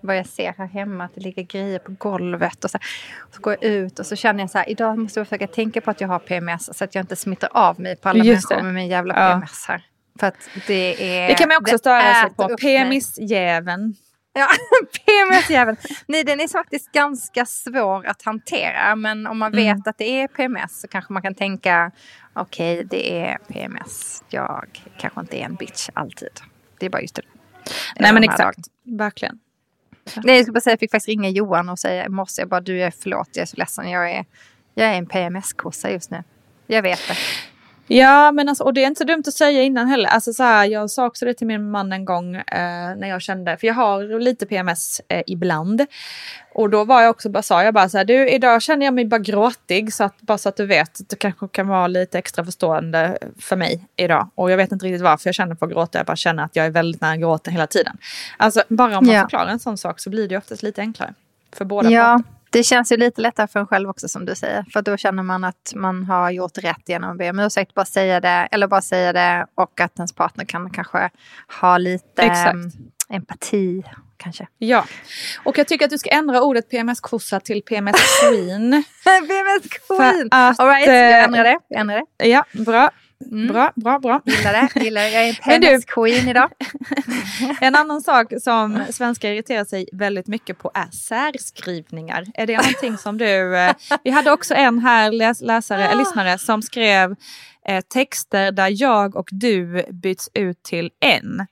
vad 0.02 0.18
jag 0.18 0.26
ser 0.26 0.54
här 0.58 0.66
hemma. 0.68 1.04
Att 1.04 1.16
det 1.16 1.22
ligger 1.22 1.44
grejer 1.44 1.80
på 1.80 1.92
golvet. 1.92 2.64
Och 2.64 2.72
så, 2.72 2.78
så 3.36 3.42
går 3.42 3.54
jag 3.54 3.64
ut 3.64 4.00
och 4.00 4.06
så 4.06 4.16
känner 4.16 4.40
jag 4.40 4.50
så 4.50 4.58
här. 4.58 4.70
Idag 4.70 4.98
måste 4.98 5.20
jag 5.20 5.28
försöka 5.28 5.48
tänka 5.48 5.82
på 5.82 5.92
att 5.92 6.02
jag 6.02 6.08
har 6.08 6.20
PMS. 6.20 6.78
Så 6.78 6.84
att 6.84 6.96
jag 6.96 7.04
inte 7.04 7.16
smittar 7.16 7.50
av 7.54 7.80
mig 7.80 7.96
på 7.96 8.10
alla 8.10 8.24
Just 8.24 8.50
människor 8.50 8.66
med 8.66 8.74
min 8.74 8.88
jävla 8.88 9.14
Ja. 9.14 9.34
PMS 9.34 9.66
här. 9.68 9.86
För 10.20 10.28
att 10.28 10.36
det 10.68 11.24
är... 11.24 11.28
Det 11.28 11.34
kan 11.34 11.48
man 11.48 11.58
också 11.58 11.78
störa 11.78 12.14
sig 12.14 12.30
på. 12.36 12.58
PMS-jäveln. 12.58 13.96
Ja, 14.34 14.48
PMS-jäveln. 15.06 15.78
Nej, 16.08 16.24
den 16.24 16.40
är 16.40 16.48
faktiskt 16.48 16.92
ganska 16.92 17.46
svår 17.46 18.06
att 18.08 18.22
hantera. 18.22 18.96
Men 18.96 19.28
om 19.28 19.38
man 19.38 19.54
Mm. 19.54 19.78
vet 19.78 19.88
att 19.88 19.98
det 19.98 20.22
är 20.22 20.28
PMS 20.28 20.82
så 20.82 20.88
kanske 20.88 21.14
man 21.14 21.22
kan 21.22 21.36
tänka 21.36 21.92
okej, 22.34 22.84
det 22.90 23.20
är 23.26 23.38
PMS. 23.48 24.24
Jag 24.30 24.82
kanske 24.98 25.20
inte 25.20 25.38
är 25.42 25.46
en 25.46 25.56
bitch 25.56 25.90
alltid. 25.94 26.30
Det 26.80 26.86
är 26.86 26.90
bara 26.90 27.02
just 27.02 27.16
det. 27.16 27.22
Nej 27.96 28.14
men 28.14 28.24
exakt. 28.24 28.40
dagarna. 28.86 28.98
Verkligen. 29.04 29.40
Nej, 30.16 30.36
jag 30.36 30.46
skulle 30.46 30.54
bara 30.54 30.62
säga, 30.62 30.72
jag 30.72 30.80
fick 30.80 30.92
faktiskt 30.92 31.08
ringa 31.08 31.30
Johan 31.30 31.70
och 31.70 31.80
säga 31.80 32.06
i 32.06 32.10
morse, 32.10 32.42
jag 32.42 32.50
bara 32.50 32.62
du 32.62 32.78
jag 32.78 32.88
är 32.88 32.94
förlåt, 33.00 33.30
jag 33.34 33.42
är 33.42 33.46
så 33.46 33.58
ledsen. 33.58 33.90
Jag 33.90 34.12
är, 34.12 34.26
jag 34.74 34.88
är 34.88 34.94
en 34.94 35.06
PMS-kossa 35.06 35.92
just 35.92 36.12
nu. 36.12 36.24
Jag 36.68 36.82
vet 36.82 37.00
det. 37.08 37.16
Ja, 37.92 38.32
men 38.32 38.50
alltså, 38.50 38.64
och 38.64 38.74
det 38.74 38.84
är 38.84 38.88
inte 38.88 38.98
så 38.98 39.04
dumt 39.04 39.24
att 39.28 39.34
säga 39.34 39.64
innan 39.64 39.88
heller. 39.88 40.10
Alltså, 40.10 40.34
så 40.34 40.44
här, 40.44 40.66
jag 40.66 40.90
sa 40.90 41.06
också 41.06 41.26
det 41.26 41.34
till 41.34 41.48
min 41.48 41.72
man 41.72 41.94
en 41.94 42.06
gång 42.06 42.36
eh, 42.36 42.44
när 42.98 43.08
jag 43.10 43.22
kände, 43.22 43.58
för 43.58 43.68
jag 43.68 43.74
har 43.74 44.20
lite 44.20 44.46
PMS 44.46 45.02
eh, 45.08 45.24
ibland. 45.28 45.86
Och 46.54 46.70
då 46.70 46.84
var 46.84 47.02
jag 47.02 47.10
också 47.10 47.30
bara, 47.30 47.42
sa 47.42 47.64
jag 47.64 47.74
bara 47.74 47.90
så 47.90 47.98
här, 47.98 48.06
du 48.06 48.30
idag 48.30 48.62
känner 48.62 48.86
jag 48.86 48.94
mig 48.94 49.06
bara 49.06 49.20
gråtig 49.20 49.94
så 49.94 50.04
att 50.04 50.22
bara 50.22 50.38
så 50.38 50.50
att 50.50 50.56
du 50.58 50.66
vet, 50.66 51.10
du 51.10 51.16
kanske 51.16 51.48
kan 51.48 51.68
vara 51.68 51.88
lite 51.88 52.18
extra 52.20 52.46
förstående 52.46 53.18
för 53.40 53.56
mig 53.56 53.86
idag. 53.96 54.30
Och 54.36 54.52
jag 54.52 54.58
vet 54.58 54.72
inte 54.72 54.86
riktigt 54.86 55.02
varför 55.02 55.28
jag 55.28 55.36
känner 55.36 55.56
för 55.56 55.66
att 55.66 55.72
gråta, 55.72 56.00
jag 56.00 56.06
bara 56.06 56.16
känner 56.16 56.44
att 56.44 56.56
jag 56.56 56.66
är 56.66 56.70
väldigt 56.70 57.02
nära 57.02 57.18
gråten 57.18 57.54
hela 57.54 57.68
tiden. 57.68 57.98
Alltså 58.38 58.64
bara 58.68 58.98
om 58.98 59.06
man 59.06 59.16
Ja. 59.16 59.22
förklarar 59.22 59.48
en 59.52 59.60
sån 59.60 59.78
sak 59.78 60.00
så 60.00 60.10
blir 60.10 60.28
det 60.28 60.38
oftast 60.38 60.64
lite 60.64 60.82
enklare. 60.82 61.14
För 61.54 61.66
båda 61.66 61.90
Ja, 61.90 62.04
parter. 62.18 62.39
Det 62.50 62.64
känns 62.64 62.92
ju 62.92 62.98
lite 62.98 63.22
lättare 63.22 63.48
för 63.48 63.60
en 63.60 63.68
själv 63.68 63.90
också 63.90 64.08
som 64.08 64.26
du 64.26 64.36
säger. 64.36 64.66
För 64.74 64.82
då 64.82 64.98
känner 64.98 65.24
man 65.24 65.44
att 65.44 65.74
man 65.76 66.04
har 66.04 66.32
gjort 66.32 66.58
rätt 66.58 66.90
genom 66.90 67.12
att 67.12 67.18
be 67.18 67.30
om 67.30 67.40
ursäkt, 67.40 67.74
bara 67.74 67.86
säga 67.86 68.20
det, 68.20 68.48
eller 68.52 68.68
bara 68.68 68.82
säga 68.82 69.14
det 69.14 69.46
och 69.56 69.80
att 69.82 70.00
ens 70.00 70.14
partner 70.14 70.46
kan 70.46 70.70
kanske 70.70 71.10
ha 71.62 71.78
lite 71.78 72.22
Exakt. 72.22 72.54
em, 72.54 72.72
empati 73.10 73.84
kanske. 74.18 74.48
Ja, 74.58 74.86
och 75.44 75.58
jag 75.58 75.68
tycker 75.68 75.86
att 75.86 75.92
du 75.92 75.98
ska 75.98 76.10
ändra 76.10 76.42
ordet 76.42 76.70
PMS-kossa 76.70 77.40
till 77.40 77.62
PMS-queen. 77.64 78.84
PMS 79.04 79.70
queen! 79.88 80.28
att, 80.32 80.60
All 80.60 80.68
right, 80.68 80.88
jag 80.88 81.12
eh, 81.12 81.24
ändrar 81.24 81.44
det. 81.44 81.60
Jag 81.68 81.80
ändrar 81.80 82.02
det. 82.18 82.28
ja, 82.28 82.46
bra. 82.52 82.92
Bra, 83.26 83.72
bra, 83.76 84.00
bra. 84.00 84.22
Gillar 84.26 84.54
det. 84.54 84.84
Gillar 84.84 85.02
det. 85.02 85.10
Jag 85.12 85.24
är 85.24 85.30
en 85.30 85.36
Men 85.46 85.62
du- 85.62 85.68
PMS 85.68 85.86
queen 85.86 86.28
idag. 86.30 86.50
En 87.62 87.76
annan 87.76 88.02
sak 88.02 88.34
som 88.42 88.84
svenskar 88.90 89.30
irriterar 89.32 89.66
sig 89.66 89.90
väldigt 89.94 90.28
mycket 90.28 90.58
på 90.58 90.72
är 90.74 90.88
särskrivningar. 90.92 92.26
Är 92.34 92.48
det 92.48 92.58
någonting 92.58 92.98
som 92.98 93.18
du... 93.18 93.58
Eh, 93.58 93.74
vi 94.04 94.10
hade 94.12 94.32
också 94.32 94.54
en 94.54 94.80
här 94.80 95.12
läs, 95.12 95.42
läsare, 95.42 95.96
lyssnare 95.96 96.38
som 96.38 96.62
skrev 96.62 97.16
eh, 97.66 97.82
texter 97.82 98.52
där 98.52 98.82
jag 98.82 99.16
och 99.16 99.30
du 99.32 99.86
byts 99.92 100.30
ut 100.34 100.64
till 100.64 100.92
en. 101.00 101.46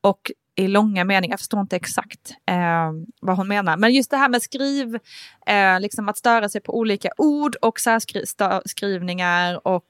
Och 0.00 0.30
i 0.54 0.68
långa 0.68 1.04
meningar, 1.04 1.32
jag 1.32 1.40
förstår 1.40 1.60
inte 1.60 1.76
exakt 1.76 2.30
eh, 2.50 2.92
vad 3.20 3.36
hon 3.36 3.48
menar. 3.48 3.76
Men 3.76 3.94
just 3.94 4.10
det 4.10 4.16
här 4.16 4.28
med 4.28 4.42
skriv, 4.42 4.98
eh, 5.46 5.80
liksom 5.80 6.08
att 6.08 6.18
störa 6.18 6.48
sig 6.48 6.60
på 6.60 6.78
olika 6.78 7.08
ord 7.16 7.56
och 7.56 7.80
särskrivningar 7.80 9.66
och 9.66 9.84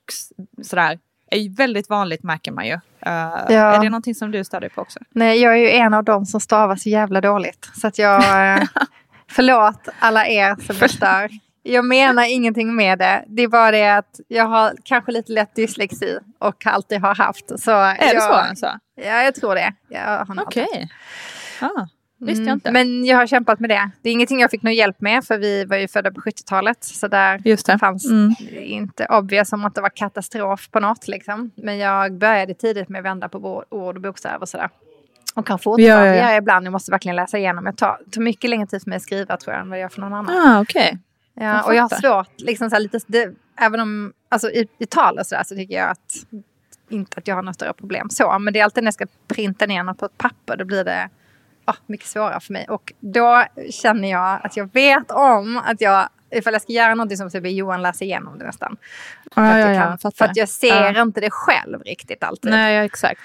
sådär. 0.63 0.99
Är 1.31 1.57
väldigt 1.57 1.89
vanligt 1.89 2.23
märker 2.23 2.53
man 2.53 2.67
ju. 2.67 2.73
Eh, 2.73 2.81
Är 3.51 3.79
det 3.83 3.91
någonting 3.91 4.15
som 4.15 4.31
du 4.31 4.45
stör 4.45 4.61
dig 4.61 4.71
på 4.71 4.81
också? 4.81 4.99
Nej, 5.11 5.41
jag 5.43 5.53
är 5.53 5.57
ju 5.59 5.71
en 5.71 5.95
av 5.95 6.05
dem 6.05 6.27
som 6.27 6.41
stavar 6.41 6.77
så 6.77 6.89
jävla 6.89 7.21
dåligt. 7.21 7.71
Så 7.81 7.87
att 7.87 7.99
jag... 7.99 8.17
eh, 8.57 8.63
förlåt 9.31 9.89
alla 9.99 10.27
er 10.27 10.57
som 10.73 10.89
stör. 10.89 11.31
Jag 11.63 11.85
menar 11.85 12.25
ingenting 12.35 12.75
med 12.77 12.99
det. 12.99 13.25
Det 13.27 13.43
är 13.43 13.49
bara 13.49 13.71
det 13.71 13.89
att 13.97 14.21
jag 14.29 14.45
har 14.45 14.73
kanske 14.85 15.13
lite 15.13 15.33
lätt 15.33 15.55
dyslexi 15.55 16.19
och 16.39 16.67
alltid 16.67 17.01
har 17.01 17.15
haft. 17.15 17.61
Så 17.61 17.71
Är 17.71 17.97
jag, 18.07 18.15
det 18.17 18.21
så 18.21 18.33
alltså? 18.33 18.79
Ja, 18.95 19.23
jag 19.23 19.35
tror 19.35 19.55
det. 19.55 19.73
Jag 19.89 20.01
har 20.01 20.39
alltid- 20.41 20.89
Ah, 21.61 21.87
visste 22.19 22.43
jag 22.43 22.47
Mm, 22.47 22.55
inte. 22.55 22.73
Men 22.73 23.05
jag 23.05 23.17
har 23.17 23.27
kämpat 23.27 23.61
med 23.61 23.71
det. 23.71 23.91
Det 24.03 24.09
är 24.09 24.13
ingenting 24.13 24.41
jag 24.41 24.51
fick 24.51 24.63
någon 24.63 24.75
hjälp 24.75 25.01
med 25.01 25.25
för 25.25 25.39
vi 25.39 25.65
var 25.65 25.77
ju 25.77 25.89
födda 25.89 26.11
på 26.11 26.21
70-talet. 26.21 26.85
Så 26.85 27.09
där 27.09 27.43
Just 27.45 27.67
det. 27.67 27.79
fanns 27.79 28.11
Mm. 28.11 28.35
inte 28.53 29.07
obvious 29.11 29.49
som 29.49 29.65
att 29.65 29.75
det 29.75 29.81
var 29.81 29.89
katastrof 29.91 30.71
på 30.71 30.81
något. 30.81 31.09
Liksom. 31.09 31.51
Men 31.55 31.79
jag 31.79 32.13
började 32.13 32.55
tidigt 32.55 32.89
med 32.89 32.99
att 32.99 33.05
vända 33.05 33.29
på 33.29 33.65
ord 33.69 33.97
och 33.97 34.03
bokstäver 34.03 34.41
och 34.43 34.49
sådär. 34.49 34.71
Och 35.35 35.47
kan 35.47 35.59
fortfarande 35.59 35.83
Ja, 35.83 36.07
ja, 36.07 36.15
ja. 36.23 36.27
göra 36.29 36.37
ibland. 36.37 36.67
Jag 36.67 36.73
måste 36.73 36.91
verkligen 36.91 37.17
läsa 37.17 37.39
igenom. 37.39 37.67
Jag 37.67 37.77
tar, 37.77 37.99
tar 38.11 38.21
mycket 38.23 38.51
längre 38.51 38.67
tid 38.67 38.83
för 38.83 38.91
mig 38.91 38.97
att 38.97 39.03
skriva 39.03 39.37
tror 39.37 39.55
jag 39.55 39.63
än 39.63 39.69
vad 39.71 39.79
jag 39.79 39.83
gör 39.83 39.89
för 39.89 40.01
någon 40.01 40.15
annan. 40.15 40.49
Ah, 40.49 40.61
okej. 40.61 40.99
Ja, 41.35 41.45
Jag 41.45 41.67
och 41.67 41.75
jag 41.75 41.83
har 41.83 41.89
svårt, 42.01 42.41
liksom 42.41 42.71
så 42.71 42.77
här 42.77 42.81
lite, 42.81 42.99
det, 43.07 43.35
även 43.57 43.81
om, 43.81 44.13
alltså 44.29 44.51
i, 44.51 44.69
i 44.79 44.87
tal 44.87 45.19
och 45.19 45.27
sådär 45.27 45.43
så 45.47 45.55
tycker 45.55 45.75
jag 45.75 45.91
att 45.91 46.13
inte 46.89 47.19
att 47.19 47.29
jag 47.29 47.35
har 47.35 47.43
några 47.43 47.55
större 47.55 47.73
problem 47.73 48.11
så. 48.11 48.39
Men 48.39 48.53
det 48.53 48.61
är 48.61 48.65
alltid 48.65 48.85
när 48.85 48.87
jag 48.87 48.95
ska 48.95 49.07
printa 49.29 49.67
ner 49.67 49.83
något 49.83 49.99
på 49.99 50.07
ett 50.07 50.19
papper, 50.19 50.57
då 50.57 50.65
blir 50.65 50.85
det 50.85 51.09
ja, 51.69 51.75
mycket 51.87 52.07
svårare 52.07 52.41
för 52.41 52.53
mig. 52.53 52.67
Och 52.69 52.93
då 53.01 53.45
känner 53.71 54.11
jag 54.11 54.41
att 54.45 54.57
jag 54.57 54.73
vet 54.73 55.11
om 55.11 55.61
att 55.65 55.81
jag, 55.81 56.09
ifall 56.31 56.53
jag 56.53 56.63
ska 56.63 56.73
göra 56.73 56.95
någonting 56.95 57.17
som 57.17 57.31
så 57.31 57.41
blir 57.41 57.53
Johan 57.53 57.83
läser 57.83 58.05
igenom 58.07 58.39
det 58.39 58.45
nästan. 58.45 58.77
För, 59.35 59.43
Ja, 59.43 59.49
att, 59.51 59.59
ja, 59.59 59.67
jag 59.67 59.75
ja, 59.75 59.83
kan, 59.83 59.99
fattar. 59.99 60.17
för 60.17 60.25
att 60.25 60.37
jag 60.37 60.49
ser 60.49 60.93
Ja. 60.95 61.03
inte 61.03 61.21
det 61.21 61.31
själv 61.31 61.83
riktigt 61.83 62.23
alltid. 62.25 62.51
Nej, 62.51 62.75
ja, 62.75 62.83
exakt. 62.85 63.21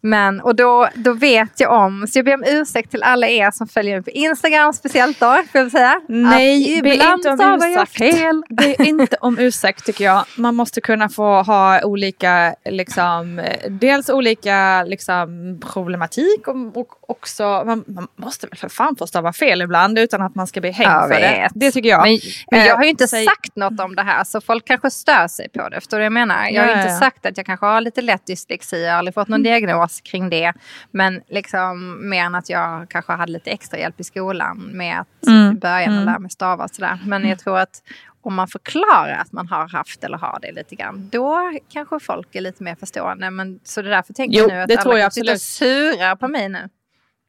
Men, 0.00 0.40
och 0.40 0.56
då, 0.56 0.88
då 0.94 1.12
vet 1.12 1.60
jag 1.60 1.72
om, 1.72 2.06
så 2.06 2.18
jag 2.18 2.24
ber 2.24 2.34
om 2.34 2.44
ursäkt 2.46 2.90
till 2.90 3.02
alla 3.02 3.28
er 3.28 3.50
som 3.50 3.68
följer 3.68 3.94
mig 3.96 4.02
på 4.04 4.10
Instagram 4.10 4.72
speciellt 4.72 5.20
då, 5.20 5.26
får 5.52 5.60
jag 5.60 5.70
säga. 5.70 6.00
Nej, 6.08 6.76
att 6.78 6.82
be 6.82 6.94
inte 6.94 7.30
om 7.30 7.62
ursäkt. 7.62 7.98
fel. 7.98 8.42
Det 8.48 8.80
är 8.80 8.84
inte 8.86 9.16
om 9.20 9.38
ursäkt 9.38 9.84
tycker 9.86 10.04
jag. 10.04 10.24
Man 10.36 10.54
måste 10.54 10.80
kunna 10.80 11.08
få 11.08 11.42
ha 11.42 11.82
olika, 11.84 12.54
liksom, 12.64 13.38
eh, 13.38 13.70
dels 13.70 14.08
olika 14.08 14.82
liksom, 14.82 15.60
problematik 15.72 16.48
och, 16.48 16.76
och 16.76 16.86
också, 17.08 17.42
man, 17.66 17.84
man 17.86 18.08
måste 18.16 18.46
väl 18.46 18.56
för 18.58 18.68
fan 18.68 18.96
få 18.96 19.06
stava 19.06 19.32
fel 19.32 19.62
ibland 19.62 19.98
utan 19.98 20.22
att 20.22 20.34
man 20.34 20.46
ska 20.46 20.60
bli 20.60 20.70
hängd 20.70 20.90
för 21.14 21.20
det. 21.20 21.48
Det 21.54 21.72
tycker 21.72 21.88
jag. 21.88 22.02
Men, 22.02 22.18
men 22.50 22.64
jag 22.66 22.76
har 22.76 22.82
ju 22.84 22.90
inte 22.90 23.04
Eh, 23.04 23.08
säg- 23.08 23.24
sagt 23.26 23.56
något 23.56 23.80
om 23.80 23.94
det 23.94 24.02
här 24.02 24.24
så 24.24 24.40
folk 24.40 24.64
kanske 24.66 24.90
stör 24.90 25.28
sig 25.28 25.48
på 25.48 25.68
det. 25.68 25.80
Förstår 25.80 25.96
du 25.96 26.00
vad 26.00 26.04
jag 26.06 26.12
menar? 26.12 26.48
Jag 26.48 26.62
har 26.62 26.70
Ja, 26.70 26.76
inte 26.76 26.92
ja, 26.92 26.98
sagt 26.98 27.26
att 27.26 27.36
jag 27.36 27.46
kanske 27.46 27.66
har 27.66 27.80
lite 27.80 28.02
lätt 28.02 28.26
dyslexi. 28.26 28.82
Jag 28.84 28.90
har 28.92 28.98
aldrig 28.98 29.14
fått 29.14 29.28
någon 29.28 29.42
diagnos 29.42 30.00
kring 30.00 30.30
det. 30.30 30.52
Men 30.90 31.22
liksom 31.28 31.96
mer 32.10 32.24
än 32.24 32.34
att 32.34 32.50
jag 32.50 32.86
kanske 32.90 33.12
hade 33.12 33.32
lite 33.32 33.50
extra 33.50 33.78
hjälp 33.78 34.00
i 34.00 34.04
skolan 34.04 34.58
med 34.72 35.00
att 35.00 35.26
Mm, 35.26 35.52
i 35.56 35.60
början 35.60 35.92
mm. 35.92 36.04
lära 36.04 36.18
mig 36.18 36.30
stava 36.30 36.64
och 36.64 36.70
sådär. 36.70 36.98
Men 37.06 37.28
jag 37.28 37.38
tror 37.38 37.58
att 37.58 37.82
om 38.22 38.34
man 38.34 38.48
förklarar 38.48 39.18
att 39.18 39.32
man 39.32 39.46
har 39.48 39.68
haft 39.68 40.04
eller 40.04 40.18
har 40.18 40.38
det 40.42 40.52
lite 40.52 40.74
grann, 40.74 41.08
då 41.12 41.52
kanske 41.72 42.00
folk 42.00 42.34
är 42.34 42.40
lite 42.40 42.62
mer 42.62 42.74
förstående. 42.74 43.30
Men, 43.30 43.60
så 43.64 43.82
det 43.82 43.88
är 43.88 43.90
därför 43.90 44.12
tänker 44.14 44.38
Jo, 44.38 44.42
jag 44.48 44.52
nu 44.54 44.60
att 44.62 44.68
det 44.68 44.74
alla 44.74 44.82
tror 44.82 44.94
jag 44.98 45.04
kan 45.04 45.10
sitta 45.10 45.30
och 45.30 45.34
absolut. 45.34 45.92
sura 45.98 46.16
på 46.16 46.28
mig 46.28 46.48
nu. 46.48 46.68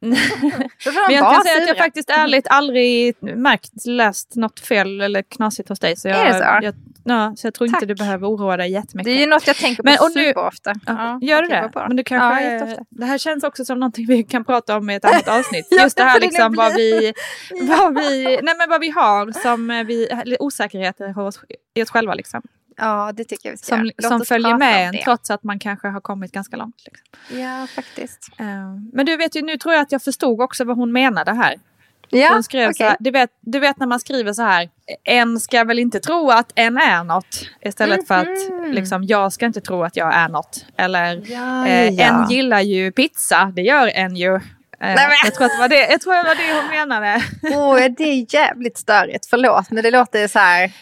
Men 0.00 1.14
jag 1.14 1.32
kan 1.34 1.42
säga 1.44 1.62
att 1.62 1.68
jag 1.68 1.76
faktiskt 1.76 2.10
ärligt 2.10 2.46
aldrig 2.50 3.14
märkt, 3.20 3.86
läst 3.86 4.36
något 4.36 4.60
fel 4.60 5.00
eller 5.00 5.22
knasigt 5.22 5.68
hos 5.68 5.78
dig. 5.80 5.96
Så 5.96 6.08
jag, 6.08 6.18
Är 6.20 6.24
det 6.24 6.32
så? 6.38 6.44
Jag, 6.62 6.74
ja, 7.04 7.32
så 7.36 7.46
jag 7.46 7.54
tror 7.54 7.66
inte 7.68 7.80
Tack. 7.80 7.88
du 7.88 7.94
behöver 7.94 8.26
oroa 8.28 8.56
dig 8.56 8.70
jättemycket. 8.72 9.04
Det 9.04 9.10
är 9.10 9.20
ju 9.20 9.26
något 9.26 9.46
jag 9.46 9.56
tänker 9.56 9.82
på 9.82 9.88
Men, 9.88 9.98
och 10.00 10.10
nu- 10.14 10.24
superofta. 10.26 10.74
Ja, 10.86 11.18
gör 11.22 11.42
du 11.42 11.48
det? 11.48 11.70
Men 11.74 11.96
du 11.96 12.00
Ja, 12.00 12.04
kanske, 12.04 12.44
jätteofta. 12.52 12.84
det 12.90 13.04
här 13.06 13.18
känns 13.18 13.44
också 13.44 13.64
som 13.64 13.80
någonting 13.80 14.06
vi 14.06 14.22
kan 14.22 14.44
prata 14.44 14.76
om 14.76 14.90
i 14.90 14.94
ett 14.94 15.04
annat 15.04 15.28
avsnitt. 15.38 15.66
Ja, 15.70 15.82
Just 15.82 15.96
det 15.96 16.02
här 16.02 16.20
liksom 16.20 16.54
vad 16.54 16.74
vi, 16.74 17.12
vad 17.60 17.94
vi, 17.98 18.24
nej 18.42 18.54
men 18.58 18.68
vad 18.68 18.80
vi 18.80 18.90
har 18.90 19.32
som 19.42 19.84
vi, 19.86 20.08
osäkerheter 20.40 21.08
hos, 21.12 21.40
i 21.74 21.82
oss 21.82 21.90
själva 21.90 22.14
liksom. 22.14 22.42
Ja, 22.78 23.12
det 23.14 23.24
tycker 23.24 23.48
jag 23.48 23.52
vi 23.52 23.56
ska 23.58 23.66
Som, 23.66 23.84
göra. 23.84 24.08
Som 24.08 24.24
följer 24.24 24.56
med 24.56 24.88
en 24.88 24.94
trots 25.04 25.30
att 25.30 25.42
man 25.42 25.58
kanske 25.58 25.88
har 25.88 26.00
kommit 26.00 26.32
ganska 26.32 26.56
långt. 26.56 26.76
Liksom. 26.84 27.38
Ja, 27.40 27.66
faktiskt. 27.66 28.28
Eh, 28.38 28.46
Men 28.92 29.06
du 29.06 29.16
vet 29.16 29.36
ju, 29.36 29.42
nu 29.42 29.56
tror 29.58 29.74
jag 29.74 29.82
att 29.82 29.92
jag 29.92 30.02
förstod 30.02 30.40
också 30.40 30.64
vad 30.64 30.76
hon 30.76 30.92
menade 30.92 31.32
här. 31.34 31.54
Ja, 32.10 32.28
Hon 32.32 32.42
skrev 32.42 32.66
så 32.66 32.70
okej. 32.70 32.86
här, 32.86 32.96
du, 33.00 33.10
vet, 33.10 33.30
du 33.40 33.58
vet 33.58 33.78
när 33.78 33.86
man 33.86 34.00
skriver 34.00 34.32
så 34.32 34.42
här, 34.42 34.68
en 35.04 35.40
ska 35.40 35.64
väl 35.64 35.78
inte 35.78 36.00
tro 36.00 36.30
att 36.30 36.52
en 36.54 36.76
är 36.76 37.04
något. 37.04 37.48
Istället 37.60 38.06
för 38.06 38.14
att 38.14 38.28
liksom, 38.74 39.04
jag 39.04 39.32
ska 39.32 39.46
inte 39.46 39.60
tro 39.60 39.82
att 39.84 39.96
jag 39.96 40.14
är 40.14 40.28
något. 40.28 40.64
Eller 40.76 41.16
Mhm. 41.16 41.24
Ja, 41.28 41.66
eh, 41.66 41.88
ja, 41.88 42.04
en 42.24 42.30
gillar 42.30 42.60
ju 42.60 42.92
pizza, 42.92 43.52
det 43.56 43.62
gör 43.62 43.88
en 43.94 44.16
ju. 44.16 44.34
Eh, 44.34 44.40
men- 44.80 44.96
jag, 45.24 45.34
tror 45.34 45.46
att 45.46 45.52
det 45.52 45.58
var 45.58 45.68
det, 45.68 45.90
jag 45.90 46.00
tror 46.00 46.14
det 46.14 46.22
var 46.22 46.34
det 46.34 46.60
hon 46.62 46.70
menade. 46.70 47.22
Åh, 47.42 47.94
det 47.96 48.04
är 48.04 48.34
jävligt 48.34 48.78
störigt. 48.78 49.26
Förlåt, 49.30 49.70
men 49.70 49.82
det 49.82 49.90
låter 49.90 50.28
så 50.28 50.38
här... 50.38 50.72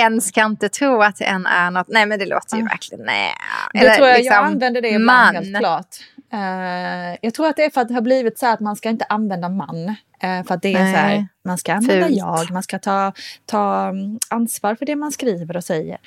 En 0.00 0.20
ska 0.20 0.44
inte 0.44 0.68
tro 0.68 1.02
att 1.02 1.20
en 1.20 1.46
är 1.46 1.70
något. 1.70 1.88
Nej, 1.88 2.06
men 2.06 2.18
det 2.18 2.26
låter 2.26 2.56
ju 2.56 2.62
verkligen... 2.62 3.04
Nej. 3.06 3.34
Det 3.72 3.80
tror 3.94 4.08
jag, 4.08 4.16
jag 4.16 4.18
liksom, 4.24 4.44
använder 4.44 4.80
det 4.82 4.88
ibland 4.88 5.06
man. 5.06 5.34
helt 5.34 5.58
klart. 5.58 5.96
Eh, 6.32 7.18
jag 7.22 7.34
tror 7.34 7.46
att 7.48 7.56
det 7.56 7.64
är 7.64 7.70
för 7.70 7.80
att 7.80 7.88
det 7.88 7.94
har 7.94 8.00
blivit 8.00 8.38
så 8.38 8.46
att 8.46 8.60
man 8.60 8.76
ska 8.76 8.88
inte 8.88 9.04
använda 9.08 9.48
man. 9.48 9.88
eh, 10.22 10.44
för 10.46 10.54
att 10.54 10.62
det 10.62 10.74
är 10.74 10.78
Nej. 10.84 10.94
så 10.94 10.98
här, 11.00 11.26
man 11.44 11.58
ska 11.58 11.72
använda 11.74 12.06
Fult. 12.06 12.18
jag, 12.18 12.50
man 12.50 12.62
ska 12.62 12.78
ta, 12.78 13.12
ta 13.46 13.88
mm, 13.88 14.18
ansvar 14.30 14.74
för 14.74 14.86
det 14.86 14.96
man 14.96 15.12
skriver 15.12 15.56
och 15.56 15.64
säger. 15.64 15.98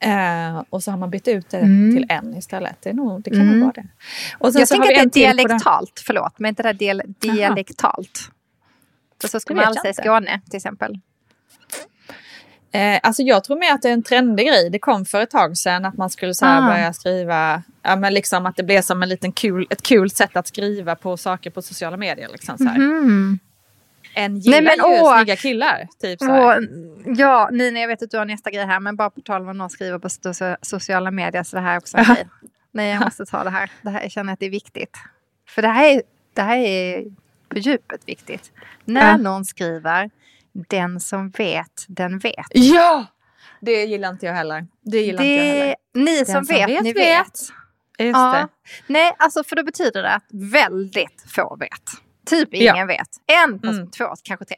Eh, 0.00 0.62
och 0.70 0.82
så 0.82 0.90
har 0.90 0.98
man 0.98 1.10
bytt 1.10 1.28
ut 1.28 1.50
det 1.50 1.60
till 1.60 2.06
en 2.08 2.36
istället. 2.36 2.76
Det, 2.82 2.90
är 2.90 2.94
nog, 2.94 3.22
det 3.22 3.30
kan 3.30 3.46
nog 3.46 3.60
vara 3.60 3.72
det. 3.72 3.86
Och 4.38 4.52
sen 4.52 4.56
Mm. 4.56 4.60
Jag 4.60 4.68
så 4.68 4.74
tänker 4.74 5.06
att 5.06 5.12
det 5.12 5.24
är 5.24 5.30
på 5.32 5.36
den- 5.36 5.46
dialektalt. 5.46 6.02
Förlåt, 6.06 6.38
men 6.38 6.48
inte 6.48 6.62
det 6.62 6.68
där 6.72 6.78
dial- 6.78 7.14
dialektalt. 7.18 8.20
För 9.20 9.28
så 9.28 9.40
ska 9.40 9.54
Det 9.54 9.56
man 9.56 9.64
aldrig 9.66 9.84
jag 9.86 9.94
säga. 9.94 10.04
Skåne 10.04 10.40
till 10.50 10.56
exempel. 10.56 10.98
Eh, 12.72 13.00
alltså 13.02 13.22
jag 13.22 13.44
tror 13.44 13.58
mer 13.58 13.72
att 13.72 13.82
det 13.82 13.88
är 13.88 13.92
en 13.92 14.02
trendig 14.02 14.46
grej. 14.46 14.70
Det 14.70 14.78
kom 14.78 15.04
för 15.04 15.20
ett 15.20 15.30
tag 15.30 15.56
sedan 15.58 15.84
att 15.84 15.96
man 15.96 16.10
skulle 16.10 16.34
så 16.34 16.46
Ah. 16.46 16.60
börja 16.68 16.92
skriva, 16.92 17.62
ja 17.82 17.96
men 17.96 18.14
liksom 18.14 18.46
att 18.46 18.56
det 18.56 18.62
blev 18.62 18.82
som 18.82 19.02
en 19.02 19.08
liten 19.08 19.32
kul, 19.32 19.66
ett 19.70 19.82
kul 19.82 20.10
sätt 20.10 20.36
att 20.36 20.46
skriva 20.46 20.94
på 20.96 21.16
saker 21.16 21.50
på 21.50 21.62
sociala 21.62 21.96
medier. 21.96 22.28
Liksom 22.32 22.58
så 22.58 22.64
här. 22.64 22.76
En 24.14 24.36
gillar 24.38 24.60
Nej, 24.62 24.76
men 24.78 24.90
ju 24.92 25.00
åh. 25.02 25.16
snygga 25.16 25.36
killar. 25.36 25.88
Typ 26.00 26.18
så. 26.20 26.32
Och, 26.46 26.62
ja, 27.06 27.48
Nina, 27.52 27.80
jag 27.80 27.88
vet 27.88 28.02
att 28.02 28.10
du 28.10 28.18
har 28.18 28.24
nästa 28.24 28.50
grej 28.50 28.66
här, 28.66 28.80
men 28.80 28.96
bara 28.96 29.10
på 29.10 29.20
tal 29.20 29.40
om 29.40 29.46
vad 29.46 29.56
någon 29.56 29.70
skriver 29.70 29.98
på 29.98 30.08
so- 30.08 30.56
sociala 30.62 31.10
medier, 31.10 31.42
så 31.42 31.56
det 31.56 31.62
här 31.62 31.74
är 31.74 31.78
också 31.78 31.96
en 31.98 32.04
grej. 32.14 32.28
Nej, 32.72 32.90
jag 32.90 33.00
måste 33.04 33.26
ta 33.26 33.44
det 33.44 33.50
här. 33.50 33.70
det 33.82 33.90
här. 33.90 34.02
Jag 34.02 34.10
känner 34.10 34.32
att 34.32 34.38
det 34.40 34.46
är 34.46 34.50
viktigt. 34.50 34.96
För 35.48 35.62
det 35.62 35.68
här 35.68 35.84
är, 35.90 36.02
det 36.34 36.42
här 36.42 36.56
är 36.56 37.04
på 37.48 37.58
djupet 37.58 38.00
viktigt. 38.06 38.52
När 38.84 39.10
Ja. 39.10 39.16
någon 39.16 39.44
skriver, 39.44 40.10
den 40.68 41.00
som 41.00 41.30
vet, 41.30 41.84
den 41.88 42.18
vet. 42.18 42.46
Ja! 42.50 43.06
Det 43.60 43.84
gillar 43.84 44.08
inte 44.10 44.26
jag 44.26 44.32
heller. 44.34 44.66
Det 44.84 45.00
gillar 45.00 45.22
inte 45.22 45.32
jag 45.44 45.54
Det, 45.54 45.58
heller. 45.60 45.76
ni 45.94 46.16
Den 46.16 46.26
som 46.26 46.44
vet, 46.44 46.82
ni 46.82 46.92
vet. 46.92 47.26
Just 47.26 47.52
det. 47.98 48.04
Ja. 48.04 48.48
Nej, 48.86 49.12
alltså 49.18 49.44
för 49.44 49.56
då 49.56 49.64
betyder 49.64 50.02
det 50.02 50.10
att 50.14 50.26
väldigt 50.32 51.24
få 51.34 51.56
vet. 51.56 51.70
Typ 52.26 52.54
ingen 52.54 52.76
Ja. 52.76 52.86
vet. 52.86 53.08
En 53.44 53.58
person, 53.60 53.74
Mm. 53.76 53.90
två, 53.90 54.04
kanske 54.22 54.44
tre. 54.44 54.56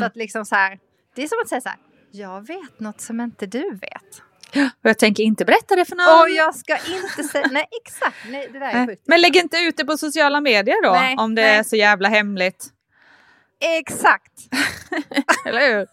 Så 0.00 0.04
att 0.04 0.16
liksom 0.16 0.44
så 0.44 0.54
här, 0.54 0.78
det 1.14 1.22
är 1.22 1.28
som 1.28 1.38
att 1.42 1.48
säga 1.48 1.60
så 1.60 1.68
här, 1.68 1.78
jag 2.10 2.46
vet 2.46 2.80
något 2.80 3.00
som 3.00 3.20
inte 3.20 3.46
du 3.46 3.70
vet. 3.70 4.22
Och 4.82 4.90
jag 4.90 4.98
tänker 4.98 5.22
inte 5.22 5.44
berätta 5.44 5.76
det 5.76 5.84
för 5.84 5.96
någon. 5.96 6.22
Och 6.22 6.30
jag 6.30 6.54
ska 6.54 6.76
inte 6.76 7.22
säga, 7.32 7.46
nej 7.52 7.64
exakt, 7.84 8.16
nej 8.30 8.48
det 8.52 8.58
där 8.58 8.66
är 8.70 8.74
Nej. 8.74 8.86
sjukt. 8.86 9.02
Men 9.06 9.20
lägg 9.20 9.36
inte 9.36 9.56
ut 9.56 9.76
det 9.76 9.84
på 9.84 9.96
sociala 9.98 10.40
medier 10.40 10.82
då, 10.84 10.92
Nej, 10.92 11.16
om 11.18 11.34
det 11.34 11.42
nej. 11.42 11.56
är 11.58 11.62
så 11.62 11.76
jävla 11.76 12.08
hemligt. 12.08 12.66
Exakt. 13.60 14.32
Eller 15.46 15.74
hur? 15.74 15.86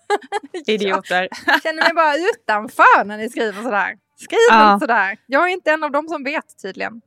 Idioter. 0.73 1.27
Känner 1.63 1.83
mig 1.83 1.93
bara 1.95 2.15
utanför 2.15 3.03
när 3.05 3.17
ni 3.17 3.29
skriver 3.29 3.63
sådär. 3.63 3.97
Skriv 4.17 4.37
Ja. 4.49 4.73
inte 4.73 4.83
sådär. 4.83 5.17
Jag 5.25 5.43
är 5.43 5.47
inte 5.53 5.71
en 5.71 5.83
av 5.83 5.91
dem 5.91 6.07
som 6.07 6.23
vet 6.23 6.61
tydligen. 6.61 7.01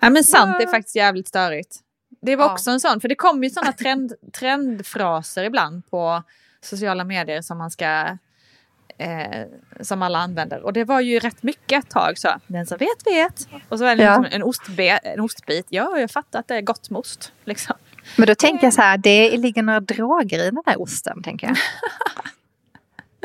Ja, 0.00 0.10
men 0.10 0.24
sant, 0.24 0.56
det 0.58 0.64
är 0.64 0.68
faktiskt 0.68 0.96
jävligt 0.96 1.28
störigt. 1.28 1.76
Det 2.22 2.36
var 2.36 2.44
Ja. 2.44 2.52
också 2.52 2.70
en 2.70 2.80
sån, 2.80 3.00
för 3.00 3.08
det 3.08 3.14
kommer 3.14 3.44
ju 3.44 3.50
sådana 3.50 3.72
trend, 3.72 4.12
trendfraser 4.38 5.44
ibland 5.44 5.90
på 5.90 6.22
sociala 6.60 7.04
medier 7.04 7.42
som 7.42 7.58
man 7.58 7.70
ska 7.70 8.18
eh, 8.98 9.46
som 9.80 10.02
alla 10.02 10.18
använder. 10.18 10.60
Och 10.62 10.72
det 10.72 10.84
var 10.84 11.00
ju 11.00 11.18
rätt 11.18 11.42
mycket 11.42 11.84
ett 11.84 11.90
tag 11.90 12.18
så. 12.18 12.28
Den 12.46 12.66
som 12.66 12.78
vet 12.78 13.06
vet. 13.06 13.48
Och 13.68 13.78
så 13.78 13.84
är 13.84 13.96
det 13.96 14.02
Ja. 14.02 14.18
liksom 14.18 14.36
en, 14.36 14.42
ostbe, 14.42 14.88
en 15.02 15.20
ostbit. 15.20 15.66
Ja, 15.68 15.98
jag 15.98 16.10
fattar 16.10 16.38
att 16.40 16.48
det 16.48 16.56
är 16.56 16.60
gott 16.60 16.90
med 16.90 16.98
ost. 16.98 17.32
Liksom. 17.44 17.76
Men 18.16 18.26
då 18.26 18.34
tänker 18.34 18.66
jag 18.66 18.74
så 18.74 18.82
här, 18.82 18.98
det 18.98 19.36
ligger 19.36 19.62
några 19.62 19.80
droger 19.80 20.38
i 20.38 20.50
den 20.50 20.62
där 20.66 20.82
osten 20.82 21.22
tänker 21.22 21.46
jag. 21.46 21.56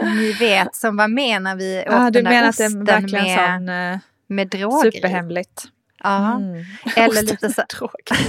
Ni 0.06 0.34
vet, 0.34 0.76
som 0.76 0.98
vad 0.98 1.10
menar 1.10 1.56
vi 1.56 1.80
åt 1.80 2.14
du 2.14 2.22
den 2.22 2.24
där 2.24 2.32
menar 2.32 2.50
att 2.50 2.58
det 2.58 2.64
är 2.64 2.68
osten 2.68 3.12
med, 3.12 3.58
sån 3.58 3.70
eh, 3.70 4.00
med 4.28 4.48
droger 4.48 4.92
superhemligt? 4.92 5.64
Ja. 6.04 6.36
Mm. 6.36 6.64
Eller 6.96 7.22
lite 7.22 7.50
så, 7.50 7.64
med. 7.72 8.20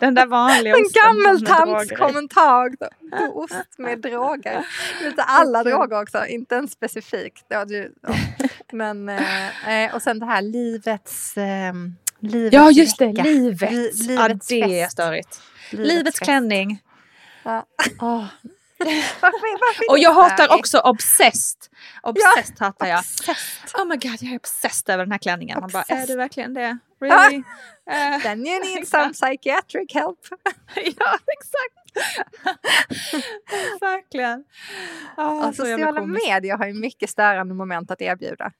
Den 0.00 0.14
där 0.14 0.26
vanliga 0.26 0.74
en 0.74 0.84
osten 0.86 1.16
med 1.16 1.46
gammeltants 1.46 1.92
kommentar. 1.98 2.70
Ost 3.34 3.78
med 3.78 4.00
droger. 4.00 4.66
Lite 5.04 5.22
alla 5.22 5.64
droger 5.64 6.02
också, 6.02 6.26
inte 6.26 6.56
en 6.56 6.68
specifik. 6.68 7.32
Ja, 7.48 7.64
du, 7.64 7.94
ja. 8.02 8.14
Men, 8.72 9.08
eh, 9.08 9.84
eh, 9.84 9.94
och 9.94 10.02
sen 10.02 10.18
det 10.18 10.26
här 10.26 10.42
livets... 10.42 11.36
Eh, 11.36 11.72
livets 12.22 12.54
Ja, 12.54 12.70
just 12.70 12.98
det. 12.98 13.06
vecka. 13.06 13.22
Livet. 13.22 13.70
Li- 13.72 14.14
ja, 14.14 14.26
livets 14.28 14.46
det 14.48 14.80
är 14.80 14.88
störigt. 14.88 15.40
Livets 15.70 15.88
Livets 15.94 16.18
klänning. 16.20 16.82
Ja. 17.42 17.66
Åh. 18.00 18.24
Varför, 19.20 19.58
varför 19.60 19.90
Och 19.90 19.98
jag 19.98 20.12
hatar 20.14 20.34
störigt? 20.44 20.54
också 20.54 20.78
obsessed. 20.78 21.58
Obsessed 22.02 22.56
hatar 22.60 22.86
jag. 22.86 22.98
Obsessed. 22.98 23.70
Oh 23.80 23.84
my 23.84 23.96
god, 23.96 24.16
jag 24.20 24.32
är 24.32 24.36
obsessed 24.36 24.94
över 24.94 25.04
den 25.04 25.12
här 25.12 25.18
klänningen. 25.18 25.60
Man 25.60 25.70
bara, 25.70 25.82
är 25.82 26.06
du 26.06 26.16
verkligen 26.16 26.54
det? 26.54 26.78
Really? 27.00 27.42
Eh, 27.90 28.18
Then 28.22 28.46
you 28.46 28.60
need 28.64 28.88
some 28.88 29.12
psychiatric 29.12 29.94
help. 29.94 30.18
ja, 30.74 31.18
exakt. 31.32 31.82
Verkligen. 33.80 34.44
Oh, 35.16 35.48
Och 35.48 35.54
sociala 35.54 36.02
medier 36.02 36.56
har 36.56 36.66
ju 36.66 36.74
mycket 36.74 37.10
störande 37.10 37.54
moment 37.54 37.90
att 37.90 38.00
erbjuda. 38.02 38.52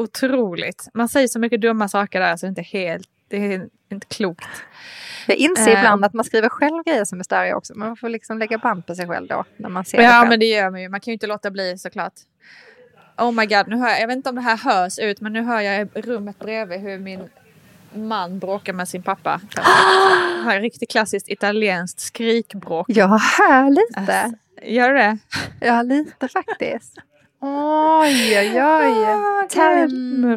Otroligt. 0.00 0.88
Man 0.94 1.08
säger 1.08 1.28
så 1.28 1.38
mycket 1.38 1.60
dumma 1.60 1.88
saker 1.88 2.20
där 2.20 2.36
så 2.36 2.46
det 2.46 2.48
är 2.48 2.48
inte 2.48 2.62
helt, 2.62 3.08
det 3.28 3.36
är 3.54 3.68
inte 3.92 4.06
klokt. 4.06 4.44
Jag 5.26 5.36
inser 5.36 5.70
Eh, 5.72 5.78
ibland 5.78 6.04
att 6.04 6.12
man 6.14 6.24
skriver 6.24 6.48
själv 6.48 6.84
grejer 6.84 7.04
som 7.04 7.20
är 7.20 7.24
störiga 7.24 7.56
också. 7.56 7.72
Man 7.76 7.96
får 7.96 8.08
liksom 8.08 8.38
lägga 8.38 8.58
band 8.58 8.86
på 8.86 8.94
sig 8.94 9.06
själv 9.08 9.28
då. 9.28 9.44
När 9.56 9.68
man 9.68 9.84
ser 9.84 9.98
det 9.98 10.04
Ja, 10.04 10.10
själv. 10.10 10.28
men 10.28 10.40
det 10.40 10.46
gör 10.46 10.70
man 10.70 10.82
ju. 10.82 10.88
Man 10.88 11.00
kan 11.00 11.10
ju 11.10 11.12
inte 11.12 11.26
låta 11.26 11.50
bli 11.50 11.78
såklart. 11.78 12.12
Oh 13.18 13.32
my 13.32 13.46
god, 13.46 13.68
nu 13.68 13.76
hör 13.76 13.88
jag, 13.88 14.00
jag 14.00 14.06
vet 14.06 14.16
inte 14.16 14.28
om 14.28 14.34
det 14.34 14.40
här 14.40 14.56
hörs 14.56 14.98
ut, 14.98 15.20
men 15.20 15.32
nu 15.32 15.42
hör 15.42 15.60
jag 15.60 15.80
i 15.80 15.84
rummet 16.02 16.38
bredvid 16.38 16.80
hur 16.80 16.98
min 16.98 17.28
man 17.94 18.38
bråkar 18.38 18.72
med 18.72 18.88
sin 18.88 19.02
pappa. 19.02 19.40
Det 19.54 19.62
här 20.44 20.56
är 20.56 20.60
riktigt 20.60 20.90
klassiskt 20.90 21.28
italienskt 21.28 22.00
skrikbråk. 22.00 22.86
Jag 22.88 23.08
hör 23.08 23.70
lite. 23.70 24.00
Alltså, 24.22 24.36
Gör 24.62 24.94
det? 24.94 25.18
Ja, 25.60 25.82
lite 25.82 26.28
faktiskt. 26.28 26.98
Oj, 27.42 28.38
oj, 28.38 28.62
oj. 28.62 29.48
Term... 29.48 30.30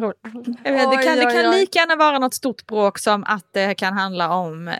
Jag 0.64 0.72
vet, 0.72 0.90
det 0.90 0.96
kan, 0.96 1.16
det 1.16 1.30
kan 1.32 1.50
lika 1.50 1.78
gärna 1.78 1.96
vara 1.96 2.18
något 2.18 2.34
stort 2.34 2.66
bråk 2.66 2.98
som 2.98 3.24
att 3.24 3.46
det 3.52 3.74
kan 3.74 3.94
handla 3.94 4.34
om 4.34 4.68
eh. 4.68 4.74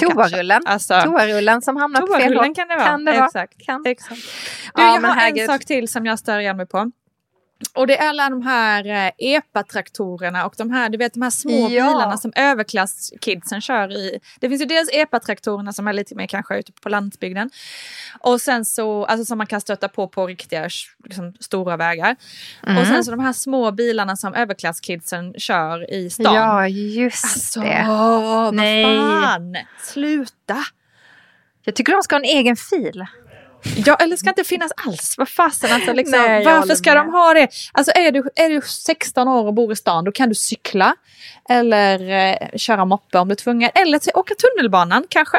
Toarullen. 0.00 0.62
Alltså, 0.66 1.00
Toarullen 1.00 1.62
som 1.62 1.76
hamnar 1.76 2.00
på 2.00 2.14
fel 2.14 2.36
håll. 2.36 2.54
kan 2.54 2.68
det 2.68 2.76
vara. 2.76 2.86
Kan 2.86 3.04
det 3.04 3.12
vara. 3.12 3.24
Exakt. 3.26 3.66
Kan. 3.66 3.82
Exakt. 3.86 4.20
Du, 4.74 4.82
Ja, 4.82 4.94
jag 4.94 5.08
har 5.08 5.14
herregud. 5.14 5.42
en 5.42 5.46
sak 5.48 5.64
till 5.64 5.88
som 5.88 6.06
jag 6.06 6.18
stör 6.18 6.38
igen 6.38 6.56
mig 6.56 6.66
på. 6.66 6.90
Och 7.74 7.86
det 7.86 7.98
är 7.98 8.08
alla 8.08 8.30
de 8.30 8.42
här 8.42 8.86
eh, 8.86 9.10
EPA-traktorerna 9.18 10.44
och 10.46 10.54
de 10.58 10.70
här, 10.70 10.88
du 10.88 10.98
vet, 10.98 11.14
de 11.14 11.22
här 11.22 11.30
små 11.30 11.52
Ja. 11.52 11.68
bilarna 11.68 12.16
som 12.16 12.32
överklasskidsen 12.36 13.60
kör 13.60 13.92
i. 13.92 14.18
Det 14.40 14.48
finns 14.48 14.62
ju 14.62 14.66
dels 14.66 14.90
EPA-traktorerna 14.92 15.72
som 15.72 15.88
är 15.88 15.92
lite 15.92 16.14
mer 16.14 16.26
kanske 16.26 16.58
ute 16.58 16.72
på 16.72 16.88
landsbygden. 16.88 17.50
Och 18.20 18.40
sen 18.40 18.64
så, 18.64 19.04
alltså 19.04 19.24
som 19.24 19.38
man 19.38 19.46
kan 19.46 19.60
stöta 19.60 19.88
på 19.88 20.08
på 20.08 20.26
riktiga 20.26 20.68
liksom, 21.04 21.32
stora 21.40 21.76
vägar. 21.76 22.16
Mm. 22.66 22.78
Och 22.78 22.86
sen 22.86 23.04
så 23.04 23.10
de 23.10 23.20
här 23.20 23.32
små 23.32 23.70
bilarna 23.70 24.16
som 24.16 24.34
överklasskidsen 24.34 25.34
kör 25.38 25.90
i 25.92 26.10
stan. 26.10 26.34
Ja, 26.34 26.68
just 26.68 27.24
Alltså, 27.24 27.60
det. 27.60 27.84
vad 27.88 28.54
Nej. 28.54 28.84
fan! 28.84 29.56
Sluta! 29.82 30.56
Jag 31.64 31.74
tycker 31.74 31.92
de 31.92 32.02
ska 32.02 32.14
ha 32.14 32.20
en 32.20 32.24
egen 32.24 32.56
fil. 32.56 33.06
Ja, 33.76 33.94
eller 33.94 34.16
ska 34.16 34.28
inte 34.28 34.44
finnas 34.44 34.72
alls. 34.86 35.14
Vad 35.18 35.28
fasen, 35.28 35.72
alltså, 35.72 35.92
liksom, 35.92 36.18
Nej, 36.20 36.44
varför 36.44 36.74
ska 36.74 36.90
med. 36.94 36.96
de 36.96 37.12
ha 37.12 37.34
det? 37.34 37.48
Alltså 37.72 37.92
är 37.94 38.12
du, 38.12 38.18
är 38.36 38.48
du 38.50 38.60
16 38.60 39.28
år 39.28 39.46
och 39.46 39.54
bor 39.54 39.72
i 39.72 39.76
stan, 39.76 40.04
då 40.04 40.12
kan 40.12 40.28
du 40.28 40.34
cykla. 40.34 40.94
Eller 41.48 42.10
eh, 42.10 42.48
köra 42.56 42.84
moppe 42.84 43.18
om 43.18 43.28
du 43.28 43.32
är 43.32 43.36
tvungen. 43.36 43.70
Eller 43.74 44.00
åka 44.18 44.34
tunnelbanan 44.34 45.04
kanske. 45.08 45.38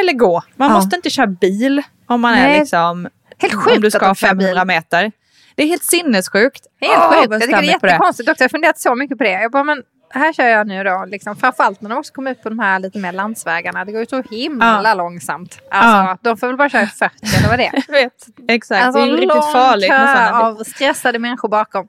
Eller 0.00 0.12
gå. 0.12 0.42
Man 0.56 0.68
Ja. 0.68 0.74
måste 0.74 0.96
inte 0.96 1.10
köra 1.10 1.26
bil 1.26 1.82
om 2.06 2.20
man 2.20 2.34
är 2.34 2.48
Nej. 2.48 2.60
liksom... 2.60 3.08
Helt 3.38 3.54
om 3.54 3.60
sjukt 3.60 3.80
du 3.80 3.86
att 3.86 3.92
ska 3.92 4.06
de 4.06 4.14
kör 4.14 4.26
500 4.28 4.54
bil. 4.54 4.66
meter. 4.66 5.12
Det 5.54 5.62
är 5.62 5.66
helt 5.66 5.84
sinnessjukt. 5.84 6.66
Helt 6.80 6.92
Åh, 6.96 7.10
sjukt. 7.20 7.32
Jag 7.32 7.40
tycker 7.42 7.56
det 7.62 7.66
är 7.68 7.72
jättekonstigt 7.72 8.28
också. 8.30 8.42
Jag 8.42 8.48
har 8.48 8.50
funderat 8.50 8.78
så 8.78 8.94
mycket 8.94 9.18
på 9.18 9.24
det. 9.24 9.30
Jag 9.30 9.50
bara, 9.52 9.64
men 9.64 9.82
här 10.10 10.32
kör 10.32 10.44
jag 10.46 10.66
nu 10.66 10.84
då. 10.84 11.04
Liksom, 11.08 11.36
framförallt 11.36 11.80
när 11.80 11.90
de 11.90 11.98
också 11.98 12.12
kommer 12.12 12.30
ut 12.30 12.42
på 12.42 12.48
de 12.48 12.58
här 12.58 12.78
lite 12.78 12.98
mer 12.98 13.12
landsvägarna. 13.12 13.84
Det 13.84 13.92
går 13.92 14.00
ju 14.00 14.06
så 14.06 14.22
himla 14.30 14.82
Ja. 14.84 14.94
långsamt. 14.94 15.58
Alltså, 15.70 16.18
De 16.22 16.36
får 16.36 16.46
väl 16.46 16.56
bara 16.56 16.68
köra 16.68 16.82
i 16.82 16.86
40 16.86 17.14
eller 17.38 17.48
vad 17.48 17.58
det 17.58 17.66
är. 17.66 17.72
Jag 17.88 17.92
vet. 17.94 18.26
Exakt, 18.48 18.84
Alltså 18.84 19.00
det 19.00 19.04
är 19.04 19.06
ju 19.06 19.12
en 19.12 19.18
riktigt 19.20 19.34
lång 19.34 19.52
farligt 19.52 19.88
med 19.90 19.98
kö 20.00 20.12
sådana 20.14 20.40
av 20.42 20.64
stressade 20.64 21.18
människor 21.18 21.48
bakom. 21.48 21.88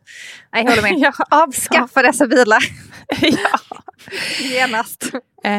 Nej, 0.53 0.63
jag 0.63 0.69
håller 0.75 0.81
med. 0.81 0.93
Ja. 1.17 1.25
Avskaffa 1.43 2.01
dessa 2.01 2.27
bilar 2.27 2.63
ja. 3.21 3.59
genast. 4.39 5.03
Eh, 5.43 5.51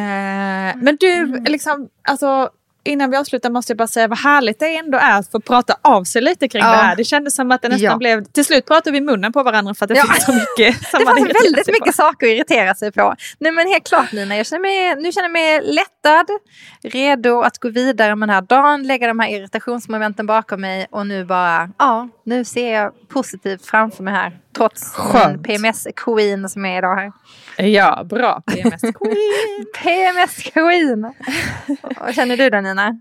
men 0.77 0.97
du, 1.01 1.13
Mm. 1.17 1.45
liksom, 1.45 1.89
alltså, 2.09 2.51
innan 2.87 3.11
vi 3.11 3.17
avslutar 3.17 3.51
måste 3.51 3.71
jag 3.73 3.79
bara 3.79 3.89
säga 3.89 4.09
vad 4.09 4.19
härligt 4.19 4.59
det 4.59 4.77
ändå 4.77 4.99
är 4.99 5.19
att 5.19 5.31
få 5.31 5.41
prata 5.41 5.77
av 5.83 6.05
sig 6.05 6.23
lite 6.23 6.49
kring 6.49 6.63
Ja. 6.63 6.71
det 6.71 6.77
här. 6.77 6.97
Det 6.97 7.05
kändes 7.05 7.35
som 7.35 7.51
att 7.53 7.63
det 7.63 7.69
nästan 7.69 7.85
Ja. 7.91 7.97
blev... 7.97 8.25
Till 8.25 8.45
slut 8.45 8.67
pratade 8.67 8.91
vi 8.93 9.01
munnen 9.01 9.33
på 9.33 9.43
varandra 9.43 9.75
för 9.75 9.85
att 9.85 9.89
det 9.89 9.95
Ja. 9.97 10.05
finns 10.05 10.25
så 10.25 10.33
mycket 10.33 10.87
som 10.91 10.99
Det 11.01 11.05
fanns 11.07 11.19
väldigt 11.45 11.67
mycket 11.67 11.87
på. 11.87 11.93
saker 11.93 12.27
att 12.27 12.33
irritera 12.33 12.75
sig 12.75 12.93
på. 12.93 13.15
Nej 13.39 13.53
men 13.53 13.67
helt 13.69 13.89
klart 13.89 14.13
Nina, 14.13 14.37
jag 14.37 14.47
känner 14.47 14.61
mig, 14.61 15.03
nu 15.03 15.13
känner 15.13 15.25
jag 15.29 15.33
mig 15.33 15.61
lättad, 15.75 16.27
redo 16.83 17.41
att 17.41 17.59
gå 17.59 17.69
vidare 17.69 18.17
med 18.17 18.29
den 18.29 18.35
här 18.35 18.43
dagen, 18.43 18.83
lägga 18.87 19.07
de 19.09 19.19
här 19.21 19.29
irritationsmomenten 19.29 20.27
bakom 20.27 20.61
mig 20.61 20.87
och 20.91 21.07
nu 21.07 21.25
bara, 21.25 21.71
ja, 21.79 22.09
nu 22.25 22.45
ser 22.45 22.75
jag 22.75 23.09
positivt 23.09 23.67
framför 23.67 24.03
mig 24.03 24.15
här. 24.15 24.39
Trots 24.57 24.93
Skönt. 24.95 25.47
PMS-queen 25.47 26.49
som 26.49 26.65
är 26.65 26.79
idag 26.79 26.97
här. 26.97 27.13
Ja, 27.67 28.05
bra. 28.05 28.43
PMS 28.47 28.81
Queen. 28.81 29.67
PMS-queen! 29.83 31.13
Vad 32.01 32.15
känner 32.15 32.37
du 32.37 32.51
då 32.51 32.61
Nina? 32.61 33.01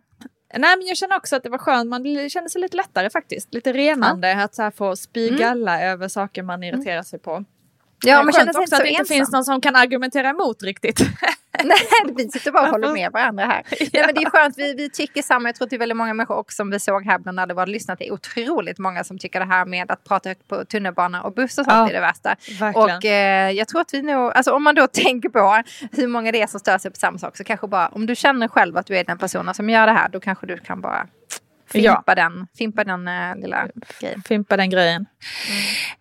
Nej, 0.58 0.78
men 0.78 0.88
jag 0.88 0.97
känner 0.97 1.16
också 1.18 1.36
att 1.36 1.43
det 1.43 1.49
var 1.49 1.58
skönt. 1.58 1.89
Man 1.89 2.30
känner 2.30 2.49
sig 2.49 2.62
lite 2.62 2.78
lättare 2.78 3.10
faktiskt. 3.10 3.53
Lite 3.53 3.74
renande 3.74 4.43
att 4.43 4.56
så 4.56 4.62
här 4.62 4.72
få 4.72 4.95
spy 4.95 5.30
galla 5.30 5.82
över 5.82 6.08
saker 6.08 6.43
man 6.43 6.64
irriterar 6.64 7.03
sig 7.03 7.20
på. 7.20 7.45
Ja, 8.03 8.23
men 8.23 8.33
sig 8.33 8.43
också 8.43 8.61
inte 8.61 8.75
att 8.75 8.81
det 8.81 8.89
inte 8.89 8.99
ensam. 9.01 9.15
finns 9.15 9.31
någon 9.31 9.43
som 9.45 9.61
kan 9.61 9.75
argumentera 9.75 10.29
emot 10.29 10.63
riktigt. 10.63 10.99
Nej, 11.63 11.77
vi 12.15 12.29
sitter 12.29 12.51
bara 12.51 12.63
och 12.63 12.69
håller 12.69 12.93
med 12.93 13.11
varandra 13.11 13.45
här. 13.45 13.63
Nej, 13.79 14.03
men 14.05 14.15
det 14.15 14.21
är 14.21 14.29
skönt, 14.29 14.57
vi, 14.57 14.73
vi 14.73 14.89
tycker 14.89 15.21
samma. 15.21 15.47
Jag 15.49 15.55
tror 15.55 15.65
att 15.65 15.69
det 15.69 15.75
är 15.75 15.79
väldigt 15.79 15.97
många 15.97 16.13
människor 16.13 16.35
också 16.37 16.55
som 16.55 16.69
vi 16.69 16.79
såg 16.79 17.05
här 17.05 17.19
bland 17.19 17.39
annat 17.39 17.55
var 17.55 17.67
lyssnat. 17.67 17.99
Det 17.99 18.07
är 18.07 18.13
otroligt 18.13 18.77
många 18.79 19.03
som 19.03 19.17
tycker 19.17 19.39
det 19.39 19.45
här 19.45 19.65
med 19.65 19.91
att 19.91 20.03
prata 20.03 20.29
högt 20.29 20.47
på 20.47 20.65
tunnelbana 20.65 21.21
och 21.21 21.33
buss 21.33 21.57
och 21.57 21.65
sånt 21.65 21.67
Ja, 21.67 21.89
är 21.89 21.93
det 21.93 21.99
värsta. 21.99 22.35
verkligen. 22.59 22.97
Och 22.97 23.05
eh, 23.05 23.51
jag 23.51 23.67
tror 23.67 23.81
att 23.81 23.93
vi 23.93 24.01
nog, 24.01 24.31
alltså 24.33 24.51
om 24.51 24.63
man 24.63 24.75
då 24.75 24.87
tänker 24.93 25.29
på 25.29 25.63
hur 25.91 26.07
många 26.07 26.31
det 26.31 26.41
är 26.41 26.47
som 26.47 26.59
stör 26.59 26.77
sig 26.77 26.91
på 26.91 26.97
samma 26.97 27.17
sak 27.17 27.37
så 27.37 27.43
kanske 27.43 27.67
bara 27.67 27.87
om 27.87 28.05
du 28.05 28.15
känner 28.15 28.47
själv 28.47 28.77
att 28.77 28.85
du 28.85 28.97
är 28.97 29.03
den 29.03 29.17
personen 29.17 29.53
som 29.53 29.69
gör 29.69 29.87
det 29.87 29.93
här 29.93 30.09
då 30.09 30.19
kanske 30.19 30.45
du 30.47 30.57
kan 30.57 30.81
bara 30.81 31.07
Fimpa 31.76 32.03
Ja. 32.07 32.15
den, 32.15 32.47
fimpa 32.57 32.84
den 32.84 33.07
eh, 33.07 33.36
lilla 33.36 33.67
grejen. 33.99 34.21
Fimpa 34.28 34.57
den 34.57 34.69
grejen. 34.69 35.05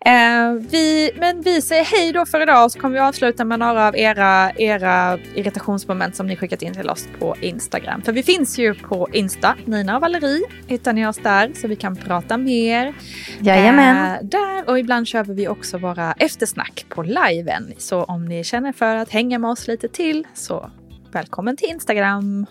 Eh, 0.05 0.51
vi, 0.71 1.11
men 1.19 1.41
vi 1.41 1.61
säger 1.61 1.85
hej 1.85 2.11
då 2.13 2.25
för 2.25 2.41
idag 2.41 2.71
så 2.71 2.79
kommer 2.79 2.93
vi 2.93 2.99
avsluta 2.99 3.45
med 3.45 3.59
några 3.59 3.87
av 3.87 3.97
era, 3.97 4.51
era 4.51 5.17
irritationsmoment 5.35 6.15
som 6.15 6.27
ni 6.27 6.35
skickat 6.35 6.61
in 6.61 6.73
till 6.73 6.89
oss 6.89 7.07
på 7.19 7.35
Instagram. 7.41 8.01
För 8.01 8.11
vi 8.11 8.23
finns 8.23 8.57
ju 8.59 8.73
på 8.73 9.07
Insta, 9.13 9.55
Nina 9.65 9.95
och 9.95 10.01
Valerie 10.01 10.41
hittar 10.67 10.93
ni 10.93 11.07
oss 11.07 11.17
där 11.17 11.51
så 11.55 11.67
vi 11.67 11.75
kan 11.75 11.95
prata 11.95 12.37
mer. 12.37 12.93
Jajamän. 13.39 14.11
Eh, 14.15 14.23
där 14.23 14.69
och 14.69 14.79
ibland 14.79 15.07
kör 15.07 15.23
vi 15.23 15.47
också 15.47 15.77
våra 15.77 16.13
eftersnack 16.13 16.85
på 16.89 17.03
liven. 17.03 17.73
Så 17.77 18.03
om 18.03 18.25
ni 18.25 18.43
känner 18.43 18.71
för 18.71 18.95
att 18.95 19.09
hänga 19.09 19.39
med 19.39 19.49
oss 19.49 19.67
lite 19.67 19.87
till 19.87 20.27
så 20.33 20.71
välkommen 21.11 21.57
till 21.57 21.69
Instagram. 21.69 22.45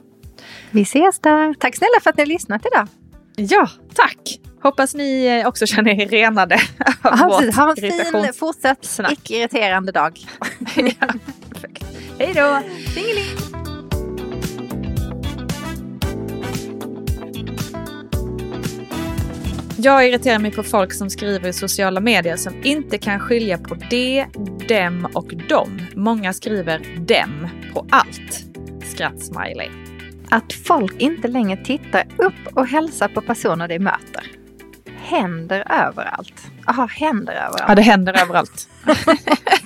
Vi 0.71 0.83
ses 0.83 1.21
där. 1.21 1.55
Tack 1.55 1.77
snälla 1.77 2.01
för 2.03 2.11
att 2.11 2.17
ni 2.17 2.23
har 2.23 2.29
lyssnat 2.29 2.67
idag. 2.73 2.89
Ja, 3.37 3.69
tack! 3.95 4.41
Hoppas 4.63 4.95
ni 4.95 5.27
eh, 5.27 5.49
också 5.49 5.67
känner 5.67 6.01
er 6.01 6.09
renade 6.09 6.55
av 7.03 7.19
Ja, 7.19 7.29
vårt. 7.29 7.55
Ha 7.55 7.71
en 7.71 7.77
fin 7.77 8.33
fortsatt 8.35 9.01
icke-irriterande 9.13 9.93
dag. 9.93 10.19
ja. 10.77 11.09
Hej 12.19 12.33
då! 12.35 12.61
Jag 19.77 20.09
irriterar 20.09 20.39
mig 20.39 20.51
på 20.51 20.63
folk 20.63 20.93
som 20.93 21.11
skriver 21.11 21.49
i 21.49 21.53
sociala 21.53 22.01
medier 22.01 22.37
som 22.37 22.65
inte 22.65 22.99
kan 22.99 23.21
skilja 23.21 23.59
på 23.59 23.75
det, 23.91 24.27
dem 24.69 25.09
och 25.15 25.35
dem. 25.49 25.81
Många 25.95 26.33
skriver 26.33 26.79
dem 27.07 27.49
på 27.73 27.87
allt. 27.91 28.45
Skrattsmiley. 28.85 29.84
Att 30.31 30.53
folk 30.53 31.01
inte 31.01 31.29
längre 31.29 31.65
tittar 31.65 32.07
upp 32.17 32.57
och 32.57 32.67
hälsar 32.67 33.09
på 33.09 33.21
personer 33.21 33.69
de 33.69 33.79
möter. 33.79 34.31
Händer 34.97 35.65
överallt. 35.71 36.51
Jaha, 36.67 36.87
händer 36.87 37.33
överallt. 37.33 37.65
Ja, 37.69 37.75
det 37.75 37.83
händer 37.83 38.23
överallt. 38.23 38.69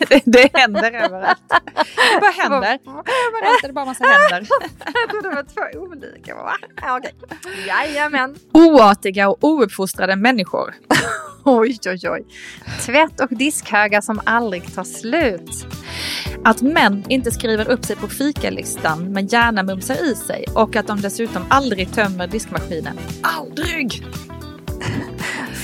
det, 0.09 0.22
det 0.24 0.50
händer 0.59 0.92
överallt. 0.92 1.38
Det 1.48 2.20
bara 2.20 2.30
händer. 2.30 2.78
Överallt 2.84 3.64
är 3.64 3.66
det 3.66 3.72
bara 3.72 3.84
massa 3.84 4.04
händer. 4.04 4.48
Jag 4.94 5.11
trodde 5.11 5.28
det 5.28 5.34
var 5.34 5.42
två 5.72 5.78
olika. 5.80 6.34
Va? 6.34 6.52
Ja, 6.82 6.98
okej. 6.98 7.14
Jajamän. 7.66 8.36
Oartiga 8.52 9.28
och 9.28 9.44
ouppfostrade 9.44 10.16
människor. 10.16 10.74
Oj, 11.51 11.78
oj, 11.86 12.11
oj. 12.11 12.24
Tvätt 12.86 13.20
och 13.20 13.28
diskhögar 13.30 14.01
som 14.01 14.20
aldrig 14.24 14.74
tar 14.74 14.84
slut. 14.84 15.66
Att 16.44 16.62
män 16.62 17.05
inte 17.09 17.30
skriver 17.30 17.68
upp 17.70 17.84
sig 17.84 17.96
på 17.96 18.09
fikalistan 18.09 19.12
men 19.12 19.26
gärna 19.26 19.62
mumsar 19.62 19.94
i 19.94 20.14
sig 20.14 20.44
och 20.55 20.76
att 20.76 20.86
de 20.86 21.01
dessutom 21.01 21.42
aldrig 21.51 21.92
tömmer 21.92 22.26
diskmaskinen. 22.26 22.99
Aldrig! 23.22 24.07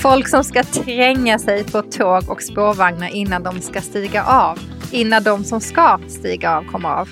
Folk 0.01 0.27
som 0.27 0.43
ska 0.43 0.63
tränga 0.63 1.39
sig 1.39 1.63
på 1.63 1.81
tåg 1.81 2.29
och 2.29 2.41
spårvagnar 2.41 3.15
innan 3.15 3.43
de 3.43 3.61
ska 3.61 3.81
stiga 3.81 4.23
av. 4.23 4.59
Innan 4.91 5.23
de 5.23 5.43
som 5.43 5.61
ska 5.61 5.99
stiga 6.07 6.57
av 6.57 6.63
kommer 6.63 6.89
av. 6.89 7.09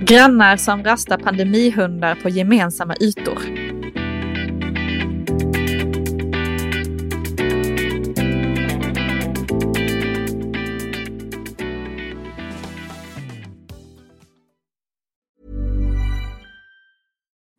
Grannar 0.00 0.56
som 0.56 0.84
rastar 0.84 1.18
pandemihundar 1.18 2.14
på 2.14 2.28
gemensamma 2.28 2.94
ytor. 3.00 3.63